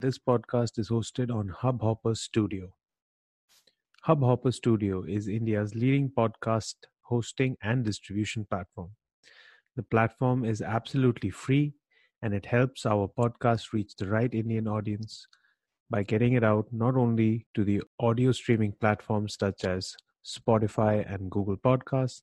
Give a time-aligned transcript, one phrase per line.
[0.00, 2.72] This podcast is hosted on Hubhopper Studio.
[4.06, 8.90] Hubhopper Studio is India's leading podcast hosting and distribution platform.
[9.74, 11.74] The platform is absolutely free
[12.22, 15.26] and it helps our podcast reach the right Indian audience
[15.90, 21.28] by getting it out not only to the audio streaming platforms such as Spotify and
[21.28, 22.22] Google Podcasts,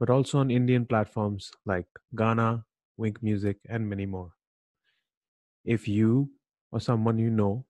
[0.00, 1.86] but also on Indian platforms like
[2.16, 2.64] Gaana,
[2.98, 4.32] Wynk Music, and many more.
[5.64, 6.30] If you
[6.74, 7.64] or someone you know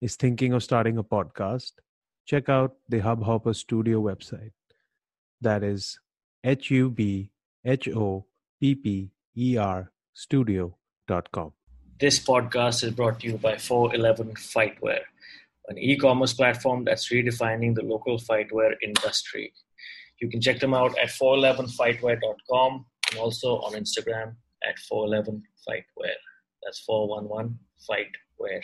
[0.00, 1.72] is thinking of starting a podcast,
[2.24, 4.52] check out the Hubhopper Studio website.
[5.42, 5.98] That is
[6.42, 7.30] H U B
[7.64, 8.24] H O
[8.58, 11.52] P P E R studio.com.
[12.00, 15.00] This podcast is brought to you by 411 Fightwear,
[15.68, 19.52] an e commerce platform that's redefining the local fightwear industry.
[20.20, 26.16] You can check them out at 411fightwear.com and also on Instagram at 411fightwear.
[26.62, 27.58] That's 411
[28.40, 28.62] Fightwear.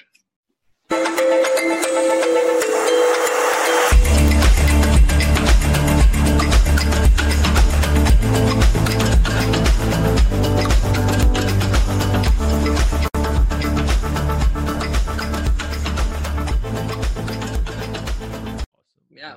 [19.10, 19.36] Yeah.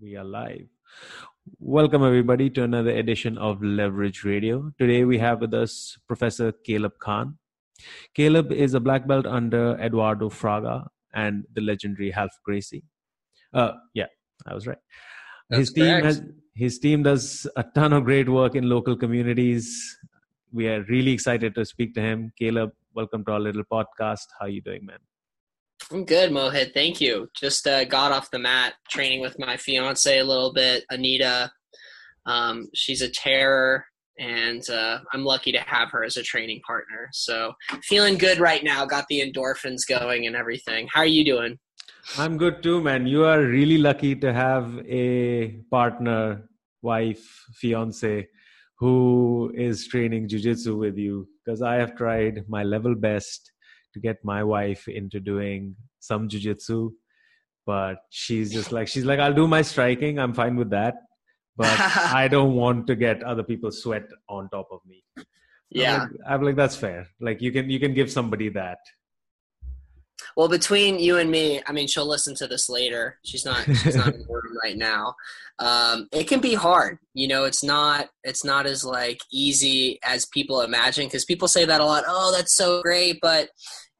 [0.00, 0.66] We are live.
[1.60, 4.72] Welcome, everybody, to another edition of Leverage Radio.
[4.78, 7.38] Today, we have with us Professor Caleb Khan.
[8.14, 12.84] Caleb is a black belt under Eduardo Fraga and the legendary Ralph Gracie.
[13.52, 14.06] Uh, yeah,
[14.46, 14.78] I was right.
[15.50, 16.04] his team correct.
[16.04, 16.22] has
[16.54, 19.96] his team does a ton of great work in local communities.
[20.52, 22.32] We are really excited to speak to him.
[22.36, 24.26] Caleb, welcome to our little podcast.
[24.38, 24.98] How are you doing, man?
[25.92, 26.74] I'm good, Mohit.
[26.74, 27.28] Thank you.
[27.34, 31.52] Just uh, got off the mat training with my fiance a little bit, Anita.
[32.26, 33.84] Um, she's a terror,
[34.18, 37.08] and uh, I'm lucky to have her as a training partner.
[37.12, 37.52] So
[37.82, 38.84] feeling good right now.
[38.84, 40.88] Got the endorphins going and everything.
[40.92, 41.58] How are you doing?
[42.16, 43.06] I'm good too, man.
[43.06, 46.48] You are really lucky to have a partner,
[46.82, 48.26] wife, fiance
[48.78, 53.50] who is training jujitsu with you because I have tried my level best
[53.92, 56.90] to get my wife into doing some jujitsu,
[57.66, 60.18] but she's just like, she's like, I'll do my striking.
[60.18, 60.94] I'm fine with that.
[61.58, 61.78] But
[62.22, 65.02] I don't want to get other people's sweat on top of me.
[65.18, 65.24] I'm
[65.70, 65.98] Yeah.
[66.02, 67.08] like, I'm like, that's fair.
[67.20, 68.78] Like you can, you can give somebody that.
[70.36, 73.18] Well, between you and me, I mean, she'll listen to this later.
[73.24, 73.64] She's not.
[73.64, 75.14] She's not in the room right now.
[75.58, 76.98] Um, it can be hard.
[77.14, 78.08] You know, it's not.
[78.24, 82.04] It's not as like easy as people imagine because people say that a lot.
[82.06, 83.48] Oh, that's so great, but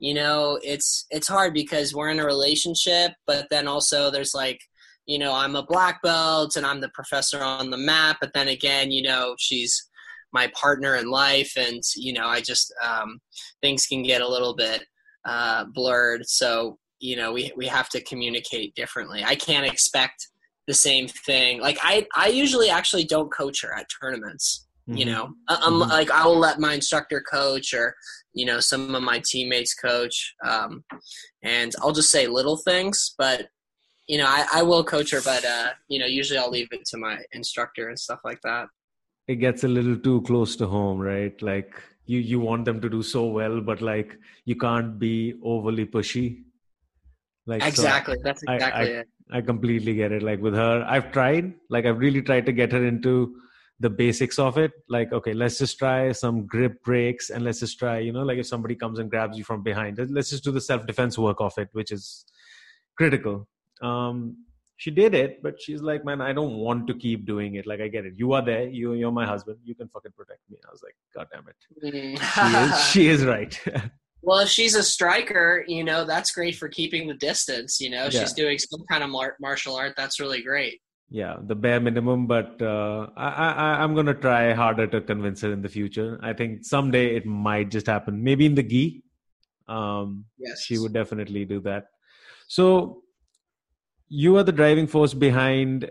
[0.01, 4.61] you know, it's it's hard because we're in a relationship, but then also there's like,
[5.09, 8.49] you know, I'm a black belt and I'm the professor on the map, but then
[8.49, 9.89] again, you know, she's
[10.33, 13.19] my partner in life, and you know, I just um,
[13.63, 14.85] things can get a little bit
[15.25, 16.29] uh, blurred.
[16.29, 19.25] So you know, we we have to communicate differently.
[19.25, 20.29] I can't expect
[20.67, 21.63] the same thing.
[21.63, 24.67] Like I I usually actually don't coach her at tournaments.
[24.87, 25.09] You Mhm.
[25.09, 25.89] know, I'm Mhm.
[25.89, 27.95] like I will let my instructor coach or
[28.35, 30.85] you know some of my teammates coach, um,
[31.43, 33.49] and I'll just say little things, but.
[34.09, 36.85] You know, I, I will coach her, but uh, you know, usually I'll leave it
[36.87, 38.69] to my instructor and stuff like that.
[39.33, 41.41] it gets a little too close to home right?
[41.49, 41.75] Like
[42.07, 44.17] you you want them to do so well but like
[44.47, 46.27] you can't be overly pushy.
[47.47, 49.09] Like so Exactly, that's I- exactly I- it.
[49.31, 50.23] i completely get it.
[50.23, 53.13] Like with her i've tried like i've really tried to get her into
[53.81, 54.73] the basics of it.
[54.89, 58.39] Like okay let's just try some grip breaks and let's just try you know like
[58.39, 61.41] if somebody comes and grabs you from behind let's just do the self defense work
[61.41, 62.25] of it which is
[62.97, 63.47] critical
[63.83, 64.37] um
[64.77, 67.81] she did it but she's like man i don't want to keep doing it like
[67.81, 70.57] i get it you are there you you're my husband you can fucking protect me
[70.67, 72.19] i was like god damn it Mm.
[72.21, 73.61] she is she is right
[74.21, 77.81] Well, if she's a striker, you know, that's great for keeping the distance.
[77.81, 78.11] You know, Yeah.
[78.19, 79.95] she's doing some kind of mar- martial art.
[79.97, 80.81] That's really great.
[81.21, 83.29] yeah the bare minimum but uh, I,
[83.65, 87.25] I i'm gonna try harder to convince her in the future i think someday it
[87.47, 88.83] might just happen maybe in the gi
[89.77, 90.09] um
[90.47, 90.61] Yes.
[90.67, 91.85] she would definitely do that
[92.59, 92.67] so
[94.09, 95.91] you are the driving force behind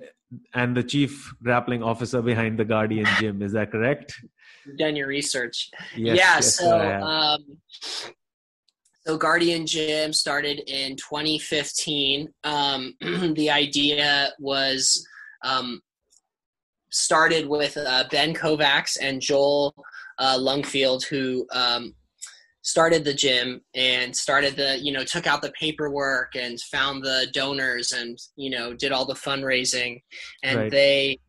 [0.53, 4.19] and the chief grappling officer behind the guardian gym is that correct
[4.67, 5.69] You've done your research.
[5.95, 6.13] yes, yeah.
[6.13, 7.57] yes, so, um,
[9.05, 12.27] so Guardian Gym started in 2015.
[12.43, 12.93] Um,
[13.35, 15.07] the idea was
[15.41, 15.81] um,
[16.89, 19.73] started with uh, Ben Kovacs and Joel
[20.19, 21.95] uh, Lungfield, who um,
[22.67, 27.25] started the gym and started the, you know, took out the paperwork and found the
[27.33, 30.01] donors and, you know, did all the fundraising.
[30.43, 30.71] And Right.
[30.71, 31.19] they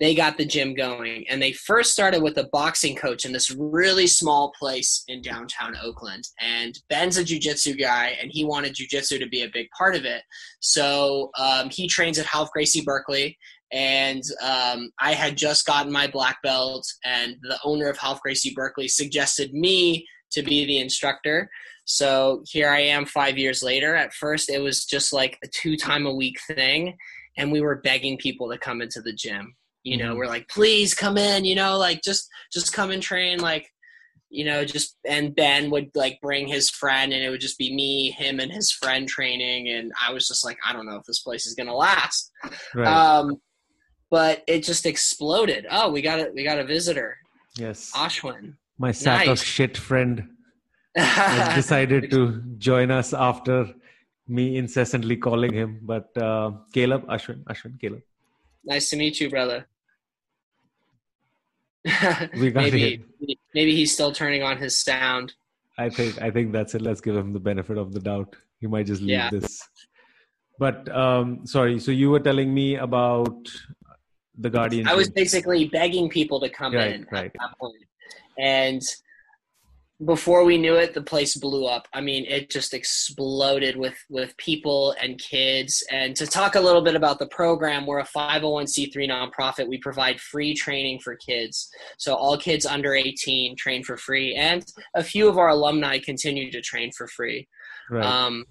[0.00, 1.28] they got the gym going.
[1.28, 5.76] And they first started with a boxing coach in this really small place in downtown
[5.80, 6.24] Oakland.
[6.40, 10.04] And Ben's a jujitsu guy, and he wanted jujitsu to be a big part of
[10.04, 10.22] it.
[10.60, 13.38] So um, he trains at Ralph Gracie Berkeley.
[13.70, 18.54] And um, I had just gotten my black belt, and the owner of Ralph Gracie
[18.56, 21.50] Berkeley suggested me to be the instructor.
[21.84, 23.94] So here I am five years later.
[23.94, 26.96] At first, it was just like a two time a week thing,
[27.36, 30.18] and we were begging people to come into the gym you know mm-hmm.
[30.18, 33.66] we're like please come in you know like just just come and train like
[34.28, 37.74] you know just and ben would like bring his friend and it would just be
[37.74, 41.04] me him and his friend training and i was just like i don't know if
[41.04, 42.30] this place is gonna last
[42.74, 42.86] right.
[42.86, 43.36] um
[44.10, 47.16] but it just exploded oh we got a we got a visitor
[47.56, 49.32] yes ashwin my sack nice.
[49.34, 50.28] of shit friend
[50.96, 53.58] has decided to join us after
[54.26, 58.02] me incessantly calling him but uh, caleb ashwin ashwin caleb
[58.64, 59.66] Nice to meet you, brother.
[61.84, 61.90] we
[62.50, 63.38] got maybe, it.
[63.54, 65.32] maybe he's still turning on his sound.
[65.78, 66.82] I think I think that's it.
[66.82, 68.36] Let's give him the benefit of the doubt.
[68.60, 69.30] He might just leave yeah.
[69.30, 69.66] this.
[70.58, 73.48] But um, sorry, so you were telling me about
[74.36, 74.86] the Guardian.
[74.86, 77.26] I was basically begging people to come right, in right.
[77.26, 77.76] at that point,
[78.40, 78.82] and
[80.04, 81.86] before we knew it, the place blew up.
[81.92, 85.84] I mean, it just exploded with with people and kids.
[85.90, 89.68] And to talk a little bit about the program, we're a 501c3 nonprofit.
[89.68, 91.68] We provide free training for kids.
[91.98, 94.64] So all kids under 18 train for free, and
[94.94, 97.46] a few of our alumni continue to train for free.
[97.90, 98.04] Right.
[98.04, 98.46] Um,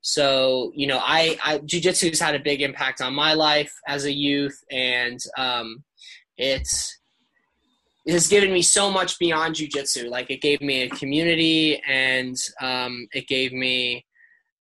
[0.00, 4.12] so you know, I, I jujitsu's had a big impact on my life as a
[4.12, 5.84] youth, and um,
[6.38, 6.99] it's
[8.10, 10.10] it has given me so much beyond jujitsu.
[10.10, 14.04] Like it gave me a community and um, it gave me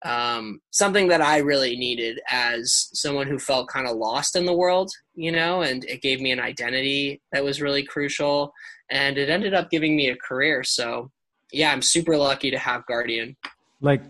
[0.04, 4.52] um, something that I really needed as someone who felt kind of lost in the
[4.52, 8.52] world, you know, and it gave me an identity that was really crucial.
[8.90, 10.62] And it ended up giving me a career.
[10.62, 11.10] So,
[11.50, 13.34] yeah, I'm super lucky to have Guardian.
[13.80, 14.02] Like,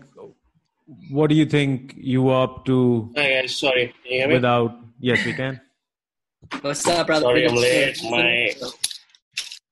[1.09, 3.09] what do you think you were up to?
[3.15, 3.93] Hi guys, sorry.
[4.27, 5.61] Without, yes, we can.
[6.59, 7.23] What's up, brother?
[7.23, 8.03] Sorry, I'm late.
[8.03, 8.53] My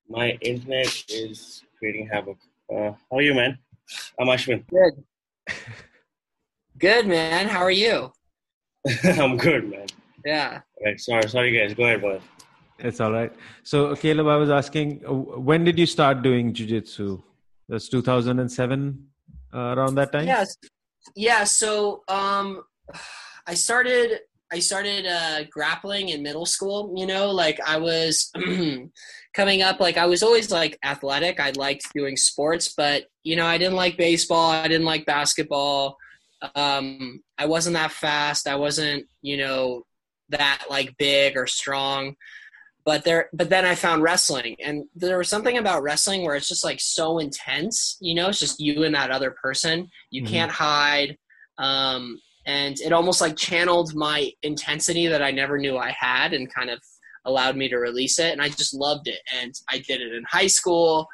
[0.10, 2.38] my internet is creating havoc.
[2.72, 3.58] Uh, how are you, man?
[4.20, 4.66] I'm Ashwin.
[4.68, 5.04] Good.
[6.78, 7.48] Good, man.
[7.48, 8.12] How are you?
[9.04, 9.88] I'm good, man.
[10.26, 10.62] Yeah.
[10.84, 11.00] Right.
[11.00, 11.74] Sorry, sorry, guys.
[11.74, 12.22] Go ahead, boy.
[12.80, 13.34] It's all right.
[13.64, 17.22] So, Caleb, I was asking, uh, when did you start doing jujitsu?
[17.68, 19.08] That's 2007,
[19.54, 20.28] uh, around that time.
[20.28, 20.58] Yes.
[21.16, 21.44] Yeah.
[21.44, 22.64] So, um,
[23.48, 24.20] I started
[24.52, 26.94] I started uh, grappling in middle school.
[26.96, 28.32] You know, like I was
[29.38, 31.40] coming up, like I was always like athletic.
[31.40, 34.50] I liked doing sports, but you know, I didn't like baseball.
[34.50, 35.96] I didn't like basketball.
[36.56, 38.48] Um, I wasn't that fast.
[38.48, 39.84] I wasn't, you know,
[40.30, 42.16] that like big or strong.
[42.84, 46.48] But there, but then I found wrestling, and there was something about wrestling where it's
[46.48, 47.98] just like so intense.
[48.00, 49.88] You know, it's just you and that other person.
[50.10, 50.34] You mm-hmm.
[50.34, 51.18] can't hide.
[51.60, 56.52] Um, and it almost like channeled my intensity that I never knew I had and
[56.52, 56.80] kind of
[57.28, 60.24] allowed me to release it and I just loved it and I did it in
[60.24, 61.08] high school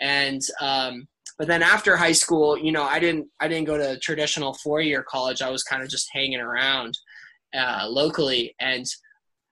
[0.00, 1.06] and um,
[1.38, 4.80] but then after high school you know I didn't I didn't go to traditional four
[4.80, 6.96] year college I was kind of just hanging around
[7.56, 8.86] uh, locally and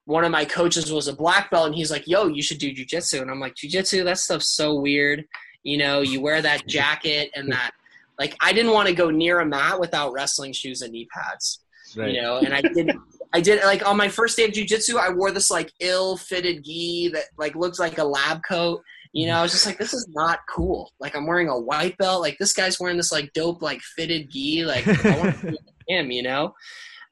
[0.05, 2.73] one of my coaches was a black belt and he's like yo you should do
[2.73, 5.25] jujitsu and I'm like jujitsu that stuff's so weird
[5.63, 7.71] you know you wear that jacket and that
[8.19, 11.59] like I didn't want to go near a mat without wrestling shoes and knee pads.
[11.95, 12.13] Right.
[12.13, 12.91] You know, and I did
[13.35, 17.09] I did like on my first day of jujitsu, I wore this like ill-fitted gi
[17.09, 18.81] that like looks like a lab coat.
[19.11, 20.93] You know, I was just like, this is not cool.
[21.01, 22.21] Like I'm wearing a white belt.
[22.21, 24.63] Like this guy's wearing this like dope like fitted gi.
[24.63, 25.57] Like I want to be
[25.89, 26.11] him.
[26.11, 26.53] You know.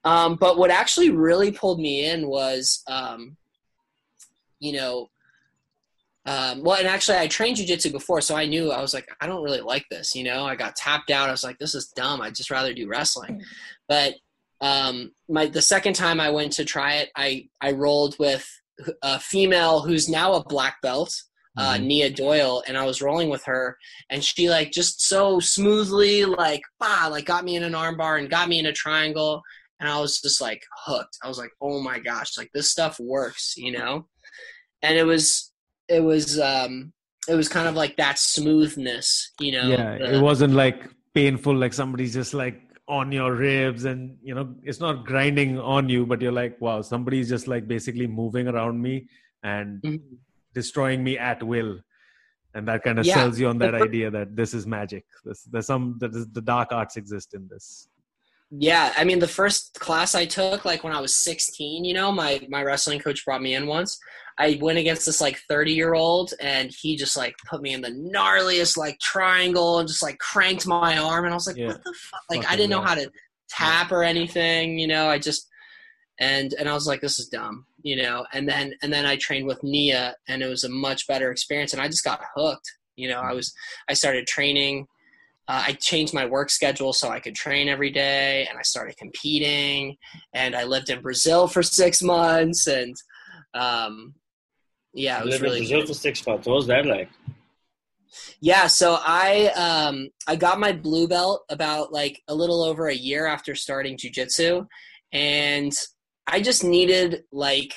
[0.05, 3.35] Um, but what actually really pulled me in was, um,
[4.59, 5.09] you know,
[6.25, 9.27] um, well, and actually, I trained jujitsu before, so I knew I was like, I
[9.27, 10.15] don't really like this.
[10.15, 11.27] You know, I got tapped out.
[11.27, 12.21] I was like, this is dumb.
[12.21, 13.39] I'd just rather do wrestling.
[13.39, 13.43] Mm.
[13.89, 14.13] But
[14.63, 18.49] um, my the second time I went to try it, I I rolled with
[19.01, 21.13] a female who's now a black belt,
[21.57, 21.85] uh, mm-hmm.
[21.85, 23.77] Nia Doyle, and I was rolling with her,
[24.09, 28.29] and she like just so smoothly like bah, like got me in an armbar and
[28.29, 29.41] got me in a triangle,
[29.81, 31.17] and I was just like hooked.
[31.21, 34.07] I was like, oh my gosh, like this stuff works, you know.
[34.81, 35.51] And it was
[35.89, 36.93] it was um
[37.27, 39.67] it was kind of like that smoothness, you know.
[39.67, 44.35] Yeah, the, it wasn't like painful, like somebody's just like on your ribs, and you
[44.35, 48.47] know, it's not grinding on you, but you're like, wow, somebody's just like basically moving
[48.47, 49.07] around me
[49.43, 50.15] and mm-hmm.
[50.53, 51.79] destroying me at will,
[52.53, 53.15] and that kind of yeah.
[53.15, 55.05] sells you on that idea that this is magic.
[55.23, 57.87] This, there's some that is, the dark arts exist in this.
[58.55, 62.11] Yeah, I mean, the first class I took, like when I was 16, you know,
[62.11, 63.99] my my wrestling coach brought me in once.
[64.37, 67.81] I went against this like 30 year old, and he just like put me in
[67.81, 71.67] the gnarliest like triangle and just like cranked my arm, and I was like, Yeah.
[71.67, 72.21] what the fuck?
[72.29, 73.11] Like, I didn't know how to
[73.49, 75.07] tap or anything, you know.
[75.07, 75.47] I just
[76.19, 78.25] and and I was like, this is dumb, you know.
[78.33, 81.73] And then and then I trained with Nia, and it was a much better experience,
[81.73, 82.71] and I just got hooked.
[82.95, 83.35] You know, I mm.
[83.35, 83.51] was
[83.89, 84.87] I started training.
[85.47, 88.97] Uh, I changed my work schedule so I could train every day, and I started
[88.97, 89.97] competing.
[90.33, 92.95] And I lived in Brazil for six months, and
[93.53, 94.15] um,
[94.93, 96.47] yeah, it was lived in really Brazil for six months.
[96.47, 97.09] What was that like?
[98.39, 102.93] yeah, so I um I got my blue belt about like a little over a
[102.93, 104.67] year after starting jujitsu,
[105.11, 105.71] and
[106.27, 107.73] I just needed like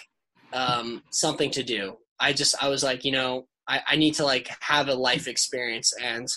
[0.53, 1.97] um something to do.
[2.19, 5.27] I just I was like, you know, I, I need to like have a life
[5.27, 6.29] experience, and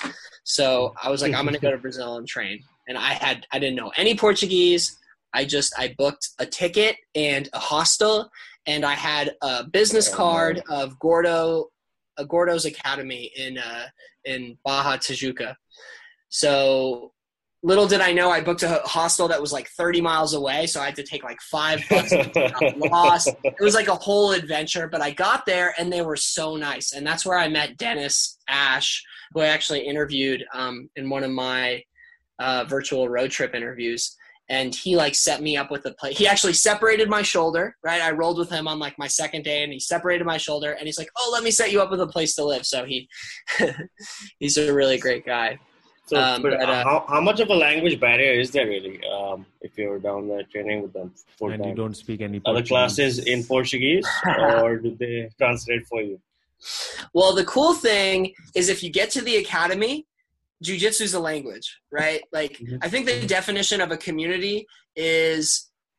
[0.43, 2.59] so I was like, I'm gonna go to Brazil and train.
[2.87, 4.97] And I had I didn't know any Portuguese.
[5.33, 8.29] I just I booked a ticket and a hostel,
[8.65, 11.67] and I had a business Oh, card of Gordo,
[12.17, 13.87] a Gordo's Academy in uh,
[14.25, 15.55] in Barra Tijuca.
[16.29, 17.13] So
[17.61, 20.81] little did I know, I booked a hostel that was like 30 miles away, so
[20.81, 22.27] I had to take like five buses.
[22.77, 23.29] Lost.
[23.43, 26.93] It was like a whole adventure, but I got there and they were so nice,
[26.93, 31.31] and that's where I met Dennis Ash, who I actually interviewed um, in one of
[31.31, 31.83] my
[32.39, 34.15] uh, virtual road trip interviews.
[34.51, 36.17] And he like set me up with a place.
[36.17, 38.01] He actually separated my shoulder, right?
[38.01, 40.71] I rolled with him on like my second day, and he separated my shoulder.
[40.71, 42.83] And he's like, "Oh, let me set you up with a place to live." So
[42.83, 43.07] he,
[44.39, 45.59] he's a really great guy.
[46.09, 48.99] So, Um, but, but, uh, how, how much of a language barrier is there really
[49.15, 52.55] um, if you're down there training with them full and you don't speak any Are
[52.55, 54.07] the classes in Portuguese
[54.39, 56.19] or do they translate for you?
[57.13, 60.07] Well, the cool thing is if you get to the academy,
[60.63, 62.21] jujitsu is a language, right?
[62.31, 62.79] Like Mhm.
[62.81, 65.43] I think the definition of a community is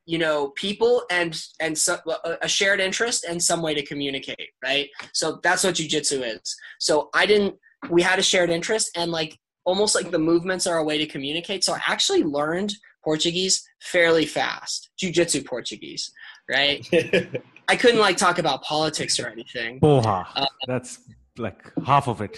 [0.07, 1.93] you know people and and so,
[2.25, 4.89] a- a shared interest and some way to communicate, right?
[5.13, 6.41] So that's what jujitsu is.
[6.81, 7.55] So I didn't.
[7.97, 9.33] We had a shared interest and like
[9.71, 11.63] almost like the movements are a way to communicate.
[11.65, 12.75] So I actually learned
[13.05, 16.11] Portuguese fairly fast, jujitsu Portuguese,
[16.51, 16.79] right?
[17.73, 19.79] I couldn't like talk about politics or anything.
[19.81, 20.27] Poha.
[20.35, 20.99] Uh, That's
[21.39, 22.37] like half of it.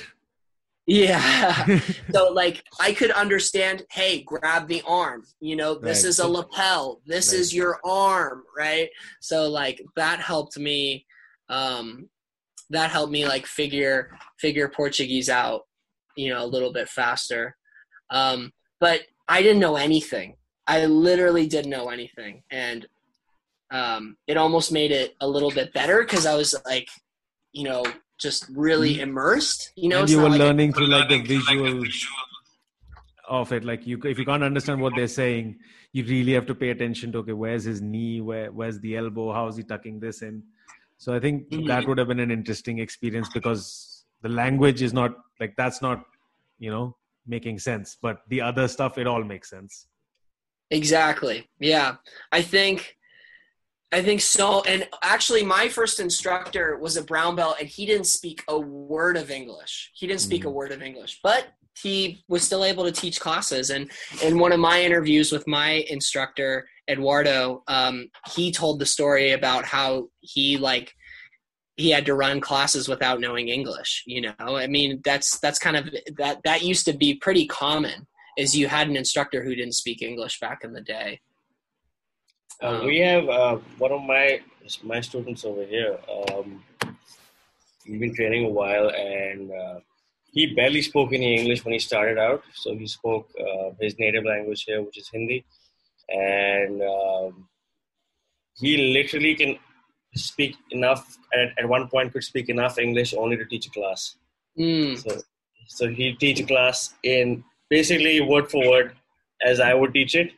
[0.86, 1.78] Yeah.
[2.14, 5.24] so like I could understand, hey, grab the arm.
[5.40, 6.08] You know, this Right.
[6.10, 7.00] is a lapel.
[7.06, 7.40] This Right.
[7.40, 8.90] is your arm, right?
[9.20, 11.06] So like that helped me
[11.48, 12.08] um
[12.70, 13.98] that helped me like figure
[14.38, 15.62] figure Portuguese out,
[16.16, 17.56] you know, a little bit faster.
[18.10, 20.36] Um but I didn't know anything.
[20.66, 22.86] I literally didn't know anything and
[23.70, 26.88] um it almost made it a little bit better cuz I was like,
[27.52, 27.84] you know,
[28.20, 31.84] just really immersed, you know, and you were like a- learning through like the visual
[33.28, 33.64] of it.
[33.64, 35.58] Like you, if you can't understand what they're saying,
[35.92, 39.32] you really have to pay attention to okay, where's his knee, where where's the elbow,
[39.32, 40.42] how is he tucking this in.
[40.98, 41.66] So I think Mhm.
[41.66, 43.91] that would have been an interesting experience because
[44.22, 46.04] the language is not like that's not,
[46.58, 47.96] you know, making sense.
[48.00, 49.86] But the other stuff, it all makes sense.
[50.70, 51.48] Exactly.
[51.58, 51.96] Yeah.
[52.30, 52.96] I think
[53.94, 58.06] I think so and actually my first instructor was a brown belt and he didn't
[58.06, 59.90] speak a word of English.
[59.94, 60.52] He didn't speak a Mhm.
[60.54, 61.48] word of English, but
[61.78, 63.90] he was still able to teach classes and
[64.22, 69.64] in one of my interviews with my instructor Eduardo, um, he told the story about
[69.66, 70.94] how he like
[71.76, 74.34] he had to run classes without knowing English, you know.
[74.38, 78.68] I mean, that's that's kind of that that used to be pretty common is you
[78.68, 81.20] had an instructor who didn't speak English back in the day.
[82.62, 84.40] Uh, Um, we have uh, one of my
[84.82, 85.98] my students over here.
[86.08, 86.62] Um,
[87.84, 89.80] he's been training a while, and uh,
[90.32, 92.42] he barely spoke any English when he started out.
[92.54, 95.44] So he spoke uh, his native language here, which is Hindi,
[96.08, 97.48] and um,
[98.56, 99.58] he literally can
[100.14, 101.18] speak enough.
[101.32, 104.16] At, at one point, could speak enough English only to teach a class.
[104.58, 105.20] Mm, So,
[105.66, 108.94] so he teach a class in basically word for word
[109.44, 110.32] as I would teach it,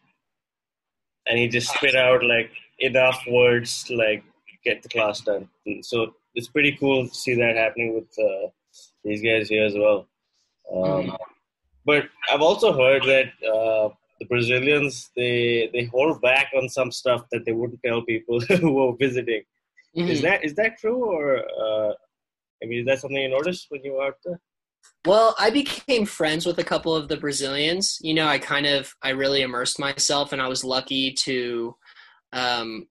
[1.27, 4.23] and he just spit out like enough words to like
[4.65, 5.49] get the class done.
[5.67, 8.49] And so it's pretty cool to see that happening with uh,
[9.05, 10.07] these guys here as well.
[10.75, 11.17] Um,
[11.85, 13.91] but I've also heard that uh,
[14.21, 18.89] the Brazilians they they hold back on some stuff that they wouldn't tell people who
[18.89, 19.43] are visiting.
[19.95, 20.23] Is mhm.
[20.23, 21.39] that is that true or?
[21.39, 21.93] Uh,
[22.63, 24.41] I mean, is that something you noticed when you were out there?
[25.07, 27.99] Well, I became friends with a couple of the Brazilians.
[28.01, 31.77] You know, I kind of I really immersed myself, and I was lucky to,
[32.33, 32.87] um,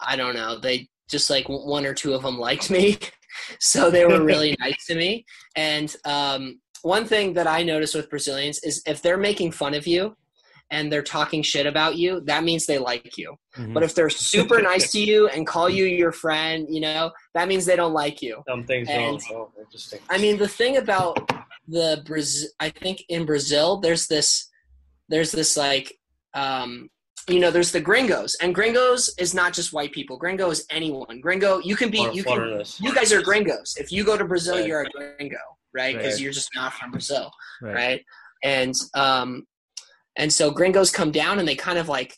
[0.00, 2.98] I don't know, they just like one or two of them liked me,
[3.60, 5.24] so they were really nice to me.
[5.56, 9.86] And um, one thing that I noticed with Brazilians is if they're making fun of
[9.86, 10.16] you,
[10.70, 13.36] and they're talking shit about you, that means they like you.
[13.56, 13.72] Mhm.
[13.74, 17.48] But if they're super nice to you and call you your friend, you know, that
[17.48, 18.42] means they don't like you.
[18.48, 19.14] Something's wrong.
[19.14, 20.00] And- Oh, interesting.
[20.10, 21.30] I mean, the thing about
[21.66, 24.48] the Brazil, I think in Brazil, there's this,
[25.08, 25.98] there's this like,
[26.34, 26.90] um,
[27.28, 30.16] you know, there's the gringos, and gringos is not just white people.
[30.16, 31.20] Gringo is anyone.
[31.20, 32.78] Gringo, you can be, For- you can, foreigners.
[32.80, 33.74] you guys are gringos.
[33.78, 34.66] If you go to Brazil, Right.
[34.66, 35.36] you're a gringo,
[35.74, 35.94] right?
[35.96, 36.22] Because Right.
[36.22, 37.30] you're just not from Brazil,
[37.62, 37.74] right.
[37.74, 38.04] right?
[38.42, 39.46] And um,
[40.18, 42.14] and so gringos come down and they kind of like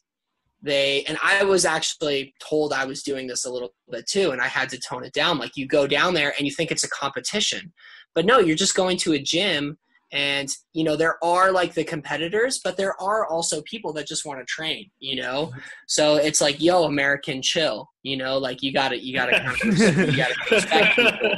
[0.62, 4.42] they and I was actually told I was doing this a little bit too, and
[4.42, 5.38] I had to tone it down.
[5.38, 7.72] Like you go down there and you think it's a competition,
[8.14, 9.78] but no, you're just going to a gym.
[10.12, 14.26] And you know there are like the competitors, but there are also people that just
[14.26, 14.90] want to train.
[14.98, 15.52] You know,
[15.86, 17.88] so it's like, yo, American, chill.
[18.02, 20.96] You know, like you got to you got to kind of you got to respect
[20.96, 21.36] people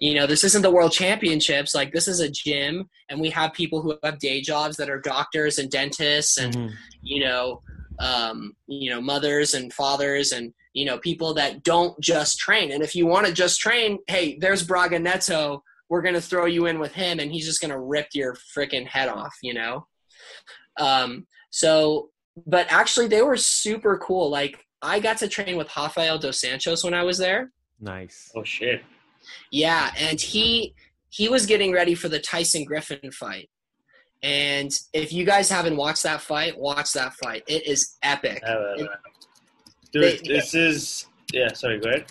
[0.00, 3.52] you know this isn't the world championships like this is a gym and we have
[3.52, 6.72] people who have day jobs that are doctors and dentists and Mhm.
[7.02, 7.62] you know
[8.00, 12.82] um, you know mothers and fathers and you know people that don't just train and
[12.82, 16.64] if you want to just train hey there's braga neto we're going to throw you
[16.66, 19.86] in with him and he's just going to rip your freaking head off you know
[20.78, 22.08] um, so
[22.46, 26.82] but actually they were super cool like i got to train with rafael dos anjos
[26.84, 27.50] when i was there
[27.82, 28.30] Nice.
[28.36, 28.82] Oh shit.
[29.50, 30.74] Yeah, and he
[31.08, 33.50] he was getting ready for the Tyson Griffin fight.
[34.22, 37.42] And if you guys haven't watched that fight, watch that fight.
[37.48, 38.42] It is epic.
[38.46, 38.88] Uh, It-
[39.92, 41.52] Dude, they- this is yeah.
[41.52, 42.06] Sorry, go ahead.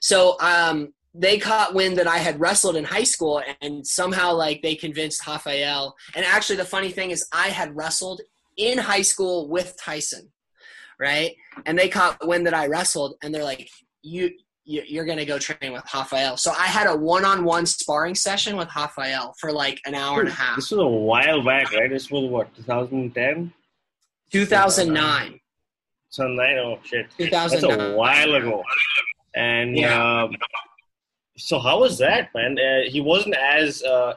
[0.00, 4.60] So um they caught wind that I had wrestled in high school and somehow like
[4.62, 5.94] they convinced Rafael.
[6.14, 8.20] And actually the funny thing is I had wrestled
[8.56, 10.30] in high school with Tyson.
[10.98, 11.36] Right?
[11.66, 13.68] And they caught wind that I wrestled and they're like,
[14.02, 14.30] You
[14.68, 16.36] you- you're gonna go train with Rafael.
[16.36, 20.32] So I had a one-on-one sparring session with Rafael for like an hour and a
[20.32, 20.56] half.
[20.56, 21.88] This was a while back, right?
[21.88, 23.52] This was what 2010,
[24.32, 25.40] 2009.
[26.12, 26.58] 2009.
[26.58, 27.92] Oh shit, that's 2009.
[27.92, 28.62] a while ago.
[29.34, 30.22] And Yeah.
[30.24, 30.36] um,
[31.36, 32.58] so how was that, man?
[32.58, 33.82] Uh, he wasn't as.
[33.82, 34.14] Uh,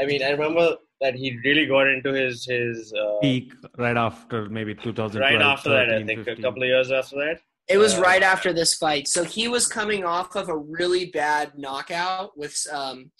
[0.00, 4.48] I mean, I remember that he really got into his his uh, Peak right after
[4.48, 5.14] maybe 2012.
[5.20, 5.90] right after that.
[5.92, 6.38] I think 15.
[6.44, 7.40] a couple of years after that.
[7.68, 9.08] It was Uh, right after this fight.
[9.08, 13.10] So he was coming off of a really bad knockout with um,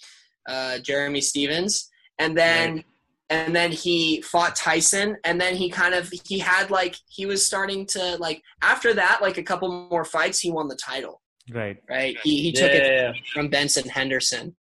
[0.49, 2.85] uh, Jeremy Stephens, and then Right.
[3.31, 7.45] and then he fought Tyson, and then he kind of he had like he was
[7.45, 11.21] starting to like after that like a couple more fights he won the title
[11.51, 11.77] Right.
[11.89, 13.13] right he he Yeah, took it yeah, yeah.
[13.35, 14.57] from Benson Henderson,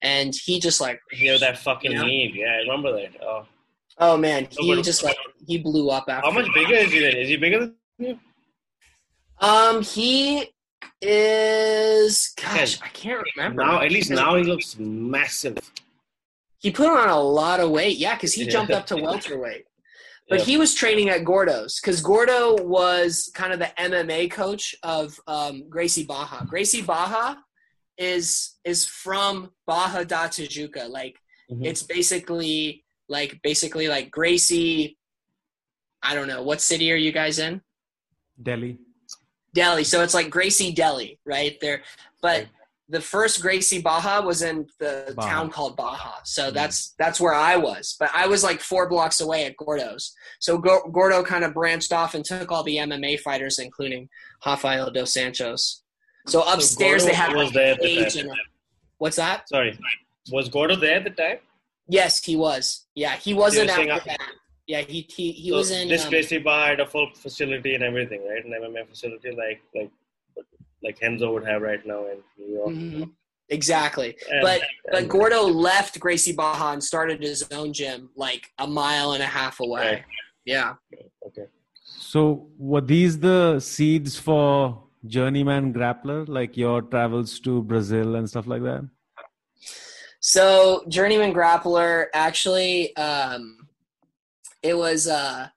[0.00, 1.98] and he just like He had that fucking Yeah.
[2.04, 2.34] meme.
[2.34, 3.12] Yeah, I remember that.
[3.22, 3.46] Oh.
[3.98, 7.16] oh man he just like he blew up after How much bigger is he then?
[7.16, 8.18] Is he bigger than you?
[9.40, 10.50] Um he
[11.02, 15.58] is gosh I can't remember Now, at least now he looks massive.
[16.58, 18.50] He put on a lot of weight, yeah, because he Yeah.
[18.50, 19.64] jumped up to welterweight.
[20.28, 20.44] But Yeah.
[20.46, 25.68] he was training at Gordo's because Gordo was kind of the MMA coach of um,
[25.68, 26.44] Gracie Barra.
[26.48, 27.38] Gracie Barra
[27.98, 30.88] is is from Barra da Tijuca.
[30.88, 31.16] Like
[31.50, 31.64] Mhm.
[31.66, 34.98] it's basically like basically like Gracie.
[36.02, 37.60] I don't know what city are you guys in?
[38.42, 38.78] Delhi.
[39.56, 39.82] Delhi.
[39.84, 41.82] So it's like Gracie Delhi, right there.
[42.22, 42.48] But Right.
[42.88, 45.28] the first Gracie Barra was in the Barra.
[45.30, 46.14] town called Barra.
[46.24, 46.54] So Mm.
[46.54, 47.96] that's that's where I was.
[47.98, 50.14] But I was like four blocks away at Gordo's.
[50.38, 54.08] So Gordo kind of branched off and took all the MMA fighters, including
[54.44, 55.80] Rafael dos Anjos.
[56.28, 58.30] So upstairs Gordo they had like there a the cage and
[58.98, 59.48] what's that?
[59.48, 59.76] Sorry,
[60.30, 61.38] was Gordo there at the time?
[61.88, 62.86] Yes, he was.
[62.94, 64.18] Yeah, he wasn't after that.
[64.66, 65.88] Yeah, he he, he So was in.
[65.88, 68.44] this um, Gracie Bar had a full facility and everything, right?
[68.44, 69.90] An MMA facility like like
[70.82, 72.68] like Renzo would have right now in New York.
[72.70, 73.10] mhm.
[73.48, 74.16] Exactly.
[74.30, 78.66] And- But but and- Gordo left Gracie Barra and started his own gym like a
[78.66, 79.86] mile and a half away.
[79.92, 80.04] Right.
[80.44, 80.74] Yeah.
[81.28, 81.46] okay.
[81.84, 88.46] So were these the seeds for journeyman grappler, like your travels to Brazil and stuff
[88.48, 88.82] like that?
[90.20, 93.65] So journeyman grappler actually, um,
[94.62, 95.06] it was.
[95.06, 95.48] Uh,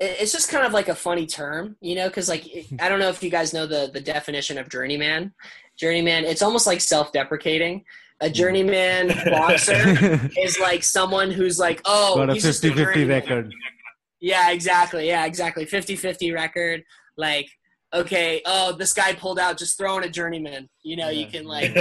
[0.00, 2.46] it's just kind of like a funny term, you know, because like
[2.80, 5.32] I don't know if you guys know the the definition of journeyman.
[5.76, 7.84] Journeyman, it's almost like self-deprecating.
[8.20, 9.74] A journeyman boxer
[10.38, 13.52] is like someone who's like, oh, Got a he's a 50-50 record.
[14.20, 15.08] Yeah, exactly.
[15.08, 15.66] Yeah, exactly.
[15.66, 16.84] 50-50 record.
[17.16, 17.48] Like,
[17.92, 20.68] okay, oh, this guy pulled out just throwing a journeyman.
[20.82, 21.72] You know, you can like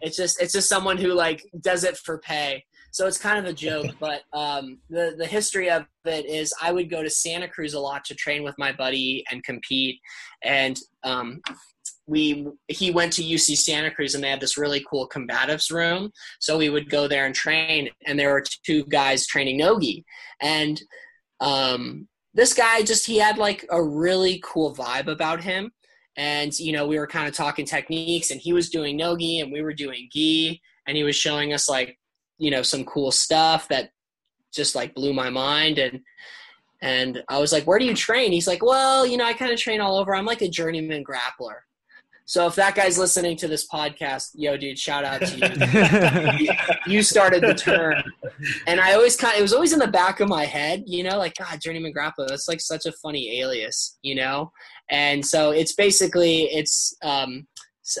[0.00, 2.64] it's just it's just someone who like does it for pay.
[2.90, 6.72] So it's kind of a joke, but um, the the history of it is I
[6.72, 10.00] would go to Santa Cruz a lot to train with my buddy and compete,
[10.42, 11.40] and um,
[12.06, 16.10] we he went to UC Santa Cruz and they had this really cool combatives room.
[16.40, 20.04] So we would go there and train, and there were two guys training nogi,
[20.40, 20.80] and
[21.40, 25.72] um, this guy just he had like a really cool vibe about him.
[26.16, 29.52] And you know we were kind of talking techniques and he was doing nogi and
[29.52, 30.60] we were doing gi.
[30.86, 31.98] And he was showing us like
[32.38, 33.90] you know some cool stuff that
[34.52, 36.00] just like blew my mind and
[36.82, 39.52] and I was like, "Where do you train?" He's like, "Well, you know, I kind
[39.52, 40.14] of train all over.
[40.14, 41.60] I'm like a journeyman grappler."
[42.28, 46.52] So if that guy's listening to this podcast, yo, dude, shout out to you.
[46.92, 48.02] you started the term,
[48.66, 51.04] and I always kind of it was always in the back of my head, you
[51.04, 52.28] know, like God, journeyman grappler.
[52.28, 54.52] That's like such a funny alias, you know.
[54.90, 57.46] And so it's basically it's um,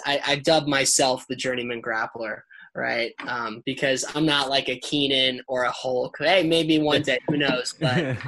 [0.04, 2.40] I, I dubbed myself the journeyman grappler
[2.76, 3.12] right?
[3.26, 6.16] Um, because I'm not like a Keenan or a Hulk.
[6.18, 7.74] Hey, maybe one day, who knows?
[7.80, 8.18] But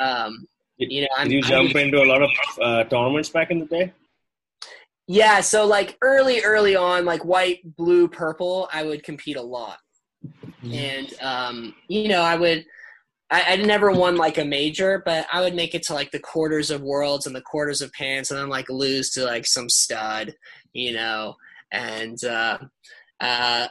[0.00, 0.46] um,
[0.78, 2.30] you know, I'm, did you jump I'm, into a lot of
[2.62, 3.92] uh, tournaments back in the day?
[5.06, 9.78] Yeah, so like early, early on, like white, blue, purple, I would compete a lot,
[10.24, 10.72] mm-hmm.
[10.72, 12.64] and um, you know, I would.
[13.30, 16.18] I, I never won like a major, but I would make it to like the
[16.18, 19.68] quarters of worlds and the quarters of pants, and then like lose to like some
[19.68, 20.34] stud,
[20.72, 21.34] you know.
[21.70, 22.58] And uh,
[23.20, 23.68] uh,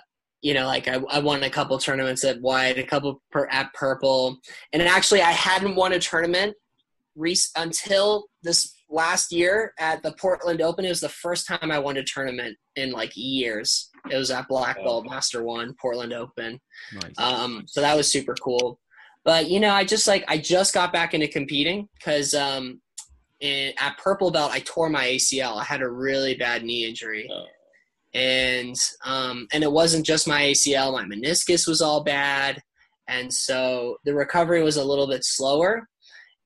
[0.48, 3.74] you know, like I, I won a couple tournaments at white, a couple per, at
[3.74, 4.38] purple,
[4.72, 6.56] and actually I hadn't won a tournament
[7.18, 10.86] re- until this last year at the Portland Open.
[10.86, 13.90] It was the first time I won a tournament in like years.
[14.10, 16.62] It was at Black Belt Master One Portland Open.
[16.94, 17.20] Nice.
[17.20, 18.80] Um, so that was super cool.
[19.26, 22.80] But you know, I just like I just got back into competing because um,
[23.44, 25.58] at Purple Belt I tore my ACL.
[25.58, 27.30] I had a really bad knee injury.
[27.30, 27.48] Oh
[28.13, 30.93] and um, and it wasn't just my ACL.
[30.93, 32.62] My meniscus was all bad,
[33.08, 35.88] and so the recovery was a little bit slower.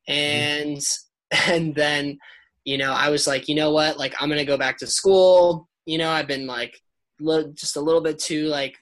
[0.07, 1.51] And mm-hmm.
[1.51, 2.17] and then,
[2.65, 3.97] you know, I was like, you know what?
[3.97, 5.67] Like, I'm gonna go back to school.
[5.85, 6.79] You know, I've been like
[7.19, 8.77] li- just a little bit too like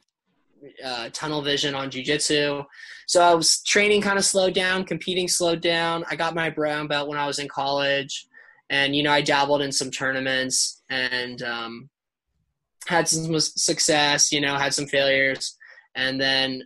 [0.84, 2.66] uh, tunnel vision on jujitsu.
[3.08, 6.06] So I was training kind of slowed down, competing slowed down.
[6.10, 8.28] I got my brown belt when I was in college,
[8.70, 11.90] and you know I dabbled in some tournaments, and um,
[12.88, 15.58] had some success, you know, had some failures,
[15.96, 16.64] and then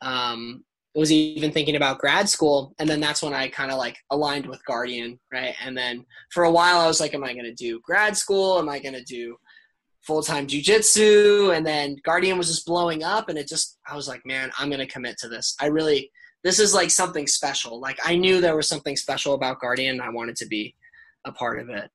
[0.00, 2.74] um, was even thinking about grad school.
[2.78, 5.54] And then that's when I kind of like aligned with Guardian, right?
[5.62, 8.58] And then for a while, I was like, am I going to do grad school?
[8.58, 9.36] Am I going to do
[10.02, 11.56] full time jujitsu?
[11.56, 14.68] And then Guardian was just blowing up, and it just, I was like, man, I'm
[14.68, 15.54] going to commit to this.
[15.60, 16.10] I really,
[16.42, 17.80] this is like something special.
[17.80, 20.74] Like I knew there was something special about Guardian, and I wanted to be
[21.24, 21.90] a part of it.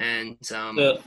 [0.00, 1.00] And um, the,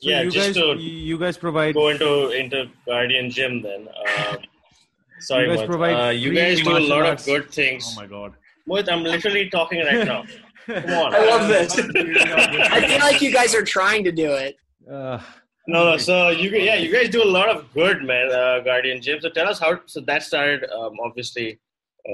[0.00, 3.88] so yeah, you guys, to you guys provide go into into Guardian Gym then.
[3.88, 4.38] Um,
[5.20, 7.22] sorry, you guys, uh, you guys do a lot arts.
[7.22, 7.84] of good things.
[7.92, 8.34] Oh my god,
[8.68, 10.24] Mohit, I'm literally talking right now.
[10.66, 11.76] Come on, I love this.
[11.78, 14.56] I feel like you guys are trying to do it.
[14.88, 15.20] Uh,
[15.66, 15.96] no, no.
[15.96, 18.30] So you, yeah, you guys do a lot of good, man.
[18.30, 19.20] Uh, Guardian Gym.
[19.20, 19.80] So tell us how.
[19.86, 21.58] So that started, um, obviously,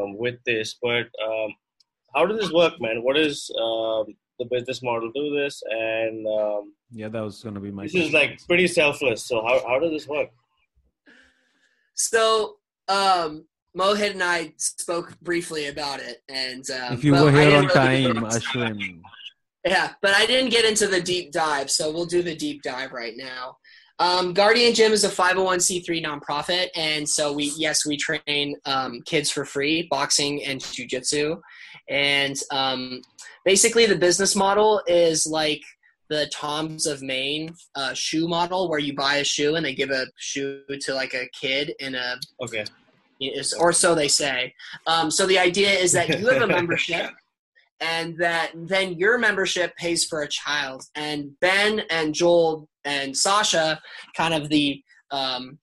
[0.00, 1.54] um, with this, but um,
[2.14, 3.02] how does this work, man?
[3.02, 4.06] What is um,
[4.38, 5.62] the business model do this?
[5.68, 7.84] And um, yeah, that was going to be my.
[7.84, 8.08] This question.
[8.08, 9.26] is like pretty selfless.
[9.26, 10.30] So how how does this work?
[11.94, 12.56] So
[12.88, 17.66] um, Mohit and I spoke briefly about it, and um, if you were here on
[17.66, 19.00] really time, Ashwin.
[19.66, 22.92] Yeah, but I didn't get into the deep dive, so we'll do the deep dive
[22.92, 23.56] right now.
[23.98, 29.30] Um, Guardian Gym is a 501c3 nonprofit, and so we yes we train um, kids
[29.30, 31.40] for free, boxing and jujitsu,
[31.88, 33.00] and um,
[33.44, 35.62] basically the business model is like
[36.08, 39.90] the Toms of Maine uh, shoe model, where you buy a shoe and they give
[39.90, 42.64] a shoe to like a kid in a okay,
[43.58, 44.54] or so they say.
[44.86, 47.10] Um, so the idea is that you have a membership.
[47.80, 50.84] and that then your membership pays for a child.
[50.94, 53.80] And Ben and Joel and Sasha,
[54.16, 55.58] kind of the um,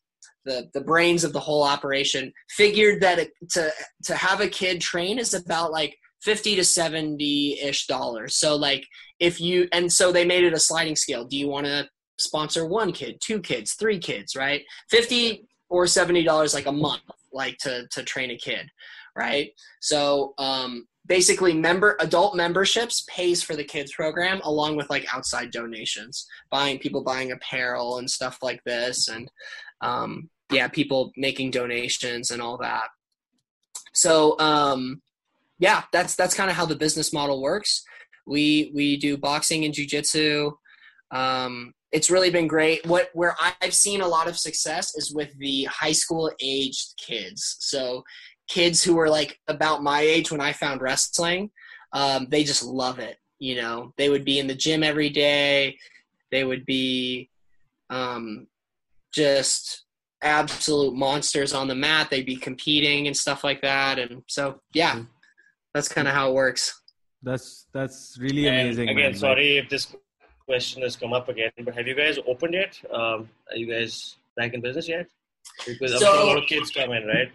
[0.45, 3.71] the the brains of the whole operation, figured that it, to
[4.03, 8.35] to have a kid train is about like 50 to 70 ish dollars.
[8.35, 8.85] So like
[9.19, 11.25] if you and so they made it a sliding scale.
[11.25, 11.87] Do you want to
[12.19, 14.63] sponsor one kid, two kids, three kids, right?
[14.89, 18.69] 50 or 70 dollars like a month like to to train a kid,
[19.15, 19.51] right?
[19.79, 25.51] So um basically member adult memberships pays for the kids program along with like outside
[25.51, 29.29] donations buying people buying apparel and stuff like this and
[29.81, 32.87] um yeah people making donations and all that
[33.93, 35.01] so um
[35.61, 37.83] yeah, that's that's kind of how the business model works.
[38.25, 40.53] We we do boxing and jujitsu.
[41.11, 42.85] Um, it's really been great.
[42.85, 47.57] What where I've seen a lot of success is with the high school aged kids.
[47.59, 48.03] So
[48.49, 51.51] kids who were like about my age when I found wrestling,
[51.93, 53.17] um, they just love it.
[53.37, 55.77] You know, they would be in the gym every day.
[56.31, 57.29] They would be
[57.91, 58.47] um,
[59.13, 59.85] just
[60.23, 62.09] absolute monsters on the mat.
[62.09, 63.99] They'd be competing and stuff like that.
[63.99, 65.01] And so, yeah,
[65.73, 66.81] that's kind of how it works.
[67.23, 68.89] That's that's really And amazing.
[68.89, 69.15] again, man.
[69.15, 69.95] sorry if this
[70.45, 72.79] question has come up again, but have you guys opened yet?
[72.91, 75.07] Um, are you guys back in business yet?
[75.65, 77.31] Because So- a lot of kids come in, right?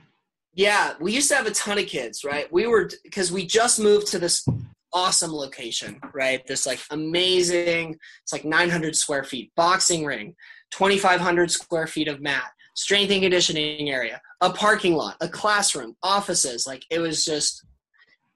[0.54, 2.50] Yeah, we used to have a ton of kids, right?
[2.52, 4.46] We were because we just moved to this
[4.92, 6.44] awesome location, right?
[6.46, 10.34] This like amazing, it's like 900 square feet, boxing ring,
[10.72, 16.66] 2,500 square feet of mat, strength and conditioning area, a parking lot, a classroom, offices.
[16.66, 17.62] Like it was just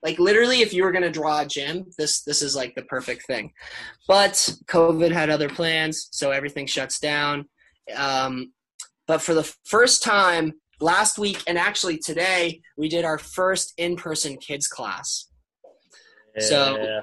[0.02, 3.26] like literally, if you were gonna draw a gym, this this is like the perfect
[3.26, 3.52] thing.
[4.08, 4.34] But
[4.66, 7.46] COVID had other plans, so everything shuts down.
[7.96, 8.52] Um,
[9.06, 14.36] but for the first time last week and actually today we did our first in-person
[14.38, 15.28] kids class
[16.38, 17.00] So- Yeah.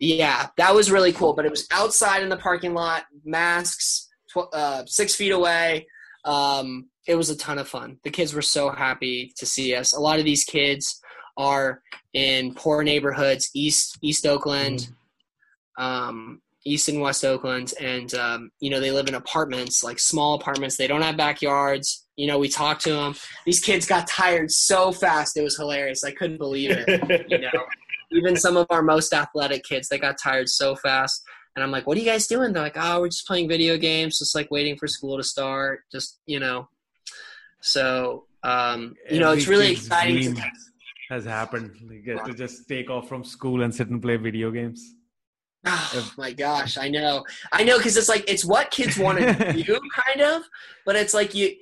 [0.00, 4.48] yeah that was really cool but it was outside in the parking lot masks tw-
[4.54, 5.86] uh, six feet away
[6.24, 9.92] um, it was a ton of fun the kids were so happy to see us
[9.92, 11.00] a lot of these kids
[11.38, 11.80] are
[12.12, 14.88] in poor neighborhoods east east oakland
[15.78, 20.34] um, east and west oakland and um, you know they live in apartments like small
[20.34, 20.76] apartments.
[20.76, 22.04] They don't have backyards.
[22.16, 23.14] You know we talked to them
[23.46, 25.36] these kids got tired so fast.
[25.36, 26.04] It was hilarious.
[26.04, 27.64] I couldn't believe it you know.
[28.10, 31.22] Even some of our most athletic kids they got tired so fast.
[31.56, 32.52] And i'm like what are you guys doing?
[32.52, 35.80] They're like oh we're just playing video games just like waiting for school to start
[35.92, 36.68] just you know.
[37.60, 40.42] So um, you know it's really exciting to,
[41.08, 41.76] has happened.
[41.88, 44.94] They uh, get to just take off from school and sit and play video games.
[45.66, 49.52] Oh my gosh, I know, I know, because it's like it's what kids want to
[49.64, 50.42] do, kind of,
[50.86, 51.54] but it's like you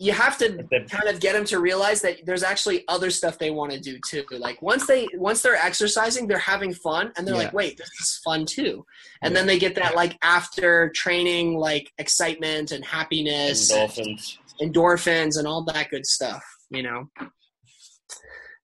[0.00, 0.48] you have to
[0.90, 3.96] kind of get them to realize that there's actually other stuff they want to do
[4.08, 4.24] too.
[4.32, 7.42] Like once they once they're exercising, they're having fun, and they're Yeah.
[7.44, 8.84] like, wait, this is fun too,
[9.22, 14.38] and then they get that like after training like excitement and happiness, and Dolphins.
[14.62, 17.10] endorphins, and all that good stuff, you know.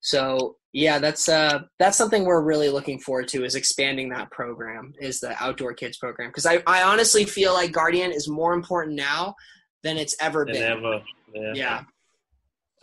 [0.01, 4.95] So yeah, that's uh that's something we're really looking forward to is expanding that program
[5.01, 8.97] is the outdoor kids program because I, I honestly feel like Guardian is more important
[8.97, 9.35] now
[9.83, 10.63] than it's ever Than been.
[10.63, 11.03] ever.
[11.35, 11.53] Yeah.
[11.55, 11.81] Yeah.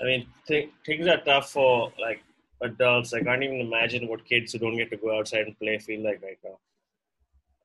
[0.02, 2.22] I mean, th- things are tough for like
[2.62, 3.14] adults.
[3.14, 6.04] I can't even imagine what kids who don't get to go outside and play feel
[6.04, 6.60] like right now.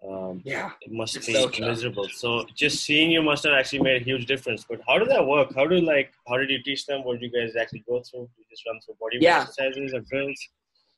[0.08, 0.70] Um, Yeah.
[0.80, 2.08] it must It's be so miserable.
[2.08, 4.64] So just seeing you must have actually made a huge difference.
[4.68, 5.54] But how did that work?
[5.54, 7.04] How do like how did you teach them?
[7.04, 8.28] What did you guys actually go through?
[8.36, 9.42] You just run through body Yeah.
[9.42, 10.48] exercises or drills?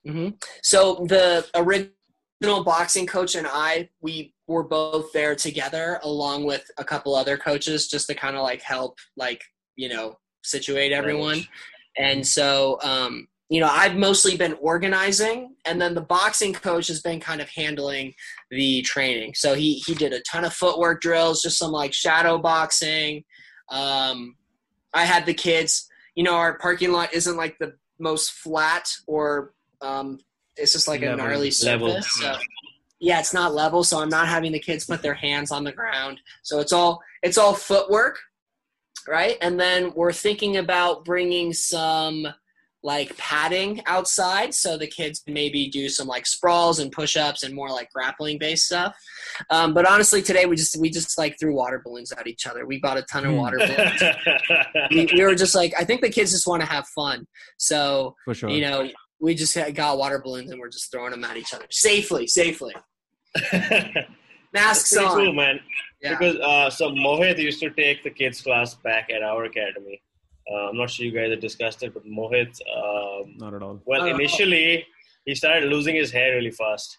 [0.07, 0.29] hmm
[0.63, 6.85] So the original boxing coach and I, we were both there together, along with a
[6.85, 9.43] couple other coaches, just to kind of like help, like
[9.77, 11.39] you know, situate everyone.
[11.39, 11.51] Manage.
[11.97, 17.01] And so, um, you know, I've mostly been organizing, and then the boxing coach has
[17.01, 18.13] been kind of handling
[18.51, 19.35] the training.
[19.37, 23.23] So he he did a ton of footwork drills, just some like shadow boxing.
[23.69, 24.35] Um,
[24.93, 25.89] I had the kids.
[26.17, 30.19] You know, our parking lot isn't like the most flat, or um,
[30.57, 32.11] it's just like a gnarly surface.
[32.19, 32.37] So,
[32.99, 35.71] yeah, it's not level, so I'm not having the kids put their hands on the
[35.71, 36.19] ground.
[36.43, 38.19] So it's all it's all footwork,
[39.07, 39.39] right?
[39.41, 42.27] And then we're thinking about bringing some
[42.85, 47.55] like padding outside so the kids can maybe do some like sprawls and push-ups and
[47.55, 48.95] more like grappling based stuff
[49.51, 52.67] um, but honestly today we just we just like threw water balloons at each other
[52.67, 53.39] we bought a ton of Hmm.
[53.39, 54.03] water balloons
[54.91, 58.15] we, we were just like i think the kids just want to have fun so
[58.27, 58.51] For sure.
[58.51, 58.87] you know
[59.19, 62.75] we just got water balloons and we're just throwing them at each other safely safely
[64.53, 65.59] masks on cool, man.
[66.03, 66.11] yeah.
[66.17, 70.01] Because uh, so Mohit used to take the kids class back at our academy.
[70.51, 73.81] Uh, I'm not sure you guys have discussed it, but Mohit, um, Not at all.
[73.87, 74.07] well, Oh.
[74.07, 74.87] initially
[75.25, 76.99] he started losing his hair really fast.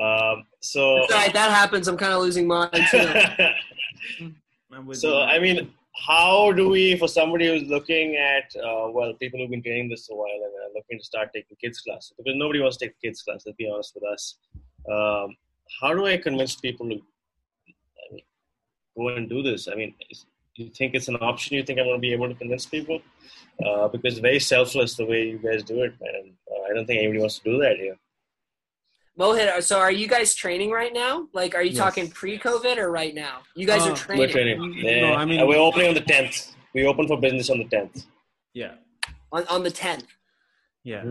[0.00, 3.06] Um, so, It's all right, that happens i'm kind of losing mine too
[4.92, 5.24] so you.
[5.34, 5.70] I mean,
[6.06, 10.08] how do we, for somebody who's looking at, uh, well, people who've been training this
[10.10, 13.00] a while and are looking to start taking kids classes, because nobody wants to take
[13.02, 13.42] kids classes.
[13.46, 14.36] Let's be honest with us.
[14.90, 15.36] Um,
[15.80, 18.22] how do I convince people to I mean,
[18.96, 19.68] go and do this?
[19.68, 20.24] I mean, is,
[20.64, 21.56] you think it's an option?
[21.56, 23.00] You think I'm going to be able to convince people?
[23.64, 26.32] Uh, because very selfless the way you guys do it, man.
[26.50, 27.96] Uh, I don't think anybody wants to do that here.
[29.18, 31.78] mohit so are you guys training right now like are you Yes.
[31.84, 34.58] talking pre-covid or right now you guys Uh, are training We're training.
[35.02, 36.36] No, I mean- Uh, we're opening on the 10th.
[36.74, 37.96] We open for business on the 10th.
[38.54, 38.74] yeah.
[39.36, 40.06] on, on the 10th
[40.84, 41.04] Yeah.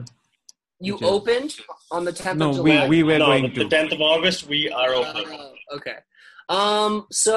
[0.88, 1.52] you Which is- opened
[1.92, 3.60] on the 10th No, of we july we were no, going the, to.
[3.66, 5.28] the 10th of August, we are opening.
[5.40, 5.98] Oh, okay.
[6.58, 6.94] Um.
[7.12, 7.34] So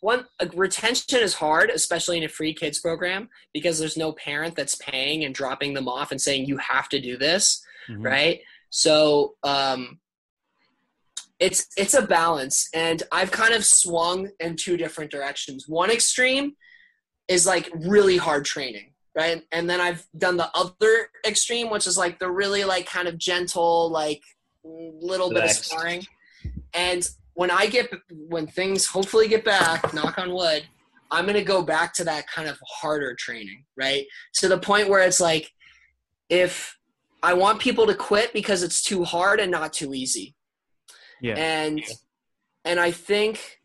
[0.00, 4.56] one uh, retention is hard, especially in a free kids program, because there's no parent
[4.56, 8.04] that's paying and dropping them off and saying you have to do this, Mhm.
[8.04, 8.40] right?
[8.70, 10.00] So um,
[11.38, 15.64] it's it's a balance, and I've kind of swung in two different directions.
[15.66, 16.54] One extreme
[17.28, 19.42] is like really hard training, right?
[19.52, 23.16] And then I've done the other extreme, which is like the really like kind of
[23.18, 24.22] gentle, like
[24.64, 25.64] little bit of Relaxed.
[25.64, 26.06] sparring.
[26.74, 27.08] And
[27.40, 27.90] when I get
[28.28, 30.62] when things hopefully get back, knock on wood,
[31.10, 34.04] I'm gonna go back to that kind of harder training, right?
[34.34, 35.50] To the point where it's like
[36.28, 36.76] if
[37.22, 40.34] I want people to quit because it's too hard and not too easy
[41.22, 41.36] Yeah.
[41.36, 41.82] and
[42.66, 43.60] and I think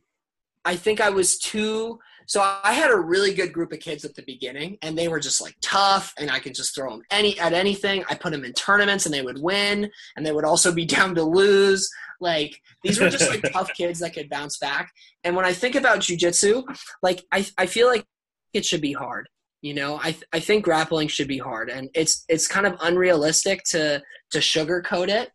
[0.64, 4.16] I think I was too so I had a really good group of kids at
[4.16, 7.38] the beginning and they were just like tough and I could just throw them any
[7.40, 10.72] at anything I put them in tournaments and they would win and they would also
[10.72, 11.90] be down to lose
[12.21, 14.91] like these were just like tough kids that could bounce back.
[15.23, 16.63] And when I think about jujitsu
[17.04, 18.06] like I I feel like
[18.54, 19.28] it should be hard
[19.62, 19.99] you know?
[20.04, 21.69] I I think grappling should be hard.
[21.69, 24.01] And it's it's kind of unrealistic to
[24.32, 25.32] to sugarcoat it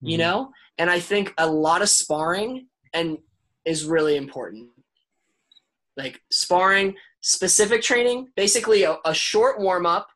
[0.00, 0.20] you Mhm.
[0.20, 0.50] know?
[0.78, 3.18] And i think a lot of sparring and
[3.64, 4.70] is really important.
[5.96, 10.08] Like sparring specific training basically a, a short warm up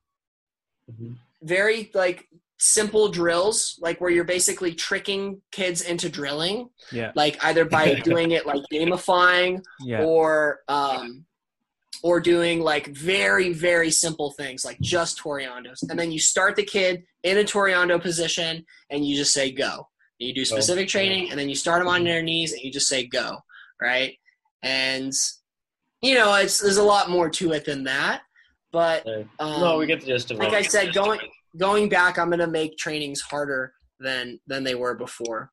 [0.90, 1.16] Mhm.
[1.42, 2.26] very like
[2.58, 7.12] simple drills like where you're basically tricking kids into drilling Yeah.
[7.14, 10.02] like either by doing it like gamifying Yeah.
[10.02, 11.24] or um
[12.02, 16.64] or doing like very very simple things like just toreandos and then you start the
[16.64, 21.38] kid in a toreando position and you just say go you do specific training and
[21.38, 23.38] then you start them on their knees and you just say go
[23.80, 24.18] right
[24.64, 25.12] and
[26.02, 28.22] you know it's there's a lot more to it than that
[28.70, 30.44] but um, no, we get the gist of it.
[30.44, 30.52] like.
[30.52, 31.18] I said, going
[31.56, 35.50] going back, I'm gonna make trainings harder than than they were before.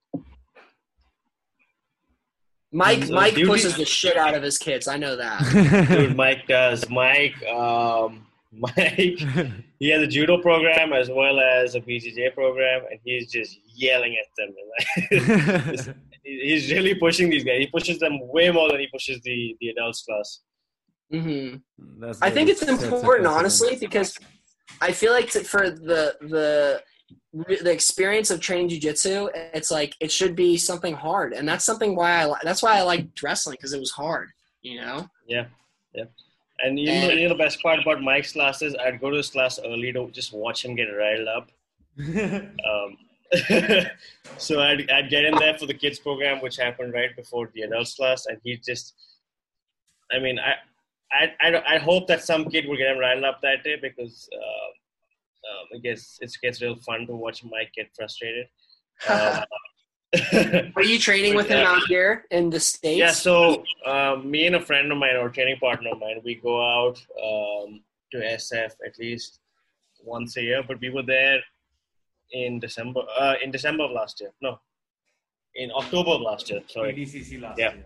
[2.71, 4.87] Mike So Mike duty- pushes the shit out of his kids.
[4.87, 5.87] I know that.
[5.89, 6.89] Dude, Mike does.
[6.89, 9.19] Mike, um, Mike,
[9.79, 14.15] he has a judo program as well as a BJJ program, and he's just yelling
[14.17, 14.53] at them.
[15.87, 17.59] Like, he's really pushing these guys.
[17.59, 20.39] He pushes them way more than he pushes the the adults class.
[21.11, 21.55] hmm
[21.99, 24.17] That's I think it's important, honestly, because
[24.81, 26.81] I feel like to, for the the
[27.33, 31.95] the experience of training jujitsu, it's like it should be something hard, and that's something
[31.95, 34.29] why I li- that's why I liked wrestling because it was hard.
[34.61, 35.09] You know.
[36.63, 39.17] And you know, And- you know the best part about Mike's classes, I'd go to
[39.17, 41.51] his class early to just watch him get riled up.
[42.69, 42.97] Um,
[44.37, 47.63] so I'd, I'd get in there for the kids program, which happened right before the
[47.63, 48.93] adults class, and he just,
[50.11, 50.53] I mean, I,
[51.11, 54.27] I, I, I hope that some kid will get him riled up that day because
[54.33, 54.39] uh,
[55.49, 58.47] um, I guess it gets real fun to watch Mike get frustrated.
[59.09, 61.71] Um, Are you training with him Yeah.
[61.73, 62.97] out here in the states?
[62.97, 66.35] yeah, so um, me and a friend of mine, or training partner of mine, we
[66.35, 69.39] go out um, to SF at least
[70.01, 70.63] once a year.
[70.65, 71.39] But we were there
[72.31, 73.01] in December.
[73.19, 74.31] Uh, in December of last year.
[74.41, 74.59] No,
[75.55, 76.61] in October of last year.
[76.67, 77.73] Sorry, ADCC last Yeah.
[77.73, 77.85] year.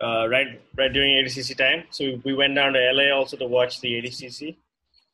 [0.00, 1.84] Uh, right, right during ADCC time.
[1.90, 4.56] So we- we went down to LA also to watch the ADCC.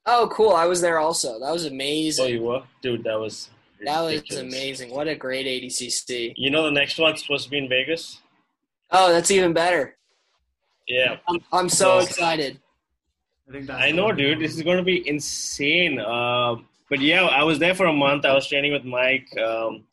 [0.07, 0.52] Oh, cool!
[0.52, 1.38] I was there also.
[1.38, 2.24] That was amazing.
[2.24, 3.04] Oh, you were, dude.
[3.04, 3.50] That was
[3.85, 4.42] that was ridiculous.
[4.54, 4.90] amazing.
[4.90, 6.33] What a great ADCC.
[6.37, 8.20] You know, the next one's supposed to be in Vegas.
[8.90, 9.96] Oh, that's even better.
[10.87, 12.59] Yeah, I'm, I'm so So- excited.
[13.48, 14.40] I think that's I know, dude.
[14.40, 16.00] This is going to be insane.
[16.00, 18.24] Um, but yeah, I was there for a month.
[18.24, 19.85] I was training with Mike, um,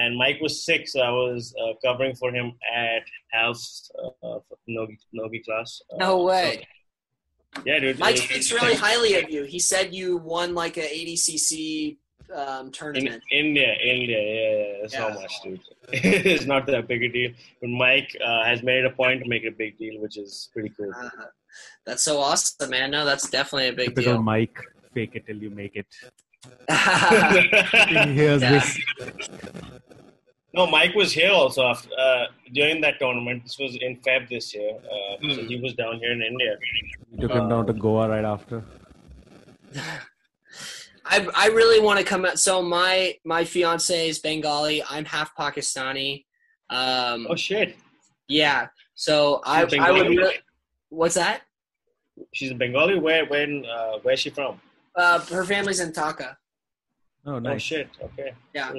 [0.00, 2.52] and Mike was sick, so I was uh, covering for him
[2.86, 3.90] at Hal's
[4.22, 5.70] uh, Nogi, Nogi class.
[5.92, 6.50] Uh, No way.
[6.56, 7.98] so- yeah, dude.
[7.98, 9.42] Mike speaks really highly of you.
[9.54, 11.96] He said you won like a ADCC
[12.32, 13.22] um, in tournament.
[13.32, 15.00] India, India, yeah, yeah, that's Yeah.
[15.00, 15.60] not much, dude.
[15.92, 17.32] it's not that big a deal.
[17.60, 20.16] But Mike uh, has made it a point to make it a big deal, which
[20.16, 20.92] is pretty cool.
[20.96, 21.10] Uh,
[21.84, 22.92] that's so awesome, man.
[22.92, 24.22] No, that's definitely a big typical deal.
[24.22, 24.56] Mike.
[24.94, 25.86] Fake it till you make it.
[27.88, 28.50] He hears Yeah.
[28.52, 28.78] this.
[30.52, 33.44] No, Mike was here also after uh, during that tournament.
[33.44, 35.46] This was in Feb this year, uh, so Hmm.
[35.46, 36.56] he was down here in India.
[37.12, 38.64] You took him down to Goa right after.
[41.06, 42.38] I I really want to come out.
[42.38, 44.82] So my my fiance is Bengali.
[44.88, 46.24] I'm half Pakistani.
[46.68, 47.76] Um, Oh shit,
[48.28, 48.68] yeah.
[48.94, 49.98] So I She's I would.
[50.02, 50.16] Bengali?
[50.16, 50.34] Really,
[50.90, 51.42] what's that?
[52.34, 52.98] she's a Bengali.
[52.98, 54.60] Where when uh, where's she from?
[54.96, 56.36] Uh, her family's in Dhaka.
[57.24, 57.62] Oh, Oh nice.
[57.62, 57.88] shit.
[58.02, 58.32] Okay.
[58.54, 58.72] Yeah.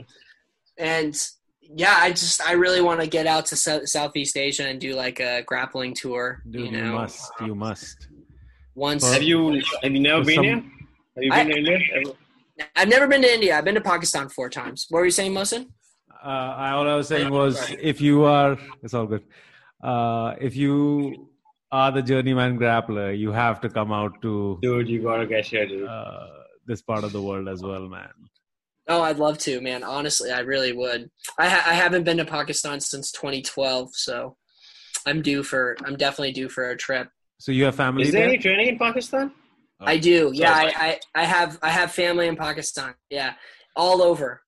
[0.77, 1.15] And
[1.61, 4.93] yeah, I just I really want to get out to Sou- Southeast Asia and do
[4.95, 6.41] like a grappling tour.
[6.49, 7.31] Dude, you you, must.
[7.41, 8.07] You must.
[8.75, 9.03] once.
[9.11, 10.55] Have you have you never been some- here?
[11.15, 11.79] Have you I- been to India?
[11.95, 12.13] Ever?
[12.75, 13.57] I've never been to India.
[13.57, 14.85] I've been to Pakistan four times.
[14.89, 15.67] What were you saying, Mohsin?
[16.23, 19.23] Uh, I, all I was saying was, if you are, it's all good.
[19.83, 21.29] Uh, if you
[21.71, 25.65] are the journeyman grappler, you have to come out to Dude, you gotta get here,
[25.67, 25.87] dude.
[25.87, 26.27] uh,
[26.67, 28.09] this part of the world as well, man.
[28.91, 29.83] Oh, I'd love to, man.
[29.83, 31.09] Honestly, I really would.
[31.39, 34.35] I ha- I haven't been to Pakistan since 2012, so
[35.05, 35.77] I'm due for.
[35.85, 37.07] I'm definitely due for a trip.
[37.39, 38.29] So you have family Is there there?
[38.29, 39.31] any training in Pakistan?
[39.79, 40.31] I do.
[40.33, 42.93] Yeah, I, I, I have I have family in Pakistan.
[43.09, 43.33] Yeah,
[43.75, 44.41] all over,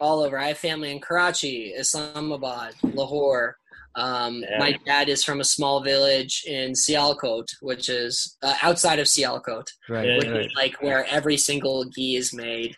[0.00, 0.38] all over.
[0.38, 3.56] I have family in Karachi, Islamabad, Lahore.
[3.96, 4.58] Um, Yeah.
[4.58, 9.66] My dad is from a small village in Sialkot, which is uh, outside of Sialkot,
[9.88, 10.06] Right.
[10.08, 10.40] Yeah, which right.
[10.46, 12.76] is like where every single gi is made.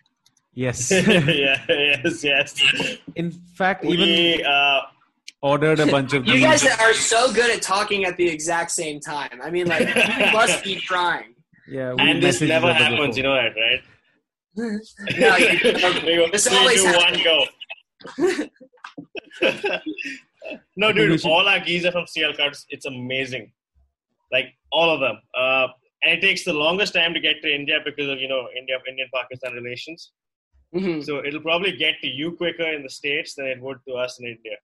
[0.55, 0.90] Yes.
[0.90, 2.55] yeah, yes, yes.
[3.14, 4.80] In fact, even We, uh,
[5.40, 6.42] ordered a bunch of You these.
[6.44, 9.40] guys are so good at talking at the exact same time.
[9.42, 11.34] I mean, like you must be trying.
[11.68, 13.16] yeah, we and this messaged never each other happens, before.
[13.16, 13.82] you know that, right?
[15.18, 17.24] No, you- we go, This always do happens.
[17.24, 18.48] one go.
[20.76, 22.64] no, I think dude, should- all our gis are from Sialkot.
[22.68, 23.53] It's amazing.
[24.30, 25.16] Like all of them.
[25.34, 25.68] Uh,
[26.05, 28.76] and it takes the longest time to get to India because of, you know, India
[28.88, 30.12] Indian Pakistan relations.
[30.75, 31.05] Mhm.
[31.05, 34.18] So it'll probably get to you quicker in the States than it would to us
[34.18, 34.57] in India.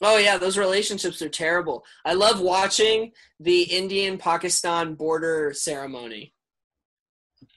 [0.00, 1.84] Oh yeah, those relationships are terrible.
[2.04, 6.34] I love watching the Indian Pakistan border ceremony.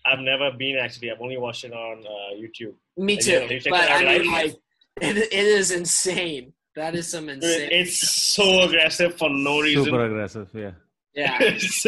[0.06, 1.12] I've never been actually.
[1.12, 2.74] I've only watched it on uh, YouTube.
[2.98, 3.32] Me too.
[3.32, 4.56] you- you checked But I mean, like,
[5.02, 6.54] it, it is insane.
[6.76, 7.70] That is some insane.
[7.72, 9.86] It's so aggressive for no reason.
[9.86, 10.50] Super aggressive.
[10.54, 10.72] Yeah.
[11.14, 11.38] Yeah.
[11.42, 11.86] it's,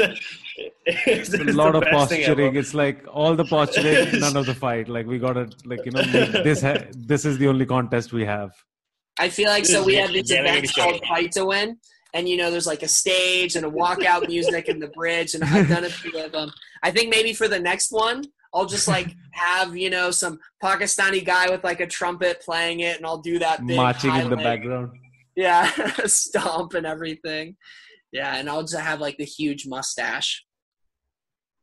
[0.86, 2.56] it's, a lot the of posturing.
[2.56, 4.90] It's like all the posturing, none of the fight.
[4.90, 6.62] Like we gotta, like you know, this.
[6.62, 8.52] Ha- this is the only contest we have.
[9.20, 10.92] I feel like so we have this get at events each other.
[10.92, 11.78] called Fight to Win,
[12.14, 15.44] and you know there's like a stage and a walkout music and the bridge, and
[15.44, 16.52] I've done a few of them.
[16.82, 21.24] I think maybe for the next one, I'll just like have you know some Pakistani
[21.24, 24.36] guy with like a trumpet playing it, and I'll do that big Marching in the
[24.36, 24.44] highlight.
[24.44, 24.92] background.
[25.36, 25.70] Yeah,
[26.06, 27.56] stomp and everything.
[28.14, 30.46] Yeah, and I'll just have like the huge mustache.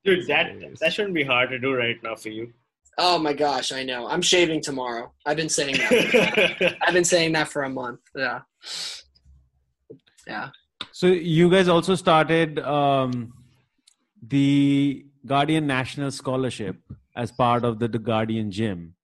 [0.04, 2.52] Dude, that that shouldn't be hard to do right now for you.
[2.98, 4.08] Oh my gosh, I know.
[4.08, 5.12] I'm shaving tomorrow.
[5.24, 6.76] I've been saying that.
[6.82, 8.00] I've been saying that for a month.
[8.16, 8.40] Yeah.
[10.26, 10.48] Yeah.
[10.92, 13.32] So you guys also started um,
[14.26, 16.76] the Guardian National Scholarship
[17.16, 18.94] as part of the, the Guardian Gym.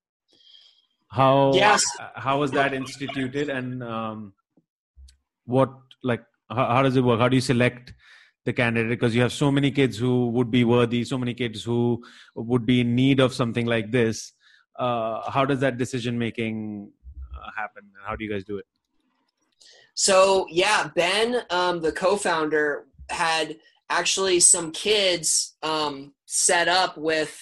[1.09, 1.85] How Yes.
[2.17, 4.33] how was that instituted, and um,
[5.45, 5.71] what
[6.03, 7.21] like how, how does it work?
[7.21, 7.93] How do you select
[8.45, 8.91] the candidate?
[8.91, 12.03] Because you have so many kids who would be worthy, so many kids who
[12.35, 14.33] would be in need of something like this.
[14.79, 16.91] Uh, how does that decision making
[17.35, 17.85] uh, happen?
[18.05, 18.67] How do you guys do it?
[19.95, 23.57] So yeah, Ben, um, the co-founder, had
[23.89, 27.41] actually some kids um, set up with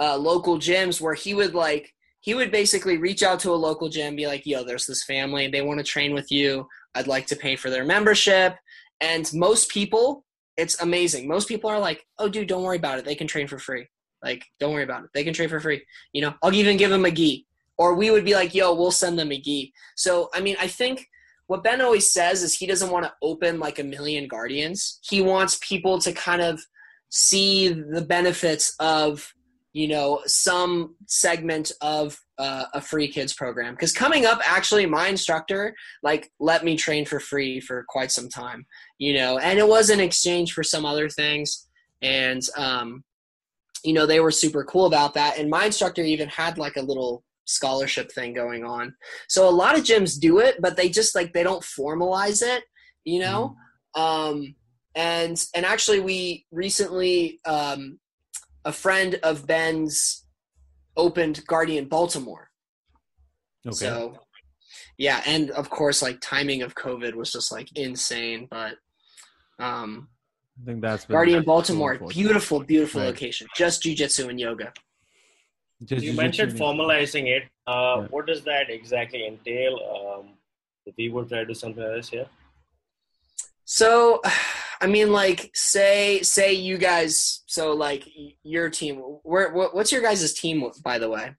[0.00, 3.88] uh, local gyms where he would like he would basically reach out to a local
[3.88, 5.46] gym, be like, "Yo, there's this family.
[5.46, 6.66] They want to train with you.
[6.96, 8.56] I'd like to pay for their membership."
[9.00, 10.24] And most people,
[10.56, 11.28] it's amazing.
[11.28, 13.04] Most people are like, "Oh, dude, don't worry about it.
[13.04, 13.86] They can train for free.
[14.22, 15.10] Like, don't worry about it.
[15.14, 15.84] They can train for free.
[16.12, 17.46] You know, I'll even give them a gi."
[17.78, 20.66] Or we would be like, "Yo, we'll send them a gi." So, I mean, I
[20.66, 21.06] think
[21.46, 24.98] what Ben always says is he doesn't want to open like a million guardians.
[25.02, 26.60] He wants people to kind of
[27.08, 29.32] see the benefits of
[29.72, 33.74] you know some segment of uh, a free kids program.
[33.74, 38.28] Because coming up actually my instructor like let me train for free for quite some
[38.28, 38.66] time
[38.98, 41.66] you know and it was in exchange for some other things.
[42.02, 43.04] And um
[43.84, 45.38] you know they were super cool about that.
[45.38, 48.94] And my instructor even had like a little scholarship thing going on.
[49.28, 52.64] So a lot of gyms do it but they just like they don't formalize it
[53.04, 53.56] you know?
[53.94, 54.54] Um
[54.94, 57.98] and and actually we recently um
[58.64, 60.25] a friend of ben's
[60.96, 62.50] opened guardian baltimore
[63.66, 63.74] Okay.
[63.86, 64.18] so
[64.98, 68.74] yeah and of course like timing of covid was just like insane but
[69.58, 70.08] um
[70.62, 72.22] I think that's been guardian baltimore unfortunate.
[72.22, 73.08] beautiful beautiful Right.
[73.08, 74.72] location just jiu-jitsu and yoga
[75.84, 77.42] Just you mentioned formalizing it.
[77.66, 78.06] Uh, Yeah.
[78.12, 79.74] What does that exactly entail?
[79.94, 80.24] Um,
[80.88, 82.28] if we would try to do something like this here.
[83.64, 84.22] So,
[84.80, 87.42] I mean, like, say, say you guys.
[87.46, 88.04] So, like,
[88.42, 88.96] your team.
[89.22, 91.34] Where, what, what's your guys' team, by the way?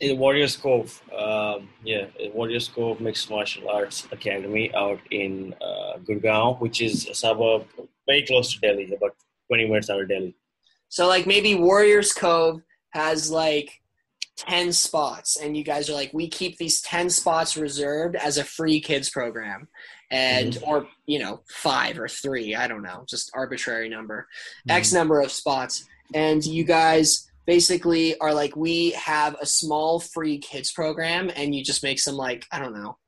[0.00, 6.60] In Warriors Cove, um, yeah, Warriors Cove Mixed Martial Arts Academy out in uh, Gurgaon,
[6.60, 7.66] which is a suburb
[8.06, 9.16] very close to Delhi, about
[9.48, 10.36] 20 minutes out of Delhi.
[10.88, 12.60] So, like, maybe Warriors Cove
[12.90, 13.70] has like
[14.36, 18.44] ten spots, and you guys are like, we keep these ten spots reserved as a
[18.44, 19.68] free kids program,
[20.10, 24.26] and or you know, five or three, I don't know, just arbitrary number.
[24.68, 25.84] X number of spots,
[26.14, 31.64] and you guys basically are like, we have a small free kids program, and you
[31.64, 32.98] just make some like, I don't know.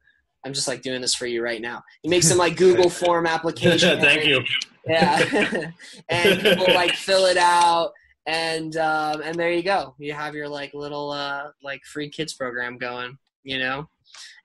[0.45, 1.83] I'm just like doing this for you right now.
[2.03, 4.01] You make some like Google form application.
[4.01, 4.43] Thank you.
[4.87, 5.71] Yeah,
[6.09, 7.93] and people like fill it out,
[8.27, 9.95] and um, and there you go.
[9.99, 13.19] You have your like little uh, like free kids program going.
[13.43, 13.89] You know,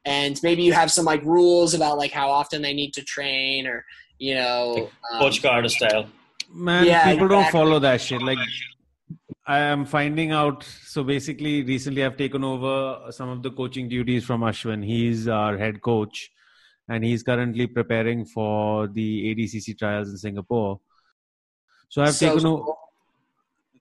[0.05, 3.67] and maybe you have some like rules about like how often they need to train,
[3.67, 3.85] or
[4.19, 6.07] you know, um, Coach Carter style.
[6.53, 8.21] Man, Yeah, people don't follow that shit.
[8.21, 8.37] Like
[9.45, 10.63] I am finding out.
[10.63, 14.85] So basically, recently I've taken over some of the coaching duties from Ashwin.
[14.85, 16.29] He's our head coach,
[16.87, 20.79] and he's currently preparing for the ADCC trials in Singapore.
[21.89, 22.71] So I've So taken over.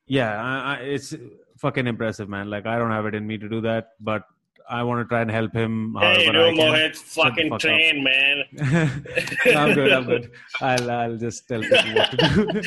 [0.06, 1.14] Yeah, I, I, it's
[1.58, 2.50] fucking impressive, man.
[2.50, 4.24] Like I don't have it in me to do that, but
[4.68, 5.96] I want to try and help him.
[5.98, 6.62] Hey, however no.
[6.62, 7.60] Mohit, fucking fuck up.
[7.60, 8.44] train, man.
[8.52, 9.92] No, I'm good.
[9.92, 10.30] I'm good.
[10.60, 12.62] I'll I'll just tell people what to do.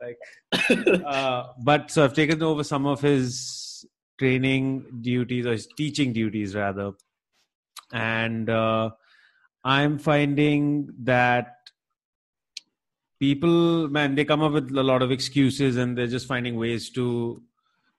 [0.02, 3.84] like, uh, but so I've taken over some of his
[4.18, 6.92] training duties or his teaching duties rather,
[7.92, 8.90] and uh,
[9.64, 11.56] I'm finding that
[13.18, 16.90] people, man, they come up with a lot of excuses and they're just finding ways
[16.90, 17.42] to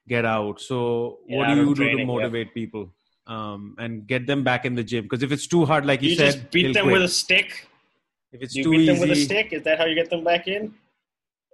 [0.07, 0.61] get out.
[0.61, 2.05] So, Get what do you do to training, yeah.
[2.05, 2.93] motivate people?
[3.27, 6.09] Um, and get them back in the gym because if it's too hard, like you,
[6.11, 6.93] You said, just beat them quit.
[6.93, 7.67] with a stick.
[8.31, 9.51] If it's You too beat easy, them with a stick.
[9.51, 10.73] Is that how you get them back in?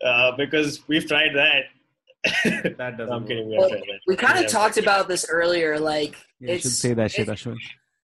[0.05, 1.63] Uh, because we've tried that.
[2.77, 3.13] that doesn't.
[3.13, 3.47] I'm kidding.
[3.49, 3.99] We Well, have tried that.
[4.05, 4.47] We kind of Yeah.
[4.49, 5.79] talked about this earlier.
[5.79, 7.55] Like Yeah, you should it's say that shit, it- Ashwin.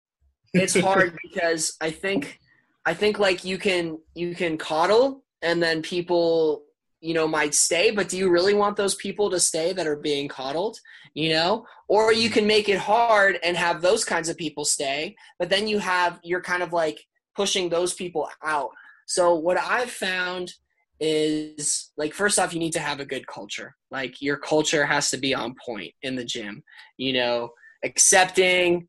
[0.55, 2.39] it's hard because I think
[2.85, 6.65] I think like you can you can coddle and then people
[7.05, 9.97] you know might stay, but do you really want those people to stay that are
[9.97, 10.79] being coddled?
[11.13, 15.15] You know, or you can make it hard and have those kinds of people stay,
[15.39, 17.05] but then you have you're kind of like
[17.37, 18.71] pushing those people out.
[19.07, 20.55] So what I've found
[20.99, 23.77] is like first off you need to have a good culture.
[23.91, 26.63] Like your culture has to be on point in the gym.
[26.97, 27.51] You know,
[27.85, 28.89] accepting,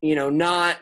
[0.00, 0.78] you know, not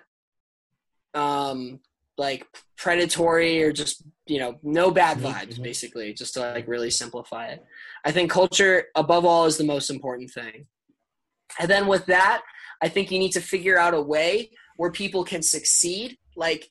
[1.12, 1.80] um
[2.16, 2.46] like
[2.78, 5.62] predatory or just you know no bad Mhm, vibes mhm.
[5.62, 7.64] basically just to like really simplify it
[8.04, 10.66] i think culture above all is the most important thing
[11.60, 12.42] and then with that
[12.82, 16.70] i think you need to figure out a way where people can succeed like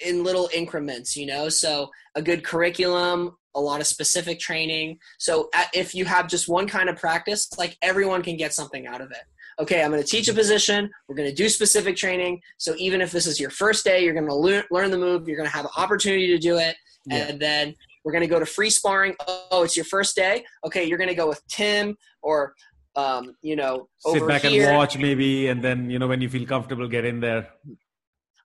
[0.00, 5.48] in little increments you know so a good curriculum a lot of specific training so
[5.72, 9.10] if you have just one kind of practice like everyone can get something out of
[9.10, 9.22] it
[9.58, 10.90] okay, I'm going to teach a position.
[11.08, 12.40] We're going to do specific training.
[12.58, 15.26] So even if this is your first day, you're going to learn, learn the move.
[15.26, 16.76] You're going to have an opportunity to do it.
[17.06, 17.28] Yeah.
[17.28, 19.14] And then we're going to go to free sparring.
[19.50, 20.44] Oh, it's your first day.
[20.66, 22.54] Okay, you're going to go with Tim or,
[22.96, 24.68] um, you know, Sit back here.
[24.68, 27.48] and watch, maybe, and then you know when you feel comfortable, get in there.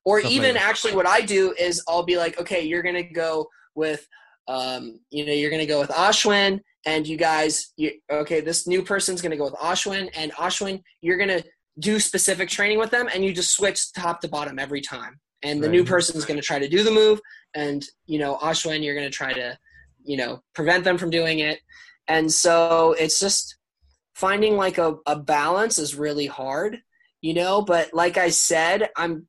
[0.06, 3.04] or stuff even like actually what i do is i'll be like okay you're gonna
[3.04, 3.46] go
[3.76, 4.08] with
[4.48, 8.82] um, you know you're gonna go with ashwin and you guys you, okay this new
[8.82, 11.42] person's gonna go with ashwin and ashwin you're gonna
[11.80, 15.64] do specific training with them and you just switch top to bottom every time and
[15.64, 15.90] the new Right.
[15.96, 17.22] person's gonna try to do the move
[17.56, 19.58] and you know ashwin you're gonna try to
[20.04, 21.60] you know prevent them from doing it
[22.08, 23.58] and so it's just
[24.16, 26.80] finding like a, a balance is really hard
[27.22, 29.28] you know but like i said i'm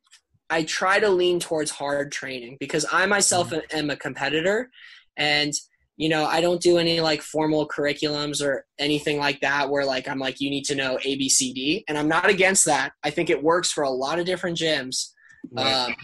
[0.53, 4.69] I try to lean towards hard training because I myself am a competitor
[5.17, 5.55] and
[5.97, 10.09] you know, I don't do any like formal curriculums or anything like that where like
[10.09, 12.93] I'm like you need to know A B C D and I'm not against that.
[13.03, 15.13] I think it works for a lot of different gyms.
[15.57, 15.95] Um,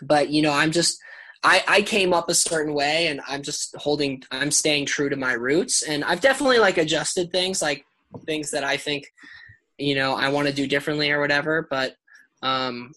[0.00, 1.00] but you know, I'm just
[1.44, 5.16] I, I came up a certain way and I'm just holding I'm staying true to
[5.16, 7.84] my roots and I've definitely like adjusted things like
[8.26, 9.12] things that I think
[9.78, 11.96] you know I want to do differently or whatever but
[12.42, 12.92] um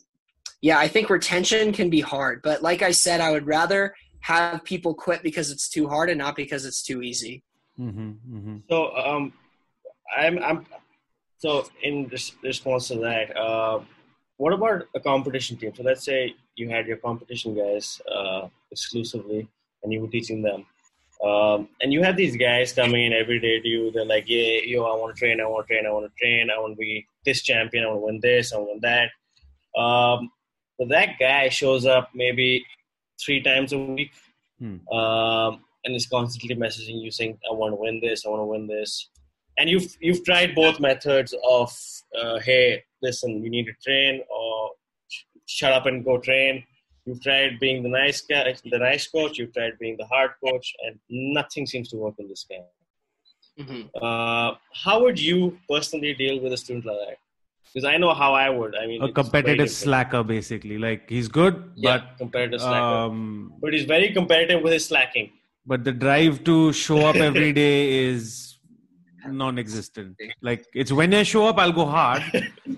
[0.62, 4.64] yeah I think retention can be hard but like I said I would rather have
[4.64, 7.44] people quit because it's too hard and not because it's too easy
[7.80, 8.58] Mm-hmm, mm-hmm.
[8.70, 9.34] So um,
[10.18, 10.66] I'm I'm
[11.38, 13.82] so in res- response to that, uh,
[14.38, 15.74] what about a competition team?
[15.76, 19.48] So let's say you had your competition guys uh, exclusively,
[19.84, 20.66] and you were teaching them,
[21.24, 23.92] um, and you had these guys coming in every day to you.
[23.92, 26.20] They're like, "Yeah, yo, I want to train, I want to train, I want to
[26.20, 28.74] train, I want to be this champion, I want to win this, I want to
[28.74, 30.32] win that." Um,
[30.80, 32.66] but that guy shows up maybe
[33.24, 34.12] three times a week
[34.60, 34.88] Hmm.
[34.90, 38.26] um, and is constantly messaging you saying, "I want to win this.
[38.26, 39.10] I want to win this."
[39.58, 41.70] And you've you've tried both methods of,
[42.20, 44.85] uh, "Hey, listen, you need to train," or "Sh-
[45.46, 46.64] "Shut up and go train."
[47.06, 49.38] You've tried being the nice guy, the nice coach.
[49.38, 52.64] You've tried being the hard coach, and nothing seems to work in this game.
[53.60, 53.90] Mhm.
[54.02, 57.18] Uh, how would you personally deal with a student like that?
[57.74, 58.76] Because I know how I would.
[58.76, 60.78] I mean, A competitive slacker, basically.
[60.78, 62.98] Like he's good, yeah, competitive but slacker.
[63.12, 65.32] um, but he's very competitive with his slacking.
[65.68, 67.78] but the drive to show up every day
[68.08, 68.45] is
[69.28, 70.18] non-existent.
[70.42, 72.24] Like it's when I show up, I'll go hard,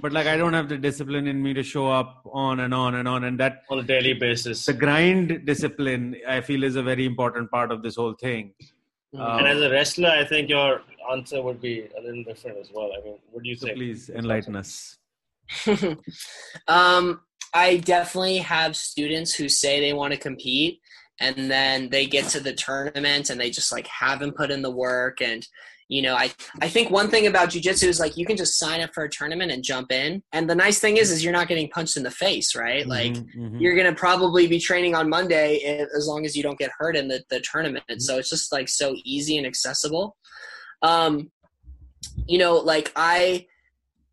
[0.02, 2.96] but like I don't have the discipline in me to show up on and on
[2.96, 4.66] and on, and that on a daily basis.
[4.66, 8.54] the grind discipline I feel is a very important part of this whole thing.
[9.16, 9.20] Mhm.
[9.22, 10.82] Uh, and as a wrestler, I think your
[11.12, 12.92] answer would be a little different as well.
[12.98, 13.78] I mean, what do you So think?
[13.78, 14.98] please enlighten us.
[16.68, 17.22] um,
[17.54, 20.82] I definitely have students who say they want to compete
[21.20, 24.70] and then they get to the tournament and they just like haven't put in the
[24.70, 25.48] work and
[25.90, 26.30] you know i
[26.62, 29.10] i think one thing about jiu-jitsu is like you can just sign up for a
[29.10, 30.22] tournament and jump in.
[30.34, 32.86] And the nice thing is is you're not getting punched in the face right?
[32.86, 33.60] Mhm, like mhm.
[33.62, 35.60] you're gonna probably be training on monday
[35.96, 37.84] as long as you don't get hurt in the, the tournament.
[38.00, 40.18] So it's just like so easy and accessible.
[40.82, 41.32] Um
[42.28, 43.46] you know like i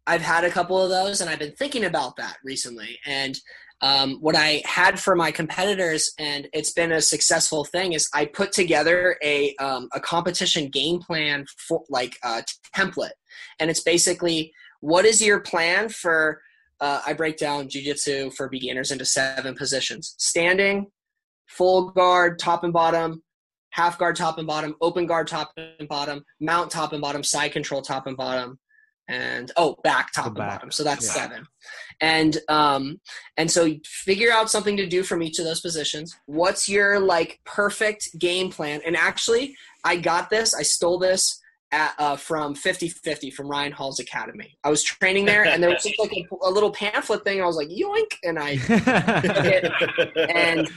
[0.07, 2.99] i've had a couple of those and i've been thinking about that recently.
[3.07, 3.39] And
[3.85, 8.25] um, what I had for my competitors, and it's been a successful thing, is I
[8.25, 12.43] put together a um, a competition game plan for like a
[12.75, 13.11] template,
[13.61, 16.41] and it's basically what is your plan for.
[16.81, 20.87] Uh, I break down jujitsu for beginners into seven positions: standing,
[21.47, 23.23] full guard, top and bottom,
[23.69, 27.53] half guard, top and bottom, open guard, top and bottom, mount, top and bottom, side
[27.53, 28.59] control, top and bottom,
[29.09, 30.71] and oh, back, top and back, bottom.
[30.71, 31.13] So that's yeah.
[31.13, 31.47] seven.
[32.01, 33.01] And um,
[33.37, 36.17] and so figure out something to do from each of those positions.
[36.27, 38.81] What's your like perfect game plan?
[38.85, 40.55] And actually, I got this.
[40.55, 41.41] I stole this
[41.73, 44.57] at, uh, from 50-50 from Ryan Hall's Academy.
[44.63, 47.43] I was training there, and there was just like a, a little pamphlet thing.
[47.43, 48.59] I was like, yoink, and I
[50.35, 50.69] and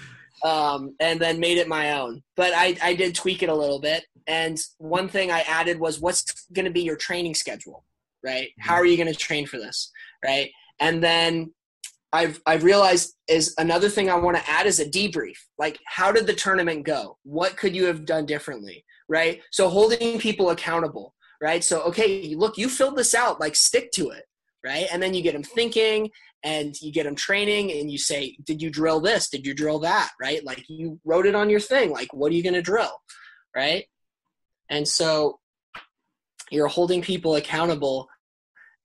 [0.43, 2.23] um, and then made it my own.
[2.35, 4.05] But I, I did tweak it a little bit.
[4.27, 7.83] And one thing I added was what's going to be your training schedule,
[8.23, 8.49] right?
[8.59, 9.91] How are you going to train for this,
[10.23, 10.49] right?
[10.79, 11.53] And then
[12.13, 15.37] I've I've realized is another thing I want to add is a debrief.
[15.57, 17.17] Like, how did the tournament go?
[17.23, 19.41] What could you have done differently, right?
[19.51, 21.63] So holding people accountable, right?
[21.63, 23.39] So okay, look, you filled this out.
[23.39, 24.23] Like, stick to it,
[24.65, 24.87] right?
[24.91, 26.09] And then you get them thinking,
[26.43, 29.79] and you get them training and you say did you drill this did you drill
[29.79, 32.61] that right like you wrote it on your thing like what are you going to
[32.61, 33.01] drill
[33.55, 33.85] right
[34.69, 35.39] and so
[36.51, 38.07] you're holding people accountable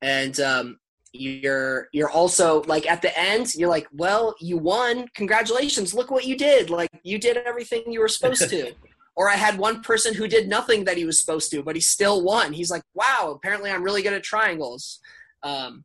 [0.00, 0.78] and um,
[1.12, 6.24] you're you're also like at the end you're like well you won congratulations look what
[6.24, 8.72] you did like you did everything you were supposed to
[9.16, 11.80] or i had one person who did nothing that he was supposed to but he
[11.82, 15.00] still won he's like wow apparently i'm really good at triangles
[15.42, 15.84] um,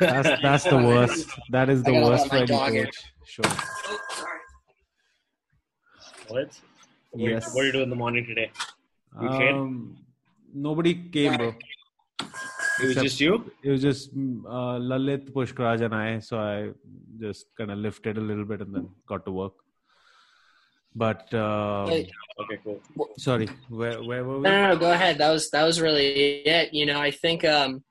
[0.00, 1.28] that's that's the worst.
[1.50, 2.96] That is the worst let for any coach.
[3.24, 3.44] Sure.
[3.46, 4.38] oh, sorry.
[6.28, 6.60] What?
[7.10, 7.54] What, Yes.
[7.54, 8.50] what are you doing in the morning today?
[9.20, 9.28] You?
[9.28, 9.96] Um,
[10.52, 11.48] nobody came, bro.
[11.50, 11.56] It
[12.80, 13.50] was Except- just you?
[13.62, 16.18] It was just uh, Lalit, Pushkaraj, and I.
[16.20, 16.70] So I
[17.20, 19.52] just kind of lifted a little bit and then got to work.
[20.94, 22.10] But um, Wait.
[22.40, 22.80] Okay, cool.
[23.18, 24.42] sorry, where where were we?
[24.42, 25.18] No, no, no, go ahead.
[25.18, 26.72] That was that was really it.
[26.74, 27.82] You know, I think, um,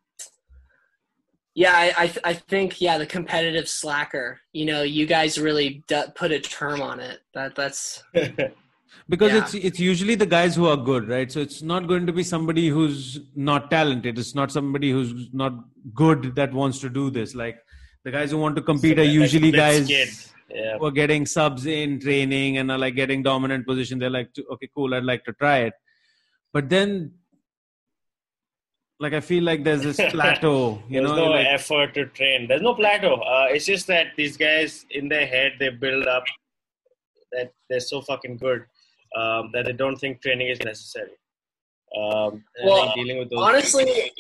[1.53, 4.39] yeah, I, I, I think, yeah, the competitive slacker.
[4.53, 7.19] You know, you guys really d- put a term on it.
[7.33, 8.03] That that's
[9.09, 9.41] because Yeah.
[9.43, 12.23] it's it's usually the guys who are good right so it's not going to be
[12.23, 15.53] somebody who's not talented it's not somebody who's not
[15.93, 17.57] good that wants to do this like
[18.03, 19.89] the guys who want to compete are usually guys.
[20.53, 20.77] Yeah.
[20.77, 24.69] who are getting subs in training and are like getting dominant position they're like okay
[24.75, 25.73] cool i'd like to try it
[26.53, 27.11] but then
[28.99, 32.47] like i feel like there's this plateau you There's know no like- effort to train.
[32.47, 33.15] There's no plateau.
[33.15, 36.23] Uh, it's just that these guys in their head they build up
[37.31, 38.65] that they're so fucking good
[39.17, 41.11] um, that they don't think training is necessary.
[41.97, 44.11] Um, Well, dealing with those honestly-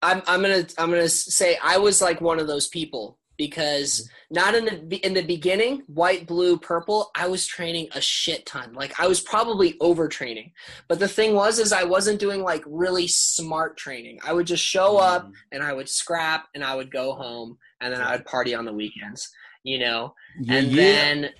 [0.00, 4.54] I'm I'm gonna I'm gonna say I was like one of those people because not
[4.54, 8.74] in the in the beginning, white, blue, purple, I was training a shit ton.
[8.74, 10.52] Like I was probably overtraining.
[10.88, 14.20] But the thing was is I wasn't doing like really smart training.
[14.24, 17.92] I would just show up and I would scrap and I would go home and
[17.92, 19.28] then I would party on the weekends,
[19.62, 20.14] you know.
[20.40, 20.76] Yeah, and yeah.
[20.76, 21.30] then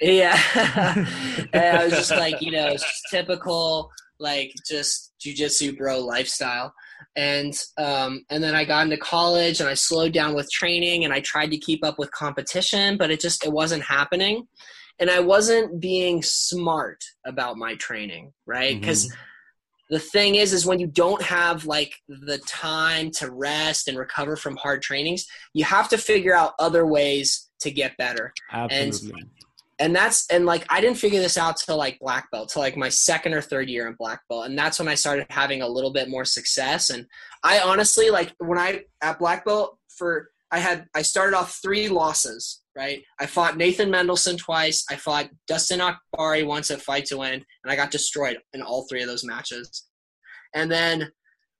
[0.00, 0.38] yeah.
[1.52, 2.76] and I was just like, you know,
[3.10, 6.72] typical like just jujitsu bro lifestyle.
[7.16, 11.12] And um and then I got into college and I slowed down with training and
[11.12, 14.46] I tried to keep up with competition, but it just it wasn't happening.
[14.98, 18.80] And I wasn't being smart about my training, right?
[18.80, 19.12] Because
[19.90, 24.36] the thing is is when you don't have like the time to rest and recover
[24.36, 29.30] from hard trainings you have to figure out other ways to get better absolutely and
[29.78, 32.88] that's and like i didn't figure this out till like black belt till like my
[32.88, 34.46] second or third year in black belt.
[34.46, 36.90] And that's when i started having a little bit more success.
[36.90, 37.06] And
[37.42, 41.88] i honestly like when i at black belt for i had i started off three
[41.88, 43.02] losses right?
[43.18, 44.84] I fought nathan mendelsohn twice.
[44.90, 47.32] I fought dustin akbari once at fight to win.
[47.32, 49.86] And i got destroyed in all three of those matches.
[50.54, 51.10] And then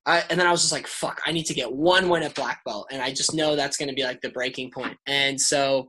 [0.07, 2.37] I, and then I was just like, fuck, I need to get one win at
[2.37, 2.87] black belt.
[2.93, 4.97] And I just know that's going to be like the breaking point.
[5.07, 5.89] And so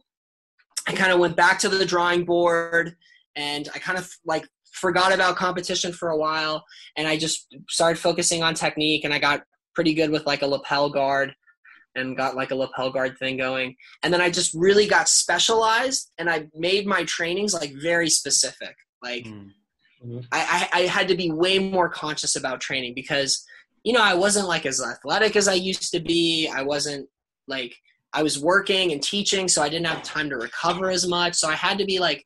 [0.88, 2.96] I kind of went back to the drawing board
[3.36, 6.64] and I kind of like forgot about competition for a while.
[6.96, 9.44] And I just started focusing on technique and I got
[9.76, 11.36] pretty good with like a lapel guard
[11.96, 13.76] and got like a lapel guard thing going.
[14.04, 18.76] And then I just really got specialized and I made my trainings like very specific.
[19.04, 19.52] Like, Mm.
[20.06, 20.20] mm-hmm.
[20.32, 23.44] I, I, I had to be way more conscious about training because
[23.84, 26.48] you know I wasn't like as athletic as I used to be.
[26.48, 27.08] I wasn't
[27.48, 27.76] like
[28.14, 31.36] I was working and teaching, so I didn't have time to recover as much.
[31.36, 32.24] So I had to be like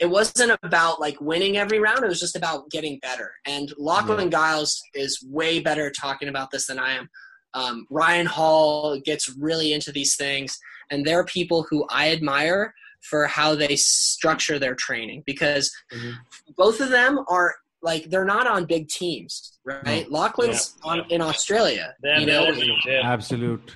[0.00, 2.02] it wasn't about like winning every round.
[2.02, 3.32] It was just about getting better.
[3.46, 4.38] And Lachlan yeah.
[4.38, 7.08] Giles is way better talking about this than I am.
[7.52, 10.58] Um, Ryan Hall gets really into these things,
[10.90, 16.12] and they're people who I admire for how they structure their training because mm-hmm.
[16.56, 20.10] both of them are like they're not on big teams, right?
[20.10, 20.18] No.
[20.18, 20.90] Lachlan's yeah.
[20.90, 21.16] on yeah.
[21.16, 22.52] in Australia, you know,
[23.02, 23.74] absolute.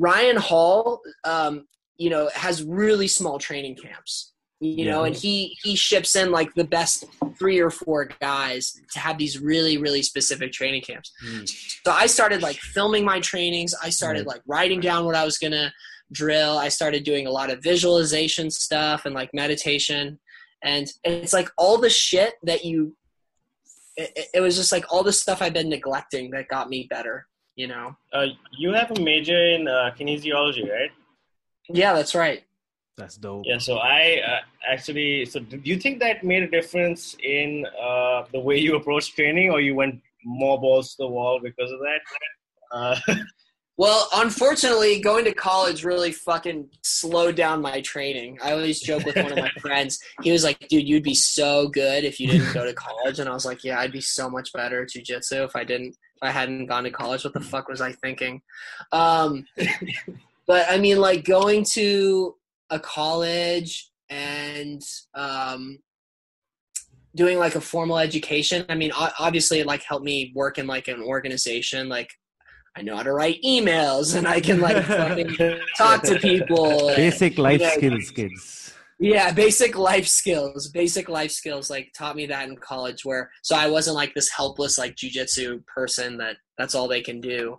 [0.00, 1.66] Ryan Hall, um,
[1.98, 4.90] you know, has really small training camps you yeah.
[4.92, 7.06] know and he he ships in like the best
[7.38, 11.12] three or four guys to have these really really specific training camps.
[11.26, 11.48] Mm.
[11.48, 13.74] so i started like filming my trainings.
[13.82, 15.72] I started like writing down what i was gonna
[16.12, 16.58] drill.
[16.58, 20.18] I started doing a lot of visualization stuff and like meditation.
[20.62, 22.94] And it's like all the shit that you
[23.96, 27.26] it, it was just like all the stuff i've been neglecting that got me better
[27.60, 27.86] you know
[28.16, 28.26] uh,
[28.62, 30.92] you have a major in uh, kinesiology right
[31.68, 32.42] yeah that's right
[33.00, 33.44] that's dope.
[33.46, 33.58] Yeah.
[33.58, 34.40] So I uh,
[34.70, 35.24] actually.
[35.24, 39.50] So do you think that made a difference in uh, the way you approach training,
[39.50, 42.00] or you went more balls to the wall because of that?
[42.72, 43.14] Uh,
[43.78, 48.38] well, unfortunately, going to college really fucking slowed down my training.
[48.42, 49.98] I always joke with one of my friends.
[50.22, 53.30] He was like, "Dude, you'd be so good if you didn't go to college," and
[53.30, 56.28] I was like, "Yeah, I'd be so much better at jujitsu if I didn't." If
[56.28, 58.42] I hadn't gone to college, what the fuck was I thinking?
[58.92, 59.46] Um,
[60.46, 62.36] but I mean, like going to
[62.68, 64.82] a college and
[65.14, 65.78] um,
[67.14, 68.66] doing like a formal education.
[68.68, 71.88] I mean, obviously, it like helped me work in like an organization.
[71.88, 72.10] Like,
[72.76, 74.86] I know how to write emails and I can like
[75.76, 76.88] talk to people.
[76.94, 78.69] Basic life skills, kids.
[79.02, 80.68] Yeah, basic life skills.
[80.68, 83.02] Basic life skills like taught me that in college.
[83.02, 87.20] Where so I wasn't like this helpless like jujitsu person that that's all they can
[87.20, 87.58] do.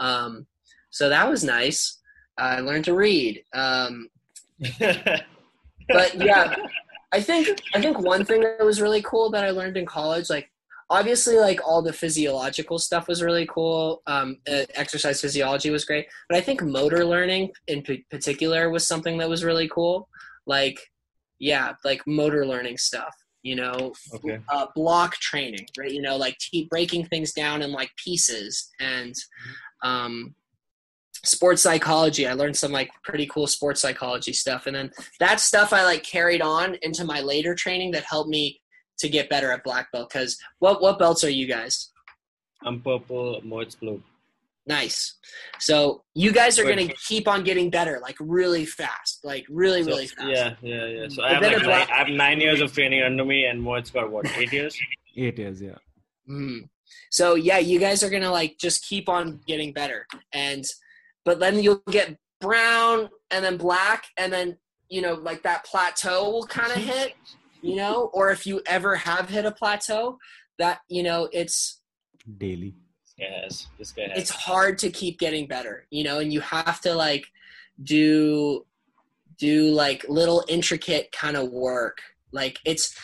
[0.00, 0.46] Um,
[0.90, 1.98] so that was nice.
[2.36, 3.44] I learned to read.
[3.54, 4.08] Um,
[4.80, 6.56] but yeah,
[7.12, 10.28] I think I think one thing that was really cool that I learned in college,
[10.28, 10.50] like
[10.90, 14.02] obviously like all the physiological stuff was really cool.
[14.08, 14.38] Um,
[14.74, 19.28] exercise physiology was great, but I think motor learning in p- particular was something that
[19.28, 20.08] was really cool.
[20.46, 20.80] Like,
[21.38, 23.14] yeah, like motor learning stuff.
[23.42, 24.38] You know, okay.
[24.50, 25.90] uh, block training, right?
[25.90, 29.14] You know, like keep breaking things down in like pieces and
[29.82, 30.34] um,
[31.24, 32.26] sports psychology.
[32.26, 34.66] I learned some like pretty cool sports psychology stuff.
[34.66, 38.60] And then that stuff I like carried on into my later training that helped me
[38.98, 40.10] to get better at black belt.
[40.12, 41.90] Cause what, what belts are you guys?
[42.62, 44.02] I'm purple, Mohit's blue.
[44.66, 45.18] Nice.
[45.58, 49.82] So you guys are going to keep on getting better, like really fast, like really,
[49.82, 50.28] really fast.
[50.28, 51.08] Yeah, yeah, yeah.
[51.08, 53.90] So I have, like nine, I have nine years of training under me and Mohit's
[53.90, 54.78] got what, eight years?
[55.16, 55.76] eight years, yeah.
[56.28, 56.68] Mm.
[57.10, 60.06] So yeah, you guys are going to like just keep on getting better.
[60.32, 60.64] And
[61.24, 64.56] but then you'll get brown and then black and then
[64.88, 67.14] you know like that plateau will kind of hit
[67.62, 70.18] you know or if you ever have hit a plateau
[70.58, 71.80] that you know it's
[72.38, 72.74] daily
[73.78, 74.18] this guy has.
[74.18, 77.26] it's hard to keep getting better you know and you have to like
[77.82, 78.64] do
[79.40, 81.98] do like little intricate kind of work.
[82.30, 82.94] Like it's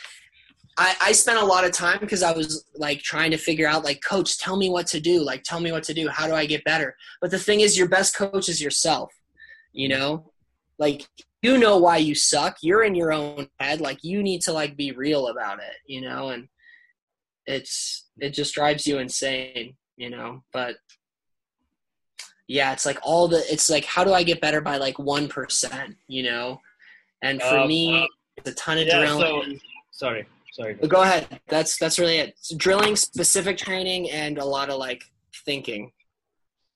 [0.79, 3.83] I, I spent a lot of time because I was like trying to figure out
[3.83, 5.23] like coach tell me what to do.
[5.23, 6.09] Like tell me what to do.
[6.09, 6.95] How do I get better?
[7.23, 9.13] But the thing is your best coach is yourself
[9.73, 10.31] you know?
[10.79, 11.07] Like
[11.43, 12.59] you know why you suck.
[12.61, 13.81] You're in your own head.
[13.81, 16.29] Like you need to like be real about it you know?
[16.29, 16.49] And
[17.47, 20.77] it's it just drives you insane you know but
[22.49, 25.97] yeah it's like all the it's like how do I get better by like 1%
[26.09, 26.61] you know
[27.23, 30.27] and for uh, me uh, it's a ton of yeah, drilling so, sorry
[30.57, 30.73] Sorry.
[30.73, 31.39] Go ahead.
[31.49, 32.35] That's that's really it.
[32.57, 35.05] drilling, specific training, and a lot of like
[35.45, 35.93] thinking.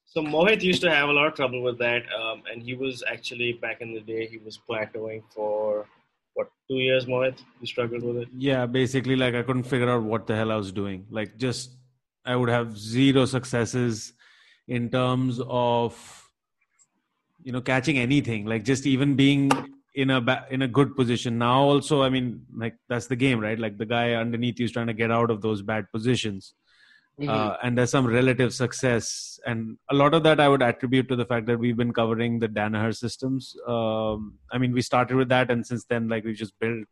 [0.04, 3.02] So Mohit used to have a lot of trouble with that, um, and he was
[3.10, 5.86] actually back in the day he was plateauing for
[6.34, 7.06] what two years.
[7.06, 8.28] Mohit, you struggled with it.
[8.36, 11.06] Yeah, basically, like I couldn't figure out what the hell I was doing.
[11.08, 11.76] Like, just
[12.24, 14.12] I would have zero successes
[14.68, 16.28] in terms of
[17.42, 18.46] you know catching anything.
[18.46, 19.50] Like just even being
[19.94, 21.38] in a ba- in a good position.
[21.38, 23.58] Now also i mean like that's the game right?
[23.58, 26.54] Like the guy underneath you is trying to get out of those bad positions.
[27.20, 27.28] Mm-hmm.
[27.28, 29.38] uh, and there's some relative success.
[29.44, 32.38] And a lot of that i would attribute to the fact that we've been covering
[32.38, 33.54] the danaher systems.
[33.66, 36.86] Um, i mean we started with that and since then like we've just built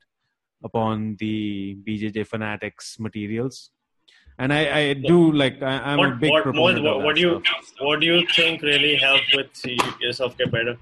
[0.65, 3.71] upon the bjj fanatics materials
[4.39, 7.43] and I, I do like I, am a big what, proponent what, what do you
[7.81, 9.49] what do you think really helped with
[10.01, 10.77] yourself get better?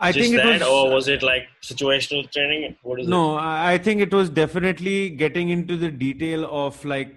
[0.00, 2.76] I Just think it that, was or was it like situational training?
[2.82, 3.10] What is it?
[3.10, 7.14] no i I think it was definitely getting into the detail of like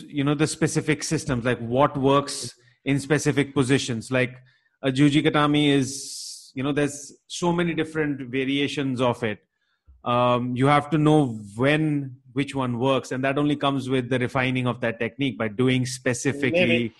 [0.00, 2.54] you know the specific systems like what works
[2.84, 4.36] in specific positions like
[4.82, 9.40] a juji gatame is you know there's so many different variations of it
[10.04, 11.18] um, you have to know
[11.56, 15.48] when which one works and that only comes with the refining of that technique by
[15.48, 16.94] doing specifically Maybe.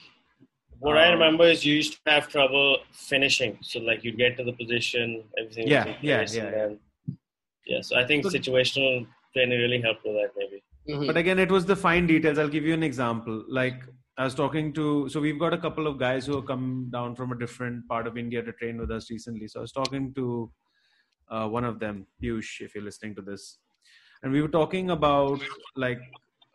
[0.86, 3.52] What I Um, remember is you used to have trouble finishing.
[3.68, 5.66] So like you'd get to the position, everything.
[5.74, 6.78] Yeah, in yeah, yeah, and then-
[7.72, 7.80] yeah.
[7.80, 10.32] So I think So- situational training really helped with that.
[10.40, 10.58] Maybe.
[10.88, 11.06] Mhm.
[11.08, 13.78] but again it was the fine details i'll give you an example like
[14.22, 14.82] i was talking to
[15.12, 16.66] so we've got a couple of guys who have come
[16.96, 19.72] down from a different part of india to train with us recently so i was
[19.78, 20.26] talking to
[21.34, 23.46] uh, one of them Piyush, if you're listening to this
[24.24, 25.40] and we were talking about
[25.76, 26.00] like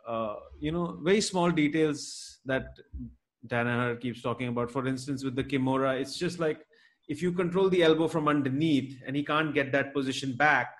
[0.07, 2.65] uh, you know very small details that
[3.47, 6.65] Danaher keeps talking about for instance with the kimura it's just like
[7.07, 10.73] if you control the elbow from underneath and he can't get that position back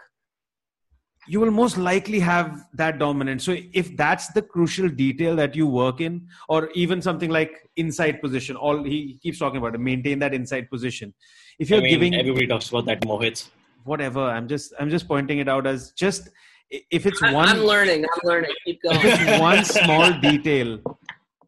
[1.28, 3.42] you will most likely have that dominant.
[3.42, 8.22] So if that's the crucial detail that you work in, or even something like inside
[8.22, 11.14] position, all he keeps talking about, it, maintain that inside position.
[11.60, 13.48] If you're I mean, giving everybody talks about that Mohit.
[13.84, 16.30] whatever, I'm just I'm just pointing it out as just
[16.70, 18.06] if it's I- one I'm learning.
[18.06, 18.52] I'm learning.
[18.66, 19.28] Keep if going.
[19.28, 20.80] it's one small detail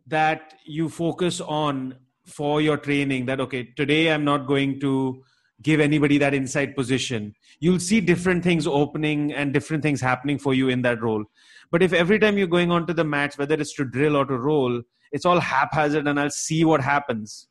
[0.08, 1.96] that you focus on
[2.26, 5.22] for your training that okay today i'm not going to
[5.64, 10.54] give anybody that inside position you'll see different things opening and different things happening for
[10.54, 11.24] you in that role
[11.72, 14.38] but if every time you're going onto the match whether it's to drill or to
[14.38, 17.48] roll it's all haphazard and i'll see what happens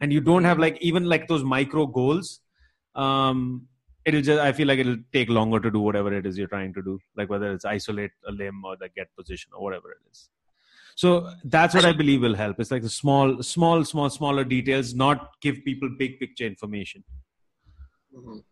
[0.00, 2.40] and you don't have like even like those micro goals
[2.96, 3.66] um
[4.06, 6.72] it'll just i feel like it'll take longer to do whatever it is you're trying
[6.72, 9.98] to do like whether it's isolate a limb or the get position or whatever it
[10.10, 10.28] is
[10.96, 14.94] so that's what i believe will help it's like the small small small smaller details
[14.94, 17.04] not give people big picture information
[18.16, 18.42] Mhm.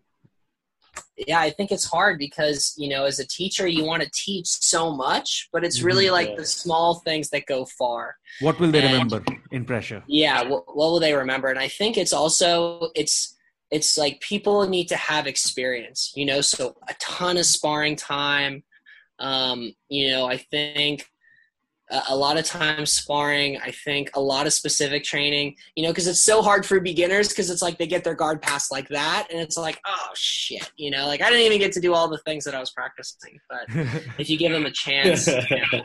[1.26, 4.46] Yeah, I think it's hard because, you know, as a teacher, you want to teach
[4.46, 6.12] so much, but it's really Mhm.
[6.12, 8.16] like the small things that go far.
[8.40, 11.48] what will they And- remember in pressure Yeah, what, what will they remember?
[11.48, 13.36] And I think it's also it's
[13.70, 18.62] it's like people need to have experience, you know, so a ton of sparring time.
[19.18, 21.06] Um, you know, I think
[21.90, 23.58] a, a lot of times sparring.
[23.58, 27.28] I think a lot of specific training, you know, because it's so hard for beginners
[27.28, 30.70] because it's like they get their guard passed like that, and it's like, oh shit,
[30.76, 32.70] you know, like I didn't even get to do all the things that I was
[32.70, 33.38] practicing.
[33.48, 33.64] But
[34.18, 35.34] if you give them a chance, you
[35.72, 35.82] know,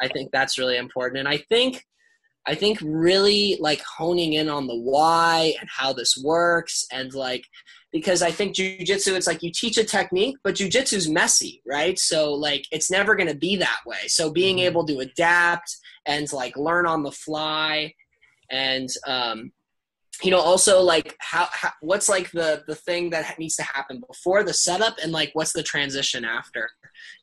[0.00, 1.18] I think that's really important.
[1.18, 1.84] And I think
[2.46, 7.44] I think really like honing in on the why and how this works and like
[7.92, 11.98] because I think jujitsu it's like you teach a technique, but jujitsu's messy, right?
[11.98, 14.08] So like it's never gonna be that way.
[14.08, 14.62] So being Mhm.
[14.64, 15.76] able to adapt
[16.06, 17.94] and like learn on the fly
[18.50, 19.52] and um
[20.22, 24.02] you know also like how, how what's like the the thing that needs to happen
[24.06, 26.68] before the setup and like what's the transition after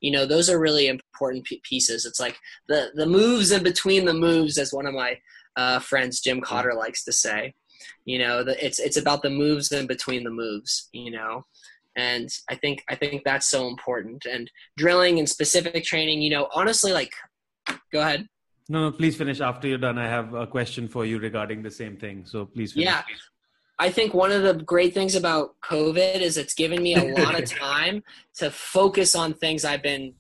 [0.01, 2.05] you know those are really important pieces.
[2.05, 5.17] It's like the the moves in between the moves as one of my
[5.55, 7.53] uh, friends jim cotter likes to say.
[8.05, 11.45] You know the, it's it's about the moves in between the moves you know?
[11.95, 14.25] And i think i think that's so important.
[14.25, 17.11] And drilling and specific training you know honestly like
[17.91, 18.27] go ahead.
[18.69, 19.41] No no please finish.
[19.41, 22.25] After you're done i have a question for you regarding the same thing.
[22.25, 22.87] So please finish.
[22.87, 23.03] Yeah.
[23.81, 27.33] I think one of the great things about COVID is it's given me a lot
[27.37, 28.03] of time
[28.35, 30.13] to focus on things I've been,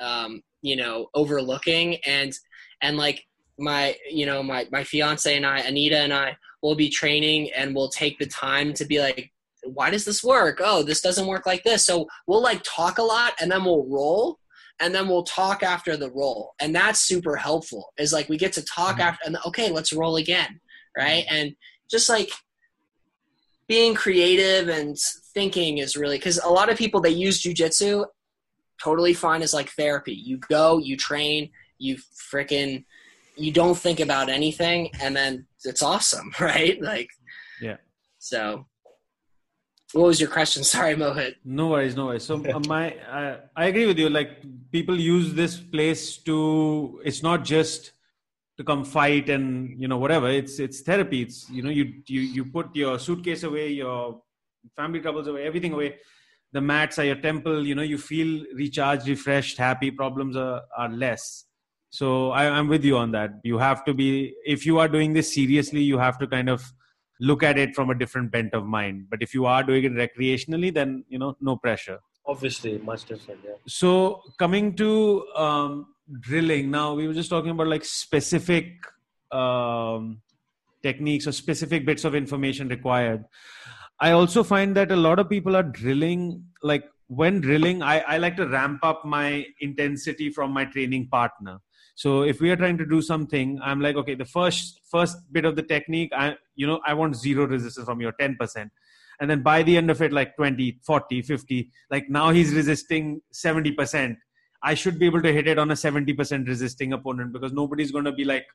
[0.00, 2.32] um, you know, overlooking and
[2.82, 3.24] and like
[3.56, 7.72] my you know my my fiance and I, Anita and I, will be training and
[7.72, 9.30] we'll take the time to be like,
[9.62, 10.60] why does this work?
[10.60, 11.86] Oh, this doesn't work like this.
[11.86, 14.40] So we'll like talk a lot and then we'll roll
[14.80, 18.52] and then we'll talk after the roll and that's super helpful is like we get
[18.54, 19.04] to talk Mhm.
[19.04, 20.60] after and okay let's roll again
[20.98, 21.54] right and
[21.88, 22.30] just like
[23.68, 24.96] being creative and
[25.32, 28.04] thinking is really because a lot of people they use jujitsu
[28.82, 31.96] totally fine as like therapy you go you train you
[32.32, 32.84] freaking
[33.36, 37.08] you don't think about anything and then it's awesome right like
[37.60, 37.76] Yeah.
[38.18, 38.66] so
[39.92, 42.24] what was your question sorry mohit No worries, no worries.
[42.24, 42.84] So uh, my,
[43.20, 44.08] I, I agree with you.
[44.10, 44.30] Like
[44.72, 47.00] people use this place to.
[47.04, 47.92] It's not just
[48.56, 50.28] to come fight and you know whatever.
[50.28, 51.22] It's it's therapy.
[51.22, 54.20] It's you know you you you put your suitcase away, your
[54.76, 55.96] family troubles away, everything away.
[56.52, 57.66] The mats are your temple.
[57.66, 59.90] You know you feel recharged, refreshed, happy.
[59.90, 61.44] Problems are are less.
[61.90, 63.30] So I, I'm with you on that.
[63.44, 66.72] You have to be if you are doing this seriously, you have to kind of
[67.20, 69.06] look at it from a different bent of mind.
[69.10, 72.00] But if you are doing it recreationally, then you know no pressure.
[72.26, 73.40] Obviously, much different.
[73.44, 73.52] Yeah.
[73.66, 75.86] So coming to um,
[76.20, 78.86] drilling, now we were just talking about like specific
[79.30, 80.22] um,
[80.82, 83.24] techniques or specific bits of information required.
[84.00, 88.18] I also find that a lot of people are drilling like when drilling I, I
[88.18, 91.58] like to ramp up my intensity from my training partner
[91.94, 95.44] so if we are trying to do something i'm like okay the first first bit
[95.44, 98.70] of the technique i you know i want zero resistance from your 10%
[99.20, 103.20] and then by the end of it like 20 40 50 like now he's resisting
[103.32, 104.16] 70%
[104.62, 108.04] i should be able to hit it on a 70% resisting opponent because nobody's going
[108.04, 108.46] to be like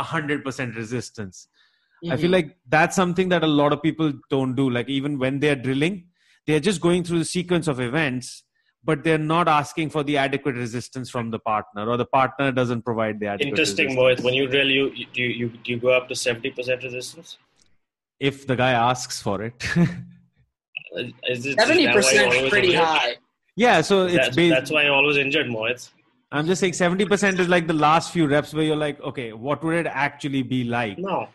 [0.00, 1.48] 100% resistance
[2.04, 2.12] mm-hmm.
[2.12, 2.32] i feel mm-hmm.
[2.34, 6.06] like that's something that a lot of people don't do like even when they're drilling
[6.46, 8.44] they're just going through the sequence of events
[8.84, 12.82] but they're not asking for the adequate resistance from the partner or the partner doesn't
[12.82, 14.20] provide the adequate interesting resistance.
[14.20, 14.24] Mohit.
[14.24, 17.38] when you drill you do you, do you go up to 70% resistance
[18.22, 19.60] if the guy asks for it.
[21.34, 22.84] Seventy percent is pretty injured?
[22.84, 23.16] high.
[23.56, 25.90] Yeah, so it's that's, based, that's why I'm always injured, Mohit.
[26.30, 29.32] I'm just saying seventy percent is like the last few reps where you're like, okay,
[29.32, 30.98] what would it actually be like?
[30.98, 31.28] No,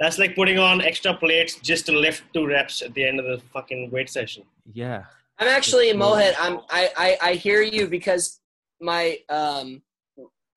[0.00, 3.26] that's like putting on extra plates just to lift two reps at the end of
[3.26, 4.42] the fucking weight session.
[4.72, 5.04] Yeah.
[5.38, 6.34] I'm actually Mohit.
[6.40, 8.40] I'm I, I I hear you because
[8.80, 9.82] my um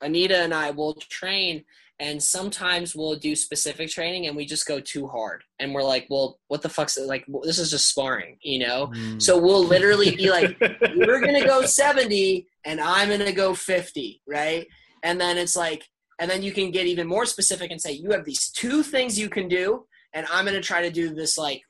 [0.01, 1.63] Anita and I will train
[1.99, 5.43] and sometimes we'll do specific training and we just go too hard.
[5.59, 8.87] And we're like well what the fuck's like this is just sparring you know?
[8.87, 9.21] Mm.
[9.21, 10.57] so we'll literally be like
[10.95, 14.67] we're gonna go 70 and i'm gonna go 50 right?
[15.03, 15.83] And then it's like
[16.19, 19.19] and then you can get even more specific and say you have these two things
[19.19, 21.61] you can do and i'm gonna try to do this like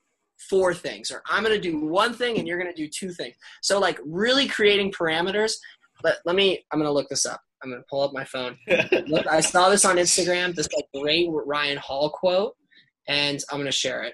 [0.50, 3.36] four things or i'm gonna do one thing and you're gonna do two things.
[3.62, 5.54] So like really creating parameters
[6.02, 8.58] but let me i'm gonna look this up I'm gonna pull up my phone.
[9.08, 10.56] Look, I saw this on Instagram.
[10.56, 12.56] This like great Ryan Hall quote,
[13.08, 14.14] and I'm gonna share it.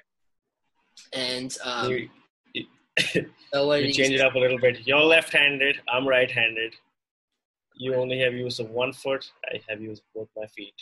[1.12, 2.10] And um, you,
[2.54, 2.66] you,
[3.54, 4.86] so you change it up a little bit.
[4.88, 5.78] You're left-handed.
[5.92, 6.74] I'm right-handed.
[7.76, 9.26] You only have use of one foot.
[9.52, 10.76] I have used both my feet.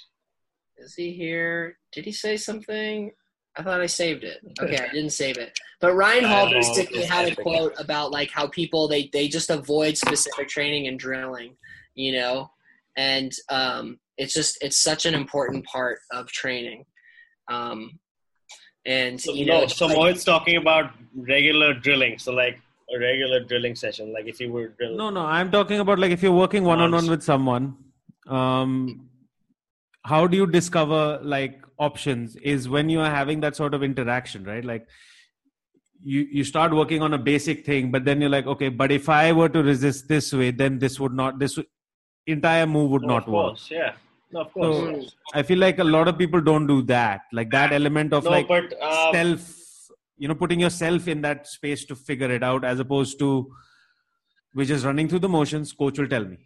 [0.78, 1.78] Is he here?
[1.93, 3.12] Did he say something?
[3.55, 4.39] I thought I saved it.
[4.62, 5.57] Okay, I didn't save it.
[5.80, 9.97] But Ryan Hall basically had a quote about like how people they they just avoid
[9.97, 11.57] specific training and drilling
[11.96, 12.50] you know?
[12.98, 16.86] And um, it's just it's such an important part of training.
[17.50, 18.00] Um,
[18.86, 22.60] and so, you know no, so like, Mohit's talking about regular drilling so like
[22.94, 26.12] a regular drilling session like if you were drilling no no i'm talking about like
[26.12, 27.76] if you're working one-on-one with someone
[28.28, 29.08] um
[30.04, 34.44] how do you discover like options is when you are having that sort of interaction
[34.44, 34.64] right?
[34.66, 34.88] Like
[36.04, 39.08] you you start working on a basic thing but then you're like okay but if
[39.08, 41.60] i were to resist this way then this would not this
[42.28, 43.57] entire move would no, not work.
[43.69, 43.93] Yeah.
[44.32, 45.11] No, of course.
[45.11, 47.22] So I feel like a lot of people don't do that.
[47.34, 51.47] Like that element of no, like but, uh, self, you know, putting yourself in that
[51.47, 53.51] space to figure it out as opposed to
[54.53, 55.74] we're just running through the motions.
[55.74, 56.38] Coach will tell me.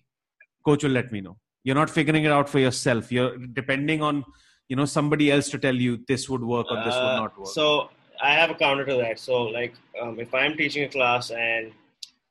[0.65, 1.37] Coach will let me know.
[1.63, 3.11] You're not figuring it out for yourself.
[3.11, 4.23] You're depending on,
[4.67, 7.39] you know, somebody else to tell you this would work or this uh, would not
[7.39, 7.47] work.
[7.47, 7.89] So
[8.21, 9.19] I have a counter to that.
[9.19, 11.71] So like um, if I'm teaching a class and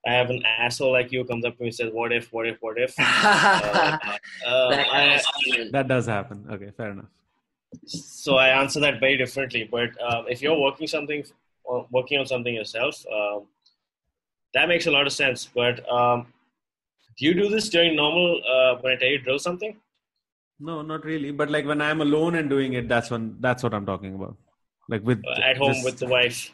[0.06, 2.32] I have an asshole like you comes up to me and says, "What if?
[2.32, 2.58] What if?
[2.60, 3.98] What if?" uh,
[4.46, 5.20] uh, I,
[5.72, 6.46] that does happen.
[6.50, 7.06] Okay, fair enough.
[7.86, 9.68] So I answer that very differently.
[9.70, 11.24] But um, if you're working something,
[11.64, 13.46] or working on something yourself, um,
[14.52, 15.48] that makes a lot of sense.
[15.54, 16.26] But um,
[17.18, 19.76] do you do this during normal uh, when I tell you drill something?
[20.60, 21.30] No, not really.
[21.30, 24.36] But like when I'm alone and doing it, that's when that's what I'm talking about.
[24.88, 26.50] Like with at home with the wife.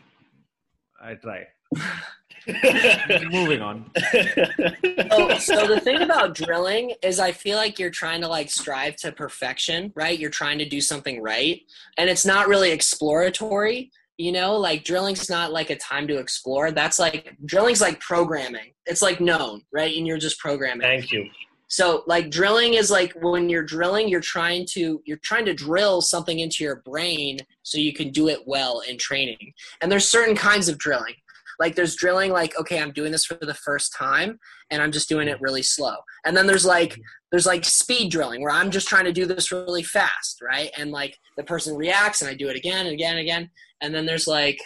[1.03, 1.47] I try.
[3.31, 3.91] Moving on.
[4.12, 4.47] so,
[5.11, 8.97] oh, so the thing about drilling is I feel like you're trying to like strive
[8.97, 10.18] to perfection, right?
[10.18, 11.61] You're trying to do something right.
[11.99, 16.73] And it's not really exploratory, you know, like drilling's not like a time to explore.
[16.73, 18.73] That's like drilling's like programming.
[18.87, 19.97] It's like known, right?
[19.97, 20.83] And you're just programming.
[20.83, 21.29] Thank you.
[21.71, 26.03] So like drilling is like when you're drilling, you're trying to you're trying to drill
[26.03, 29.53] something into your brain so you can do it well in training.
[29.81, 31.14] And there's certain kinds of drilling.
[31.61, 34.41] Like there's drilling like, okay, I'm doing this for the first time
[34.71, 35.95] and I'm just doing it really slow.
[36.25, 36.99] And then there's like
[37.31, 40.71] there's like speed drilling where I'm just trying to do this really fast, right?
[40.77, 43.51] And like the person reacts and I do it again and again and again.
[43.83, 44.59] And then there's like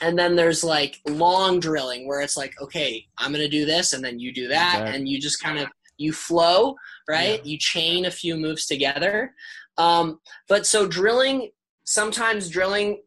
[0.00, 4.04] and then there's like long drilling where it's like, okay, I'm gonna do this and
[4.04, 4.96] then you do that exactly.
[4.96, 6.74] and you just kind of you flow,
[7.08, 7.38] right?
[7.38, 7.52] Yeah.
[7.52, 9.32] You chain a few moves together.
[9.78, 10.18] Um,
[10.48, 11.50] but so drilling
[11.84, 13.02] sometimes drilling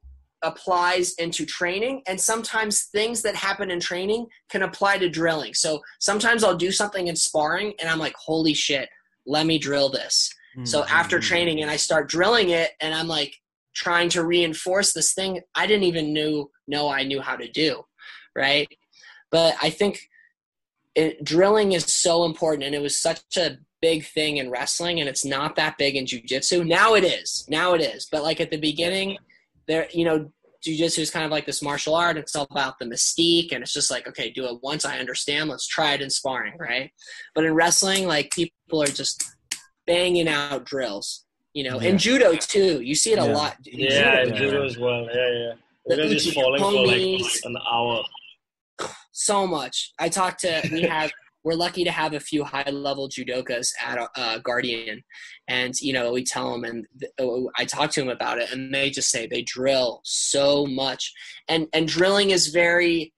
[0.47, 5.53] applies into training and sometimes things that happen in training can apply to drilling.
[5.53, 8.89] So sometimes i'll do something in sparring and i'm like holy shit
[9.25, 10.33] let me drill this.
[10.55, 10.65] Mm-hmm.
[10.65, 13.35] so after training and i start drilling it and i'm like
[13.75, 17.83] trying to reinforce this thing i didn't even knew know i knew how to do
[18.35, 18.67] right?
[19.31, 19.99] But i think
[20.95, 25.07] it, drilling is so important and it was such a big thing in wrestling and
[25.07, 26.63] it's not that big in jiu-jitsu.
[26.63, 27.45] Now it is.
[27.47, 28.07] Now it is.
[28.11, 29.17] But like at the beginning
[29.67, 30.31] there you know
[30.65, 32.17] jujitsu is kind of like this martial art.
[32.17, 34.85] It's all about the mystique, and it's just like, okay, do it once.
[34.85, 35.49] I understand.
[35.49, 36.91] Let's try it in sparring, right?
[37.35, 39.23] But in wrestling, like people are just
[39.85, 41.79] banging out drills, you know.
[41.81, 41.89] Yeah.
[41.89, 42.81] And judo too.
[42.81, 43.55] You see it a lot.
[43.65, 44.29] in Yeah, judo.
[44.29, 45.07] and judo as well.
[45.13, 45.53] Yeah, yeah.
[45.85, 48.03] They're just uchi falling for like an hour.
[49.11, 49.93] so much.
[49.97, 51.11] I talked to we have
[51.47, 55.01] we're lucky to have a few high level judokas at uh, Guardian,
[55.47, 58.51] and you know we tell them and th- oh, I talk to them about it,
[58.51, 61.13] and they just say they drill so much,
[61.47, 63.13] and and drilling is very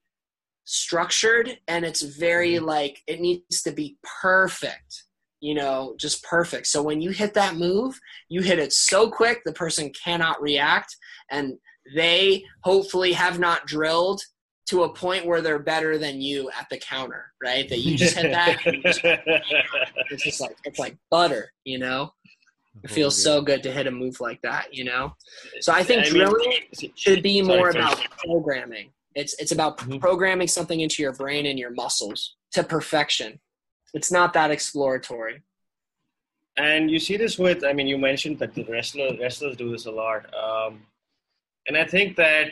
[0.66, 5.06] structured and it's very like it needs to be perfect
[5.42, 6.68] you know just perfect.
[6.68, 8.00] So when you hit that move
[8.30, 10.96] you hit it so quick the person cannot react
[11.32, 11.54] and
[11.96, 14.22] they hopefully have not drilled
[14.70, 17.68] to a point where they're better than you at the counter, right?
[17.70, 19.02] That you just hit that, and you just-
[20.12, 22.14] it's just like it's like butter, you know.
[22.84, 25.14] It feels so good to hit a move like that, you know.
[25.60, 26.54] So I think I mean, drilling
[26.96, 28.08] should be more Sorry, about sorry.
[28.26, 28.92] programming.
[29.16, 30.00] It's it's about Mhm.
[30.00, 33.40] programming something into your brain and your muscles to perfection.
[33.94, 35.42] It's not that exploratory.
[36.58, 39.86] and you see this with i mean you mentioned that the wrestler wrestlers do this
[39.86, 40.72] a lot um,
[41.68, 42.46] and i think that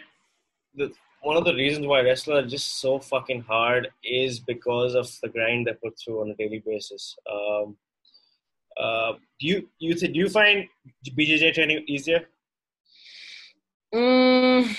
[0.80, 0.88] the
[1.22, 5.30] one of the reasons why wrestlers are just so fucking hard is because of the
[5.30, 7.76] grind they put through on a daily basis um,
[8.80, 10.66] uh, do you you th- do you find
[11.18, 12.28] bjj training easier
[13.94, 14.78] Mm,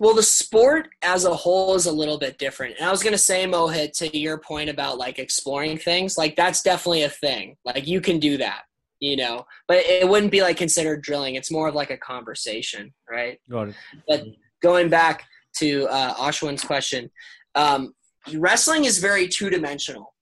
[0.00, 2.76] well, the sport as a whole is a little bit different.
[2.78, 6.36] And I was going to say, Mohit, to your point about like exploring things, like
[6.36, 7.56] that's definitely a thing.
[7.64, 8.62] Like you can do that,
[9.00, 11.36] you know, but it wouldn't be like considered drilling.
[11.36, 13.40] It's more of like a conversation, right?
[13.48, 13.74] Got it.
[14.06, 14.24] But
[14.62, 15.24] going back
[15.58, 17.10] to uh, Ashwin's question,
[17.54, 17.94] um,
[18.34, 20.14] wrestling is very two dimensional,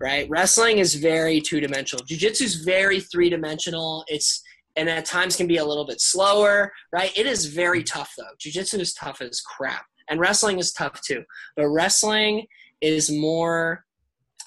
[0.00, 0.28] right?
[0.28, 2.04] Wrestling is very two dimensional.
[2.04, 4.04] Jiu Jitsu is very three dimensional.
[4.08, 4.42] It's
[4.76, 7.16] and at times can be a little bit slower, right?
[7.18, 8.34] It is very tough though.
[8.38, 11.24] Jiu Jitsu is tough as crap, and wrestling is tough too.
[11.56, 12.46] But wrestling
[12.80, 13.84] is more.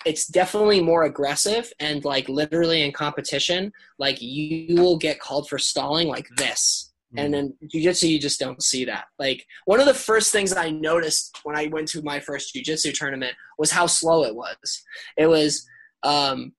[0.06, 5.58] It's definitely more aggressive and like literally in competition, like you will get called for
[5.58, 9.06] stalling like this and then jujitsu you just don't see that.
[9.20, 12.94] Like one of the first things i noticed when i went to my first jujitsu
[12.94, 14.84] tournament was how slow it was.
[15.18, 15.66] It was
[16.04, 16.54] um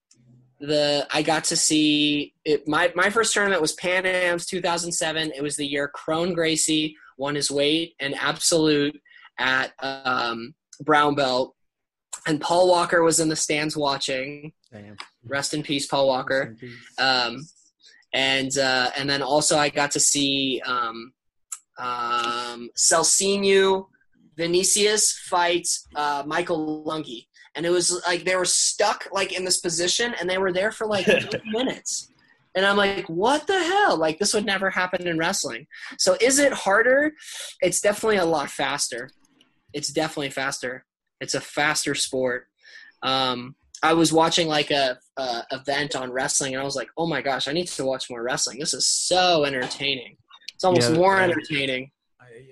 [0.60, 5.42] the i got to see it my my first tournament was pan am's 2007 it
[5.42, 8.98] was the year kron gracie won his weight and absolute
[9.38, 11.54] at um brown belt.
[12.26, 14.52] And paul walker was in the stands watching.
[14.72, 14.96] Damn.
[15.24, 16.56] rest in peace paul walker.
[16.98, 17.46] Um,
[18.14, 21.12] and uh, and then also I got to see um,
[21.78, 22.70] um,
[24.36, 29.58] Vinicius fight uh, Michael Langhi, and it was like they were stuck like in this
[29.58, 31.06] position, and they were there for like
[31.44, 32.08] minutes.
[32.56, 33.96] And I'm like, what the hell?
[33.96, 35.66] Like this would never happen in wrestling.
[35.98, 37.12] So is it harder?
[37.60, 39.10] It's definitely a lot faster.
[39.72, 40.84] It's definitely faster.
[41.20, 42.46] It's a faster sport.
[43.02, 47.06] Um, I was watching like a, a event on wrestling, and I was like, "Oh
[47.06, 48.58] my gosh, I need to watch more wrestling.
[48.58, 50.16] This is so entertaining.
[50.54, 51.90] It's almost Yeah, more uh, entertaining."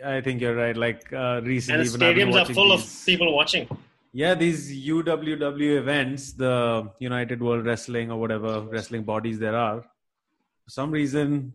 [0.04, 0.76] I, I think you're right.
[0.76, 3.68] Like uh, recently, and the when I've been stadiums are watching full of people watching
[4.12, 10.70] Yeah, these UWW events, the United World Wrestling or whatever wrestling bodies there are, for
[10.70, 11.52] some reason,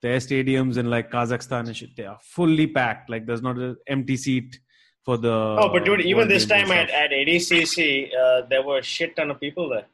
[0.00, 3.10] their stadiums in like Kazakhstan and shit, they are fully packed.
[3.10, 4.58] Like there's not an empty seat
[5.04, 5.30] for the.
[5.30, 9.32] oh but dude even this time at, at adcc uh, there were a shit ton
[9.32, 9.86] of people there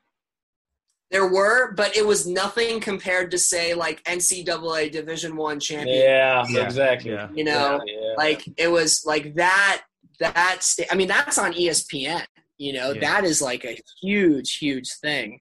[1.10, 5.96] There were, but it was nothing compared to say like NCAA Division One champion.
[6.02, 7.12] yeah, Yeah, exactly.
[7.34, 8.14] You know, Yeah, yeah.
[8.18, 9.82] like it was like that.
[10.20, 12.24] That sta- I mean, that's on ESPN.
[12.58, 13.00] You know, Yeah.
[13.00, 15.40] that is like a huge, huge thing.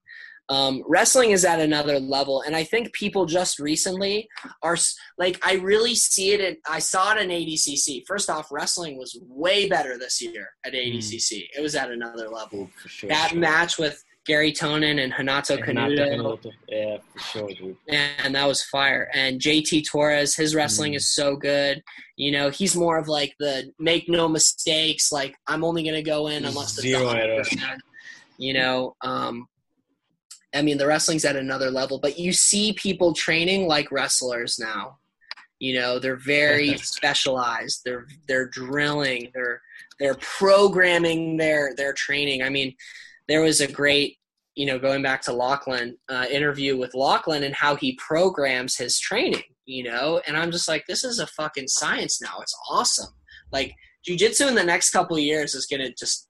[0.50, 4.30] Um, wrestling is at another level, and I think people just recently
[4.64, 4.78] are
[5.18, 6.40] like, I really see it.
[6.40, 8.06] In, I saw it in ADCC.
[8.08, 11.50] First off, wrestling was way better this year at ADCC.
[11.58, 12.70] It was at another level.
[12.82, 13.40] for sure That sure.
[13.40, 15.96] match with Gary Tonon and Hanato And Canuto.
[15.96, 16.52] Nato Canuto.
[16.68, 19.10] yeah for sure dude and that was fire.
[19.14, 20.98] And JT Torres, his wrestling Mm.
[20.98, 21.82] is so good.
[22.18, 25.12] You know, he's more of like the make no mistakes.
[25.12, 27.44] Like I'm only gonna go in unless the Zero.
[28.38, 29.48] You know, um,
[30.54, 34.98] I mean the wrestling's at another level, but you see people training like wrestlers now.
[35.60, 37.82] You know, they're very specialized.
[37.86, 39.32] They're they're drilling.
[39.34, 39.62] They're
[40.00, 42.44] they're programming their their training.
[42.44, 42.76] I mean,
[43.28, 44.17] there was a great
[44.58, 49.00] you know, going back to Lachlan, uh, interview with Lachlan and how he programs his
[49.00, 52.40] training, you know, and I'm just like, this is a fucking science now.
[52.42, 53.14] It's awesome.
[53.52, 53.76] Like
[54.10, 56.28] jujitsu in the next couple of years is going to just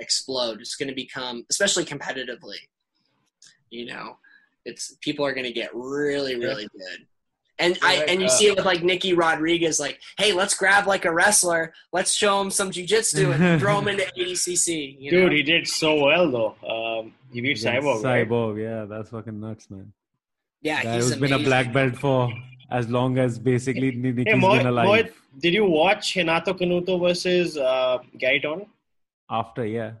[0.00, 0.60] explode.
[0.60, 2.56] It's going to become, especially competitively,
[3.70, 4.16] you know,
[4.64, 7.06] it's people are going to get really, really good.
[7.60, 10.86] And I and you uh, see it with like Nicky Rodriguez, like, hey, let's grab
[10.86, 14.96] like a wrestler, let's show him some jujitsu and throw him into ADCC.
[14.98, 15.20] You know?
[15.24, 17.00] Dude, he did so well though.
[17.00, 18.02] Um, he beat Against Cyborg.
[18.02, 18.28] right?
[18.28, 19.92] Cyborg, yeah, that's fucking nuts, man.
[20.62, 22.32] yeah, Guy he's who's been a black belt for
[22.70, 24.88] as long as basically Nicky's Hey, Mohit, been alive.
[24.88, 28.42] Mohit, did you watch Hinato Canuto versus uh, Gary
[29.28, 29.92] After, yeah.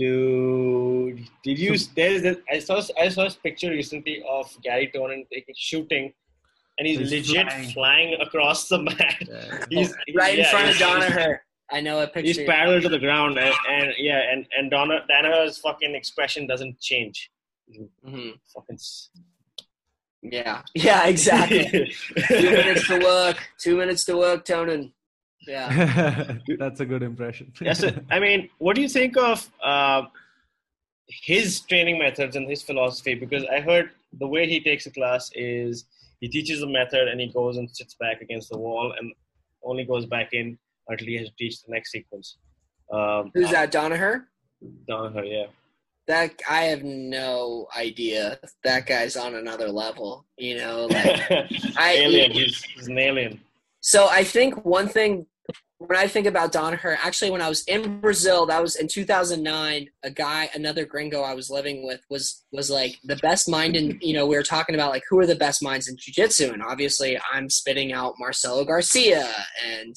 [0.00, 1.76] Dude, did you?
[1.76, 6.12] So- there's this, I saw I saw this picture recently of Gary Tonon taking shooting,
[6.78, 7.70] and he's, He's legit flying.
[7.72, 8.20] flying.
[8.20, 9.16] across the mat.
[9.28, 9.64] Yeah.
[9.70, 11.38] He's right in yeah, front of he's- Danaher.
[11.72, 12.26] I know a picture.
[12.26, 16.80] He's parallel to the ground, and, and yeah, and and Donna Danaher's fucking expression doesn't
[16.80, 17.30] change.
[18.04, 18.32] Mhm.
[18.54, 18.78] Fucking.
[20.22, 21.92] Yeah, yeah, exactly.
[22.28, 23.36] Two minutes to work.
[23.58, 24.92] Two minutes to work, Tonon.
[25.50, 26.36] Yeah.
[26.58, 27.52] that's a good impression.
[27.60, 27.92] yes, sir.
[28.10, 30.02] I mean, what do you think of uh,
[31.08, 33.14] his training methods and his philosophy?
[33.14, 35.86] Because I heard the way he takes a class is
[36.20, 39.12] he teaches a method and he goes and sits back against the wall and
[39.64, 40.56] only goes back in
[40.88, 42.36] until he has to teach the next sequence.
[42.92, 44.24] Um, Who's that, Donaher?
[44.88, 45.46] Danaher, yeah.
[46.06, 48.38] That I have no idea.
[48.64, 50.26] That guy's on another level.
[50.36, 51.30] You know, like
[51.76, 51.94] I.
[51.98, 52.32] alien.
[52.32, 53.40] He's, he's an alien.
[53.80, 55.26] So I think one thing
[55.80, 59.88] when I think about Donaher, actually, when I was in Brazil, that was in 2009.
[60.02, 63.98] A guy, another gringo I was living with, was was like the best mind in.
[64.02, 66.62] You know, we were talking about like who are the best minds in jiu-jitsu, and
[66.62, 69.26] obviously, I'm spitting out Marcelo Garcia
[69.66, 69.96] and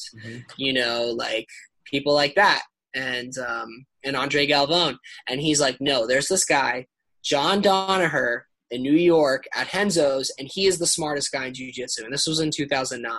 [0.56, 1.48] you know like
[1.84, 2.62] people like that,
[2.96, 4.96] and um, and Andre Galvao,
[5.28, 6.88] and he's like, no, there's this guy,
[7.24, 8.44] John Danaher.
[8.72, 12.06] In New York at Renzo's, and he is the smartest guy in jiu-jitsu.
[12.06, 13.14] And this was in 2009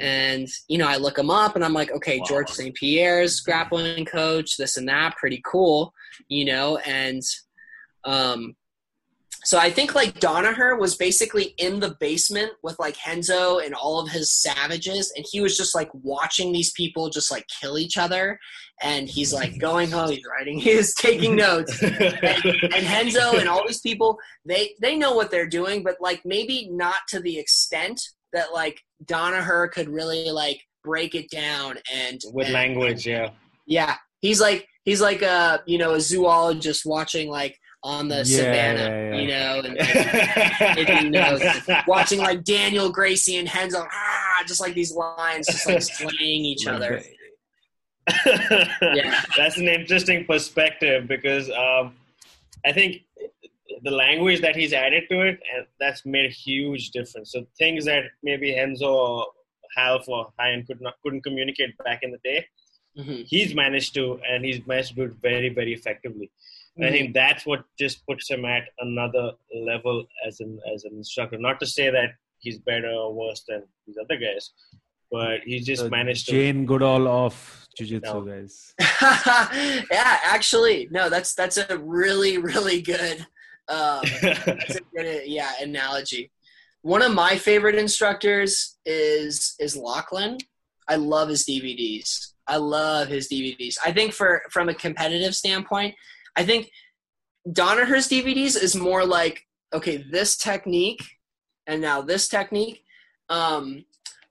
[0.00, 2.24] and you know i look him up and i'm like okay Wow.
[2.28, 5.92] george st pierre's grappling coach this and that pretty cool
[6.28, 7.22] you know and
[8.04, 8.56] um
[9.44, 14.00] so i think like danaher was basically in the basement with like renzo and all
[14.00, 17.96] of his savages and he was just like watching these people just like kill each
[17.96, 18.38] other
[18.82, 21.94] and he's like going home he's writing he's taking notes and,
[22.74, 26.68] and Renzo and all these people, they they know what they're doing, but like maybe
[26.70, 28.00] not to the extent
[28.36, 33.30] that like Danaher could really like break it down and With and- language, yeah.
[33.66, 38.24] Yeah, he's like he's like a you know a zoologist watching like on the Yeah,
[38.24, 39.20] savannah, yeah, yeah.
[39.20, 41.44] you know, and, Taking notes.
[41.86, 46.66] watching like Daniel Gracie and Renzo, ah, just like these lines just like slaying each
[46.66, 47.02] other.
[48.24, 49.22] Yeah.
[49.36, 51.94] That's an interesting perspective because um,
[52.64, 53.02] I think
[53.82, 57.32] the language that he's added to it, and that's made a huge difference.
[57.32, 59.26] So things that maybe Renzo or
[59.76, 62.46] Ralph or Ryan could not couldn't communicate back in the day,
[62.98, 63.26] Mhm.
[63.26, 66.30] he's managed to, and he's managed to do it very, very effectively.
[66.76, 70.92] And I think that's what just puts him at another level as an as an
[70.94, 71.38] instructor.
[71.38, 74.50] Not to say that he's better or worse than these other guys,
[75.10, 76.32] but he just The managed to.
[76.32, 77.34] Jane Goodall of
[77.76, 78.20] Jiu Jitsu, No.
[78.22, 78.74] guys.
[79.90, 83.26] yeah, actually, no, that's that's a really really good,
[83.68, 86.30] um, that's a good yeah analogy.
[86.82, 90.38] One of my favorite instructors is is Lachlan.
[90.88, 92.32] I love his DVDs.
[92.46, 93.76] I love his DVDs.
[93.84, 95.94] I think for from a competitive standpoint,
[96.36, 96.70] I think
[97.50, 99.42] Danaher's DVDs is more like
[99.74, 101.02] okay, this technique,
[101.66, 102.82] and now this technique.
[103.28, 103.84] Um,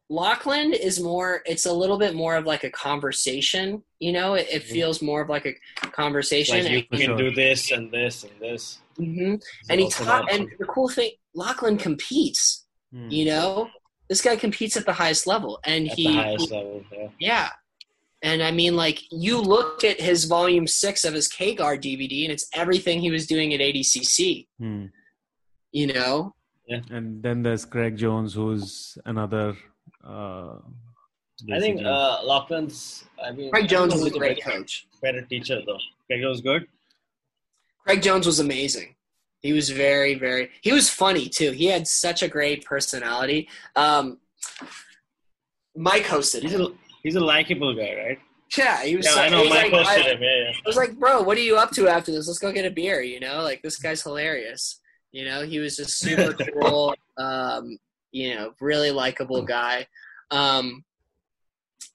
[0.10, 1.42] Lachlan is more.
[1.46, 3.84] It's a little bit more of like a conversation.
[4.00, 4.68] You know, it, it Mhm.
[4.72, 6.64] feels more of like a conversation.
[6.64, 8.80] like you and- can do this and this and this.
[9.00, 9.36] Mm-hmm.
[9.70, 10.32] and he Also taught.
[10.32, 12.66] And the cool thing, Lachlan competes.
[12.94, 13.10] Hmm.
[13.10, 13.70] You know,
[14.08, 16.84] this guy competes at the highest level, and at he, the highest level.
[16.92, 17.08] Yeah.
[17.20, 17.50] yeah.
[18.22, 22.24] And I mean, like you look at his volume six of his K Guard DVD,
[22.24, 24.48] and it's everything he was doing at ADCC.
[24.60, 24.86] Hmm.
[25.72, 26.36] You know,
[26.68, 26.82] Yeah.
[26.90, 29.58] And then there's Craig Jones, who's another.
[30.06, 30.58] Uh,
[31.52, 33.06] I think basically- uh, Lachlan's.
[33.24, 34.88] I mean, Craig Jones don't was a great better, coach.
[35.02, 35.80] better teacher though.
[36.08, 36.68] Craig Jones was good.
[37.84, 38.96] Craig Jones was amazing.
[39.42, 40.50] He was very, very.
[40.62, 41.52] He was funny too.
[41.52, 43.48] He had such a great personality.
[43.76, 44.20] Um,
[45.76, 46.68] Mike hosted He's a
[47.04, 48.20] he's a likable guy, right?
[48.58, 49.06] Yeah, he was.
[49.06, 49.44] Yeah, so- I know.
[49.50, 50.22] Mike like, hosted I- him.
[50.24, 50.52] Yeah, yeah.
[50.52, 52.28] I was like, bro, what are you up to after this?
[52.28, 53.02] Let's go get a beer.
[53.02, 54.80] You know, like this guy's hilarious.
[55.12, 56.96] You know, he was just super cool.
[57.18, 57.78] Um,
[58.16, 59.86] you know, really likable guy.
[60.32, 60.86] Um,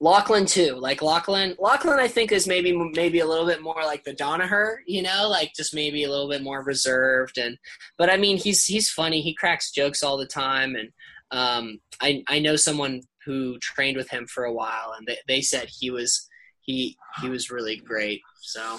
[0.01, 0.74] Lachlan too.
[0.74, 4.76] Like Lachlan, Lachlan, I think is maybe maybe a little bit more like the Danaher.
[4.86, 7.38] You know, like just maybe a little bit more reserved.
[7.38, 7.56] And
[7.97, 9.22] but I mean, he's he's funny.
[9.22, 10.76] He cracks jokes all the time.
[10.76, 10.90] And
[11.30, 15.40] um, I I know someone who trained with him for a while, and they they
[15.40, 16.28] said he was
[16.60, 18.20] he he was really great.
[18.42, 18.78] So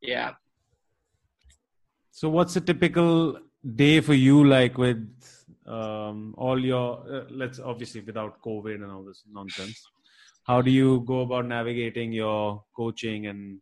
[0.00, 0.32] yeah.
[2.12, 3.38] So, what's a typical
[3.76, 5.06] day for you like with
[5.70, 9.80] um, all your uh, let's obviously without COVID and all this nonsense.
[10.46, 13.60] How do you go about navigating your coaching and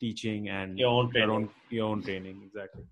[0.00, 1.30] teaching and Your own your training.
[1.30, 2.42] own your own training?
[2.46, 2.84] Exactly.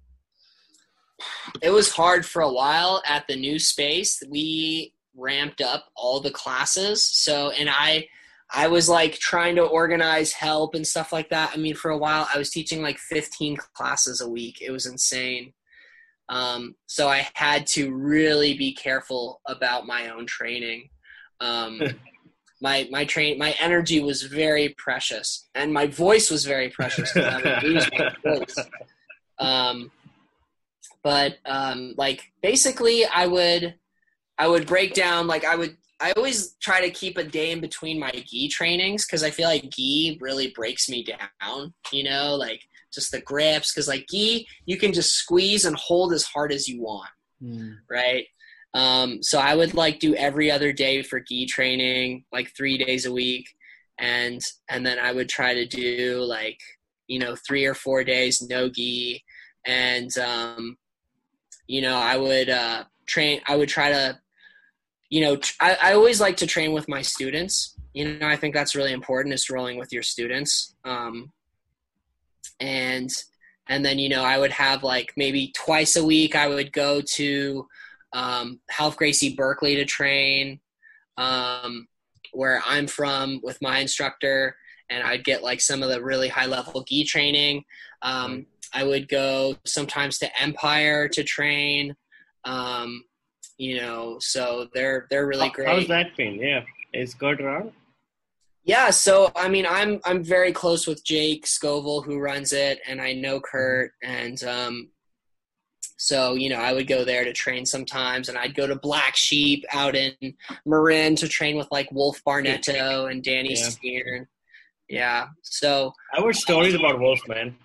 [1.63, 4.23] it was hard for a while at the new space.
[4.29, 7.05] We ramped up all the classes.
[7.07, 8.09] So, and I,
[8.53, 11.53] I was like trying to organize help and stuff like that.
[11.55, 14.61] I mean, for a while, I was teaching like 15 classes a week.
[14.61, 15.53] It was insane.
[16.29, 20.89] Um, so I had to really be careful about my own training.
[21.41, 21.81] Um,
[22.61, 27.13] my my train my energy was very precious, and my voice was very precious.
[27.13, 28.57] 'cause I would lose my voice.
[29.39, 29.91] Um,
[31.03, 33.75] but um, like basically i would
[34.39, 37.61] i would break down like i would i always try to keep a day in
[37.61, 42.35] between my gi trainings because i feel like gi really breaks me down you know
[42.35, 42.61] like
[42.95, 46.69] just the grips because like gi you can just squeeze and hold as hard as
[46.69, 47.11] you want
[47.91, 48.27] right?
[48.75, 53.07] Um, so i would like do every other day for gi training like three days
[53.07, 53.47] a week
[53.99, 56.59] and and then i would try to do like
[57.07, 59.23] you know three or four days no gi
[59.67, 60.77] and um,
[61.67, 64.19] you know i would uh, train i would try to
[65.11, 67.77] you know tr- I, I always like to train with my students.
[67.93, 70.75] You know i think that's really important is rolling with your students.
[70.85, 71.33] Um,
[72.61, 73.11] and
[73.69, 77.01] and then you know i would have like maybe twice a week i would go
[77.01, 77.67] to
[78.13, 80.61] um, ralph gracie berkeley to train
[81.17, 81.87] um,
[82.33, 84.57] where i'm from with my instructor
[84.91, 87.65] and i'd get like some of the really high level gi training
[88.03, 91.95] um, i would go sometimes to empire to train
[92.45, 93.03] um,
[93.57, 96.35] you know so they're they're really How- great How's that been?
[96.35, 96.63] Yeah.
[96.93, 97.73] Is good around?
[98.65, 103.01] Yeah, so I mean, I'm I'm very close with Jake Scoville who runs it, and
[103.01, 104.89] I know Kurt, and um,
[105.97, 109.17] so you know, I would go there to train sometimes, and I'd go to Black
[109.17, 110.13] Sheep out in
[110.67, 113.69] Marin to train with like Wolf Barnetto and Danny Yeah.
[113.69, 114.27] Steern.
[114.89, 117.57] Yeah, so I heard stories about Wolf, man.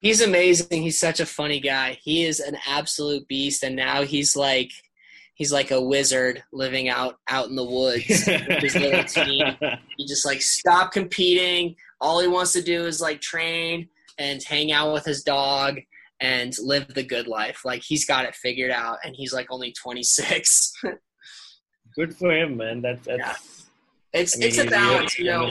[0.00, 0.82] he's amazing.
[0.82, 1.98] He's such a funny guy.
[2.02, 4.70] He is an absolute beast, and now he's like
[5.42, 9.56] he's like a wizard living out out in the woods with his little team.
[9.96, 11.74] He just like stop competing.
[12.00, 13.88] All he wants to do is like train
[14.18, 15.80] and hang out with his dog
[16.20, 17.64] and live the good life.
[17.64, 20.74] Like he's got it figured out, and he's like only 26.
[21.96, 22.80] Good for him, man.
[22.80, 23.18] That's that's.
[23.18, 23.34] Yeah.
[24.20, 25.50] it's I mean, it's a balance, you know.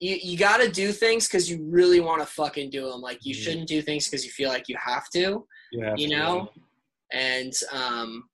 [0.00, 3.00] You you got to do things because you really want to fucking do them.
[3.00, 3.38] Like you Mhm.
[3.38, 5.46] shouldn't do things because you feel like you have to.
[5.72, 6.50] You have you to, know
[7.10, 8.24] and um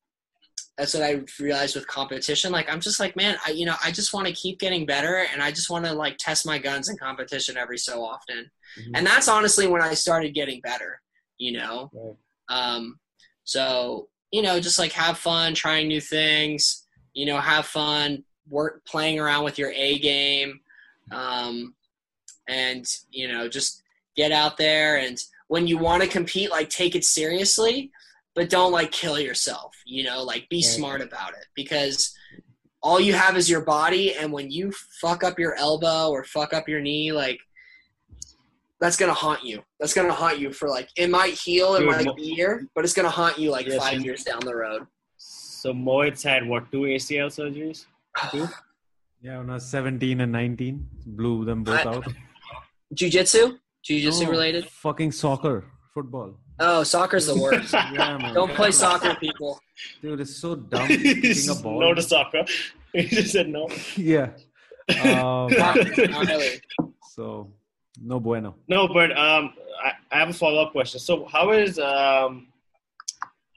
[0.76, 3.90] that's what i realized with competition like i'm just like man i you know i
[3.90, 6.88] just want to keep getting better and i just want to like test my guns
[6.88, 8.90] in competition every so often Mhm.
[8.94, 11.00] and that's honestly when i started getting better
[11.38, 12.16] you know Right.
[12.48, 12.98] um
[13.44, 18.84] so you know just like have fun trying new things you know have fun work
[18.84, 20.58] playing around with your a game
[21.12, 21.74] um
[22.48, 23.82] and you know just
[24.16, 25.18] get out there and
[25.48, 27.90] when you want to compete like take it seriously
[28.34, 30.64] but don't like kill yourself you know like be Right.
[30.64, 32.14] smart about it because
[32.82, 36.52] all you have is your body and when you fuck up your elbow or fuck
[36.52, 37.38] up your knee like
[38.80, 41.92] that's gonna haunt you that's gonna haunt you for like it might heal in Dude,
[41.92, 44.40] like mo- a year but it's gonna haunt you like Yes, five and- years down
[44.44, 44.82] the road
[45.16, 47.86] So Mohit's had what two ACL surgeries?
[48.30, 48.46] Two?
[49.26, 52.04] Yeah, when I was 17 and 19, blew them both I- out.
[52.92, 56.34] jiu-jitsu jiu-jitsu No, related Fucking soccer, football.
[56.60, 58.34] Oh soccer's the worst Yeah, man.
[58.34, 59.60] don't play soccer people
[60.00, 61.80] Dude, it's so dumb kicking a ball.
[61.80, 62.44] no to soccer.
[62.92, 63.68] He just said no.
[63.96, 64.28] yeah.
[65.02, 66.60] Um, not, not really.
[67.10, 67.50] so,
[68.00, 68.54] no bueno.
[68.68, 69.52] No, but um,
[69.84, 71.00] I, I have a follow up question.
[71.00, 72.46] So, how is um,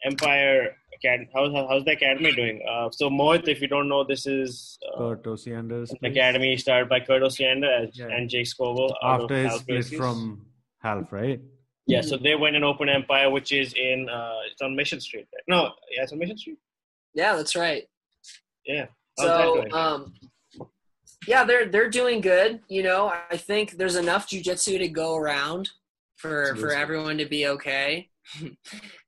[0.03, 1.29] Empire Academy?
[1.33, 2.63] How's how's the academy doing?
[2.67, 6.99] Uh, so, Mohit, if you don't know, this is uh, Kurt Osiander's academy started by
[6.99, 8.07] Kurt Osiander as, Yeah.
[8.07, 8.95] and Jake Scoville.
[9.03, 10.45] After his Hal split from
[10.83, 11.39] Ralph, right?
[11.87, 15.27] Yeah, so they went and opened Empire, which is in uh, it's on Mission Street.
[15.33, 15.43] Right?
[15.47, 16.57] No, yeah, it's on Mission Street.
[17.13, 17.83] yeah that's right
[18.65, 18.87] Yeah.
[19.17, 20.13] How's so um
[21.27, 25.69] yeah they're they're doing good you know i think there's enough jujitsu to go around
[26.15, 28.09] for for everyone to be okay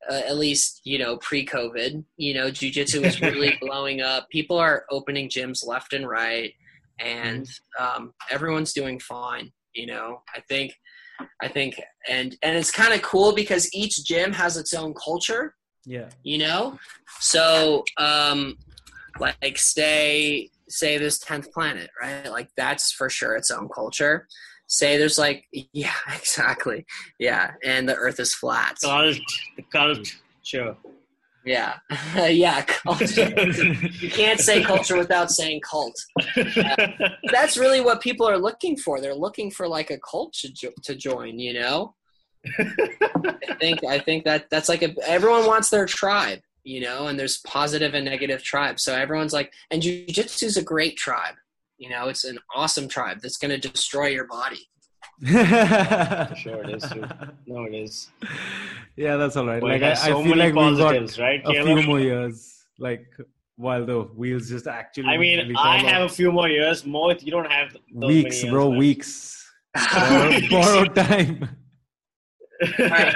[0.10, 4.86] uh, at least you know pre-covid you know jujitsu is really blowing up people are
[4.90, 6.54] opening gyms left and right
[7.00, 7.48] and
[7.80, 10.74] um, everyone's doing fine you know i think
[11.42, 15.56] i think and and it's kind of cool because each gym has its own culture
[15.86, 16.10] Yeah.
[16.24, 16.78] you know?
[17.20, 18.58] So um
[19.20, 22.30] like say say this 10th planet right?
[22.32, 24.28] Like that's for sure its own culture.
[24.68, 26.86] Say there's like yeah exactly.
[27.20, 28.76] Yeah and the earth is flat.
[28.82, 29.18] Cult,
[29.58, 30.06] the cult,
[30.44, 30.78] sure.
[31.46, 31.78] Yeah,
[32.28, 33.34] yeah, culture.
[34.00, 35.96] you can't say culture without saying cult.
[37.32, 39.00] That's really what people are looking for.
[39.00, 41.40] They're looking for like a cult to, jo- to join.
[41.40, 41.96] You know,
[42.46, 46.40] I think I think that that's like a, everyone wants their tribe.
[46.64, 48.84] You know, and there's positive and negative tribes.
[48.84, 51.36] So everyone's like, and jujitsu is a great tribe.
[51.78, 54.68] You know, it's an awesome tribe that's going to destroy your body.
[55.26, 56.84] sure it is.
[56.90, 57.04] Too.
[57.46, 58.10] No, it is.
[58.96, 59.62] Yeah, that's all right.
[59.62, 62.66] Well, like I, has I feel many like we've got right, a few more years.
[62.78, 63.08] Like
[63.60, 65.10] while the wheels just actually.
[65.10, 66.84] I mean, really I fall have a few more years.
[66.84, 68.70] Mohit, you don't have those weeks, many years, bro.
[68.70, 68.80] man.
[68.80, 69.36] Weeks.
[69.94, 71.50] Borrowed, borrowed time.
[72.80, 73.16] right.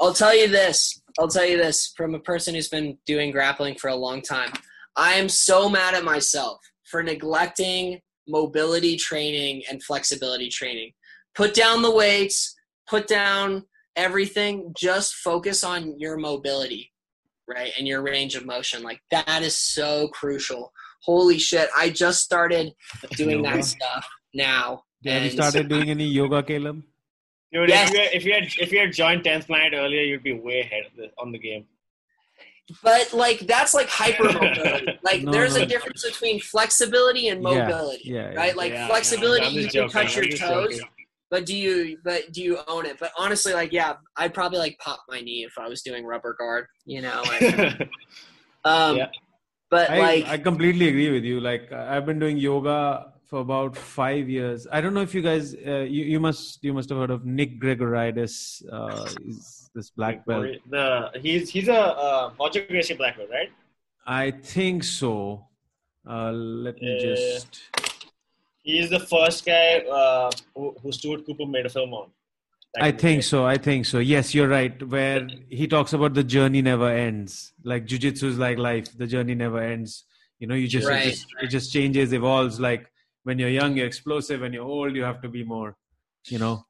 [0.00, 1.00] I'll tell you this.
[1.18, 4.50] I'll tell you this from a person who's been doing grappling for a long time.
[4.96, 6.58] I am so mad at myself
[6.90, 10.92] for neglecting mobility training and flexibility training.
[11.34, 12.54] Put down the weights,
[12.88, 13.64] put down
[13.96, 16.92] everything, just focus on your mobility,
[17.48, 17.72] right?
[17.78, 18.82] And your range of motion.
[18.82, 20.72] Like that is so crucial.
[21.02, 21.68] Holy shit.
[21.76, 22.72] I just started
[23.16, 23.56] doing Yoga.
[23.56, 24.82] that stuff now.
[25.04, 26.82] Have you And- started doing any yoga, Caleb?
[27.52, 27.90] Dude, Yes.
[27.92, 30.32] if, you had, if you had if you had joined 10th planet earlier, you'd be
[30.32, 31.66] way ahead of the, on the game.
[32.82, 34.96] But like that's like hypermobility.
[35.02, 35.62] Like No, there's no.
[35.62, 38.34] a difference between flexibility and mobility, yeah, yeah.
[38.38, 38.56] right?
[38.56, 40.88] Like Yeah, flexibility, yeah, you can joking, touch I'm your toes, joking.
[41.32, 41.96] But do you?
[42.04, 42.98] But do you own it?
[43.00, 46.36] But honestly, like yeah, I'd probably like pop my knee if I was doing rubber
[46.38, 47.22] guard, you know.
[47.26, 47.88] Like,
[48.66, 49.06] um, Yeah.
[49.70, 51.40] But I, like, I completely agree with you.
[51.40, 54.66] Like I've been doing yoga for about five years.
[54.70, 57.24] I don't know if you guys uh, you, you must you must have heard of
[57.24, 58.62] Nick Gregoriades.
[58.70, 60.48] Uh, is this black belt?
[60.68, 63.50] The he's he's a uh, Roger Gracie black belt, right?
[64.06, 65.46] I think so.
[66.06, 67.14] Uh, let me Yeah.
[67.14, 67.62] just.
[68.62, 72.10] He's the first guy uh, who, who Stuart Cooper made a film on.
[72.80, 73.20] I think day.
[73.20, 73.44] so.
[73.44, 73.98] I think so.
[73.98, 74.82] Yes, you're right.
[74.88, 77.52] Where he talks about the journey never ends.
[77.64, 78.96] Like jujitsu is like life.
[78.96, 80.04] The journey never ends.
[80.38, 82.58] You know, you just, Right, it just it just changes, evolves.
[82.58, 82.90] Like
[83.24, 84.40] when you're young, you're explosive.
[84.40, 85.76] When you're old, you have to be more,
[86.28, 86.64] you know,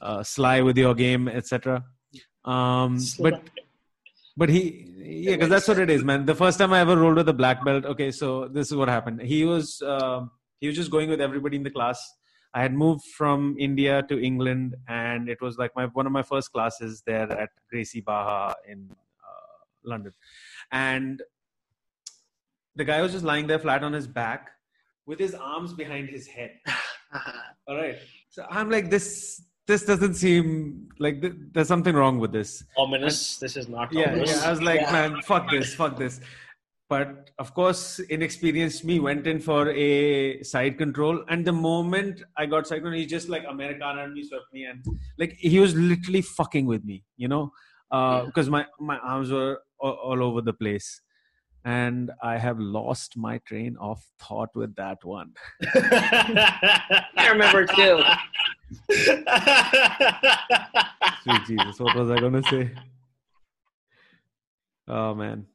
[0.00, 1.84] uh, sly with your game, etc.
[2.44, 3.42] Um, but
[4.36, 7.16] but he yeah because that's what it is man the first time i ever rolled
[7.16, 10.30] with a black belt okay so this is what happened he was um,
[10.64, 12.00] he was just going with everybody in the class
[12.54, 16.22] i had moved from india to england and it was like my one of my
[16.22, 18.88] first classes there at gracie barra in
[19.30, 19.58] uh,
[19.92, 20.12] london
[20.72, 21.22] and
[22.76, 24.52] the guy was just lying there flat on his back
[25.04, 26.52] with his arms behind his head
[27.68, 27.98] all right
[28.30, 33.38] so i'm like this this doesn't seem like th- there's something wrong with this ominous.
[33.38, 34.32] This is not yeah, ominous.
[34.32, 34.48] yeah.
[34.48, 34.92] I was like, Yeah.
[34.92, 36.20] man, fuck this, fuck this.
[36.94, 42.46] But of course, inexperienced me went in for a side control, and the moment I
[42.46, 44.86] got side control, he just like Americana and me, swept me, and
[45.18, 47.50] like he was literally fucking with me, you know,
[47.90, 51.00] uh, because my my arms were all, all over the place,
[51.64, 55.32] and I have lost my train of thought with that one.
[55.74, 58.04] I remember too.
[61.24, 62.70] Sweet Jesus, what was I gonna say?
[64.86, 65.46] Oh man.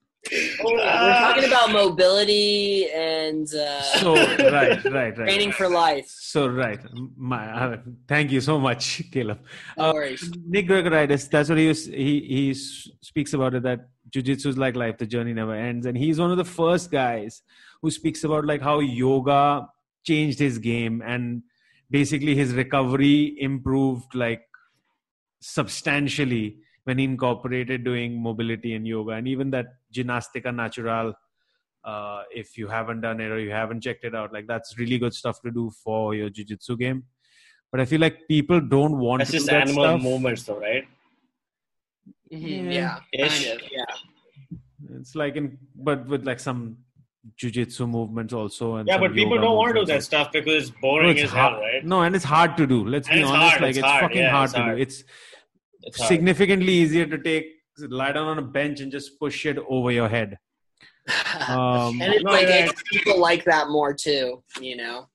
[0.63, 5.15] We're talking about mobility and uh, So right, right, right.
[5.15, 6.07] training for life.
[6.07, 6.79] So right,
[7.17, 7.77] my uh,
[8.07, 9.39] thank you so much, Caleb.
[9.77, 10.29] No Uh, worries.
[10.45, 14.75] Nick Gregoriades, that's what he was, he he speaks about it that jujitsu is like
[14.75, 17.41] life, the journey never ends, and he's one of the first guys
[17.81, 19.67] who speaks about like how yoga
[20.05, 21.43] changed his game and
[21.89, 24.41] basically his recovery improved like
[25.41, 31.13] substantially when he incorporated doing mobility and yoga and even that gymnastica natural
[31.85, 34.97] uh, if you haven't done it or you haven't checked it out like that's really
[34.97, 37.03] good stuff to do for your jiu-jitsu game
[37.71, 40.01] but i feel like people don't want That's to do just that animal stuff.
[40.01, 40.85] movements, though, right?
[42.31, 42.99] Mhm, Yeah.
[43.13, 43.47] Yeah, Ish.
[43.47, 43.67] kind of.
[43.71, 44.97] Yeah.
[44.99, 46.77] it's like in but with like some
[47.37, 50.71] jiu-jitsu movements also and Yeah, but people don't want to do that stuff because it's
[50.71, 51.61] No, boring it's as hell, hard.
[51.61, 51.85] right?
[51.85, 54.01] no and it's hard to do let's And be honest hard, like it's it's, hard,
[54.03, 54.75] fucking yeah, hard it's to hard.
[54.77, 55.03] do it's
[55.83, 56.07] It's hard.
[56.09, 57.47] significantly easier to take
[57.87, 60.37] lie down on a bench and just push it over your head
[61.47, 62.65] um, and it's No, like yeah.
[62.65, 64.43] it's- people like that more too.
[64.61, 65.07] You know,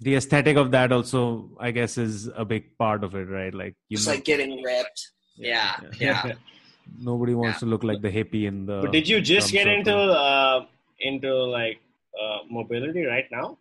[0.00, 3.74] the aesthetic of that also i guess is a big part of it right like
[3.88, 5.08] you just know, like getting ripped.
[5.36, 6.32] Yeah, yeah.
[7.00, 9.94] nobody wants to look like the hippie in the But did you just get into
[9.94, 10.66] uh,
[11.00, 11.80] into like
[12.20, 13.58] uh, mobility right now?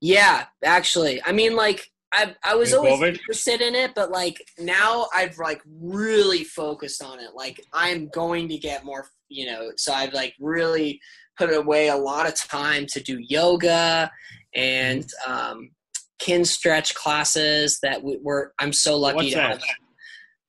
[0.00, 1.22] Yeah, actually.
[1.24, 3.08] I mean, like I I was always COVID?
[3.18, 7.30] interested in it, but like now I've like really focused on it.
[7.34, 9.70] Like I'm going to get more, you know.
[9.76, 11.00] So I've like really
[11.38, 14.10] put away a lot of time to do yoga
[14.54, 15.70] and um,
[16.18, 18.52] kin stretch classes that we, were.
[18.58, 19.62] I'm so lucky What's to that?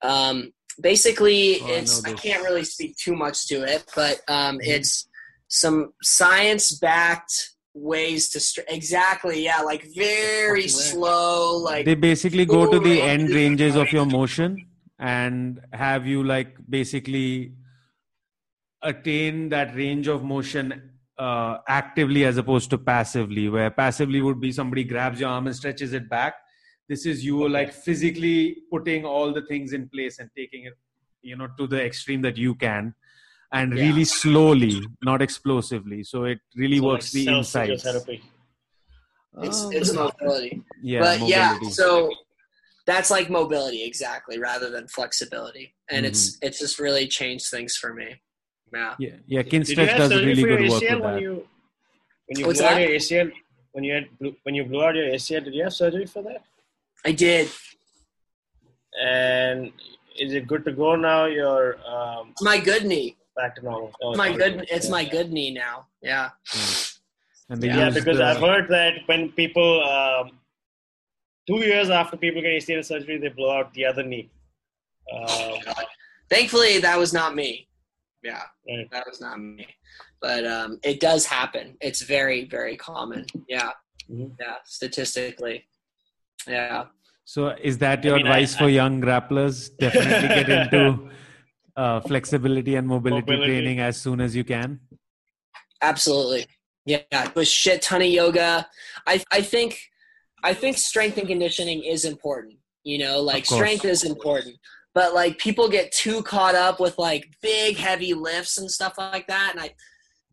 [0.02, 0.11] have.
[0.11, 4.22] Um, basically Oh, I it's know I, can't really speak too much to it but
[4.27, 4.72] um, Mm-hmm.
[4.72, 5.07] it's
[5.48, 12.69] some science backed ways to str- exactly yeah like very slow like they basically go
[12.69, 14.67] to the end ranges of your motion
[14.99, 17.53] and have you like basically
[18.83, 24.51] attain that range of motion uh, actively as opposed to passively where passively would be
[24.51, 26.35] somebody grabs your arm and stretches it back.
[26.89, 30.73] This is you like physically putting all the things in place and taking it
[31.21, 32.93] you know to the extreme that you can
[33.53, 33.84] and Yeah.
[33.85, 38.21] really slowly not explosively so it really So, works like the insides self-physiotherapy.
[39.41, 42.11] it's, Um, it's mobility yeah but yeah so
[42.85, 46.47] that's like mobility exactly rather than flexibility and it's Mm-hmm.
[46.47, 48.09] it's just really changed things for me
[48.73, 51.03] yeah yeah yeah Did you kinstretch does surgery really for your good work ACL with
[51.03, 51.34] when that you
[52.27, 53.31] when you What's blew out your ACL
[53.73, 54.05] when you had
[54.43, 55.43] when you blew out your ACL?
[55.43, 56.41] Did you have surgery for that?
[57.05, 57.49] i did
[59.01, 59.71] And
[60.23, 61.25] is it good to go now?
[61.25, 63.91] You're um, my good knee back to normal.
[64.01, 64.38] Oh, it's my okay.
[64.38, 64.91] good it's Yeah.
[64.91, 66.30] my good knee now yeah
[67.49, 70.39] and they Yeah, because the- I've heard that when people um,
[71.47, 74.30] two years after people get ACL surgery, they blow out the other knee.
[75.14, 75.60] Um,
[76.30, 77.68] thankfully that was not me
[78.23, 78.89] yeah right.
[78.91, 79.68] that was not me
[80.22, 83.72] but um, it does happen it's very very common yeah
[84.10, 84.31] Mhm.
[84.39, 85.65] yeah statistically
[86.47, 86.85] yeah
[87.26, 87.39] So,
[87.69, 89.55] is that I your mean, I- advice for young grapplers?
[89.77, 90.81] Definitely get into
[91.75, 93.53] uh, flexibility and mobility, Mobility.
[93.53, 94.79] training as soon as you can.
[95.81, 96.45] absolutely.
[96.85, 96.99] Yeah
[97.35, 98.67] a shit ton of yoga.
[99.07, 99.79] I i think
[100.43, 104.57] i think strength and conditioning is important you know like strength is important.
[104.93, 109.27] But like people get too caught up with like big heavy lifts and stuff like
[109.27, 109.69] that and i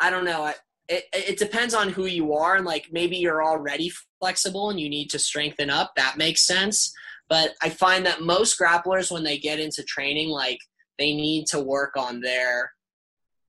[0.00, 0.42] i don't know.
[0.44, 0.54] I,
[0.88, 4.88] it, it depends on who you are and like maybe you're already flexible and you
[4.88, 5.92] need to strengthen up.
[5.96, 6.92] That makes sense.
[7.28, 10.58] But i find that most grapplers when they get into training like
[11.00, 12.70] they need to work on their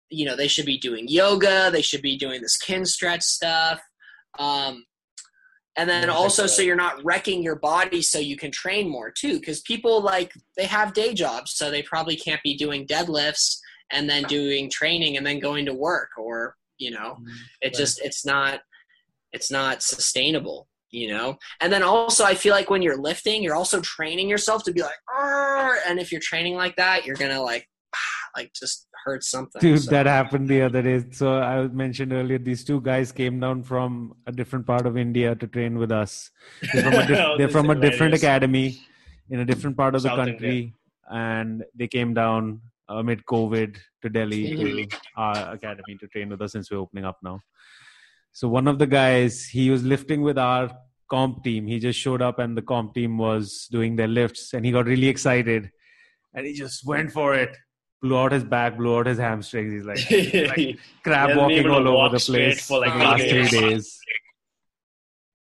[0.10, 3.80] you know they should be doing yoga they should be doing this kin stretch stuff
[4.40, 4.84] um,
[5.78, 9.12] and then Yeah, also so you're not wrecking your body so you can train more
[9.12, 13.58] too because people like they have day jobs so they probably can't be doing deadlifts
[13.92, 17.18] and then doing training and then going to work or you know
[17.62, 17.74] it Right.
[17.74, 18.62] just it's not
[19.34, 23.56] it's not sustainable you know and then also i feel like when you're lifting you're
[23.56, 27.42] also training yourself to be like "Arr!" and if you're training like that you're gonna
[27.42, 27.68] like
[28.38, 31.04] like just hurt something Dude, So- that happened the other day.
[31.12, 35.36] So, I mentioned earlier, these two guys came down from a different part of India
[35.36, 36.30] to train with us.
[36.74, 38.80] They're from a, dif- Oh, they're from a different academy
[39.30, 40.76] in a different part of the South country.
[41.10, 44.90] And they came down amid COVID to Delhi mm-hmm.
[44.90, 47.40] to our academy to train with us since we're opening up now.
[48.34, 50.72] So one of the guys, he was lifting with our
[51.10, 51.68] comp team.
[51.68, 54.86] He just showed up and the comp team was doing their lifts and he got
[54.86, 55.70] really excited
[56.34, 57.56] and he just went for it.
[58.02, 59.74] Blew out his back, blew out his hamstrings.
[59.74, 63.20] He's like, he's like crab walking all to over the place for, like, the last
[63.22, 63.70] three three days.
[63.70, 64.00] days.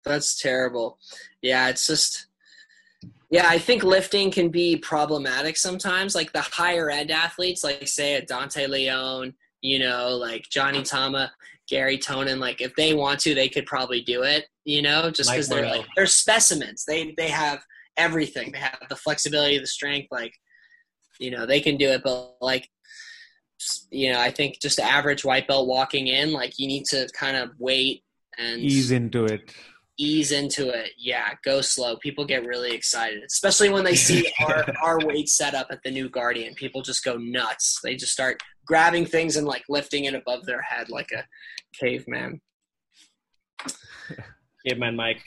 [0.04, 0.98] That's terrible.
[1.40, 2.26] Yeah, it's just
[3.30, 6.14] yeah, I think lifting can be problematic sometimes.
[6.14, 11.32] Like the higher end athletes, like say a Dante Leone, you know, like Johnny Tama,
[11.70, 15.30] Gary Tonon, like if they want to, they could probably do it, you know, just
[15.30, 16.84] because they're like they're specimens.
[16.84, 17.60] They they have
[17.96, 18.50] everything.
[18.52, 20.34] They have the flexibility, the strength, like
[21.20, 22.68] you know, they can do it, but like
[23.90, 27.36] you know, I think just average white belt walking in, like you need to kind
[27.36, 28.02] of wait
[28.38, 29.52] and Ease into it.
[29.98, 30.92] ease into it.
[30.98, 31.96] Yeah, go slow.
[31.98, 36.08] People get really excited, especially when they see our, our weight setup at the new
[36.08, 36.54] Guardian.
[36.54, 37.78] People just go nuts.
[37.84, 41.22] They just start grabbing things and like lifting it above their head like a
[41.78, 42.40] caveman.
[44.66, 45.22] Caveman Mike.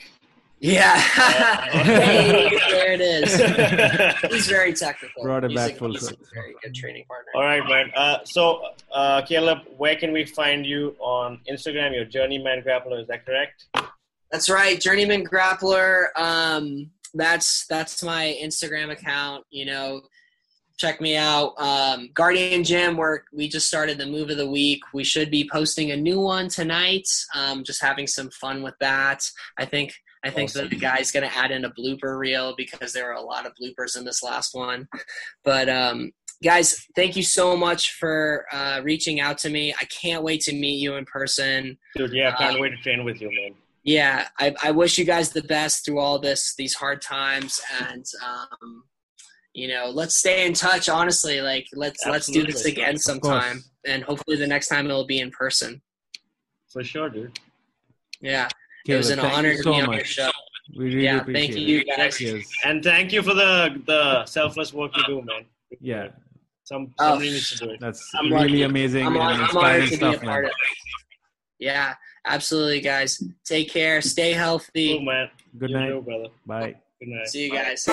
[0.60, 3.34] Yeah, Hey, there it is.
[4.32, 5.22] He's very technical.
[5.24, 6.24] Brought it he's back a, full he's a circle.
[6.32, 7.32] very good training partner.
[7.34, 7.90] All right, man.
[7.94, 8.62] Uh, so,
[8.92, 11.94] uh, Caleb, where can we find you on Instagram?
[11.94, 13.66] Your Journeyman Grappler, is that correct?
[14.30, 16.06] That's right, Journeyman Grappler.
[16.16, 19.44] Um, that's that's my Instagram account.
[19.50, 20.00] You know,
[20.78, 21.54] check me out.
[21.58, 24.80] Um, Guardian Gym, where we just started the move of the week.
[24.92, 27.08] We should be posting a new one tonight.
[27.34, 29.24] Um, just having some fun with that.
[29.58, 29.94] I think
[30.24, 30.70] I think Awesome.
[30.70, 33.52] the guy's going to add in a blooper reel because there were a lot of
[33.60, 34.88] bloopers in this last one.
[35.44, 39.74] But um, guys, thank you so much for uh, reaching out to me.
[39.78, 43.04] I can't wait to meet you in person Dude, yeah, can't Um, wait to train
[43.04, 43.54] with you, man.
[43.82, 47.60] yeah I, I wish you guys the best through all this these hard times
[47.90, 48.84] and um,
[49.54, 54.02] you know let's stay in touch honestly like let's let's do this again sometime and
[54.02, 55.80] hopefully the next time it'll be in person
[56.72, 57.38] For sure, dude.
[58.20, 58.48] yeah
[58.86, 59.96] it was an honor you to so be on much.
[59.96, 60.30] your show
[60.76, 61.68] We really Yeah, appreciate thank it.
[61.70, 62.16] you, guys.
[62.18, 62.46] Cheers.
[62.66, 63.52] And thank you for the
[63.86, 65.44] the selfless work you do, man.
[65.80, 66.08] Yeah,
[66.64, 67.10] Some Oh.
[67.10, 67.80] somebody needs to do it.
[67.80, 68.62] that's I'm really lucky.
[68.62, 70.50] amazing I'm, and hon- I'm honored inspiring stuff, man.
[71.58, 71.94] Yeah,
[72.26, 73.22] absolutely, guys.
[73.44, 74.00] Take care.
[74.02, 75.04] Stay Cool, healthy.
[75.04, 75.30] man.
[75.58, 75.88] Good You night.
[75.88, 76.28] too, brother.
[76.46, 76.74] Bye.
[77.04, 77.28] Good night.
[77.28, 77.84] See you guys.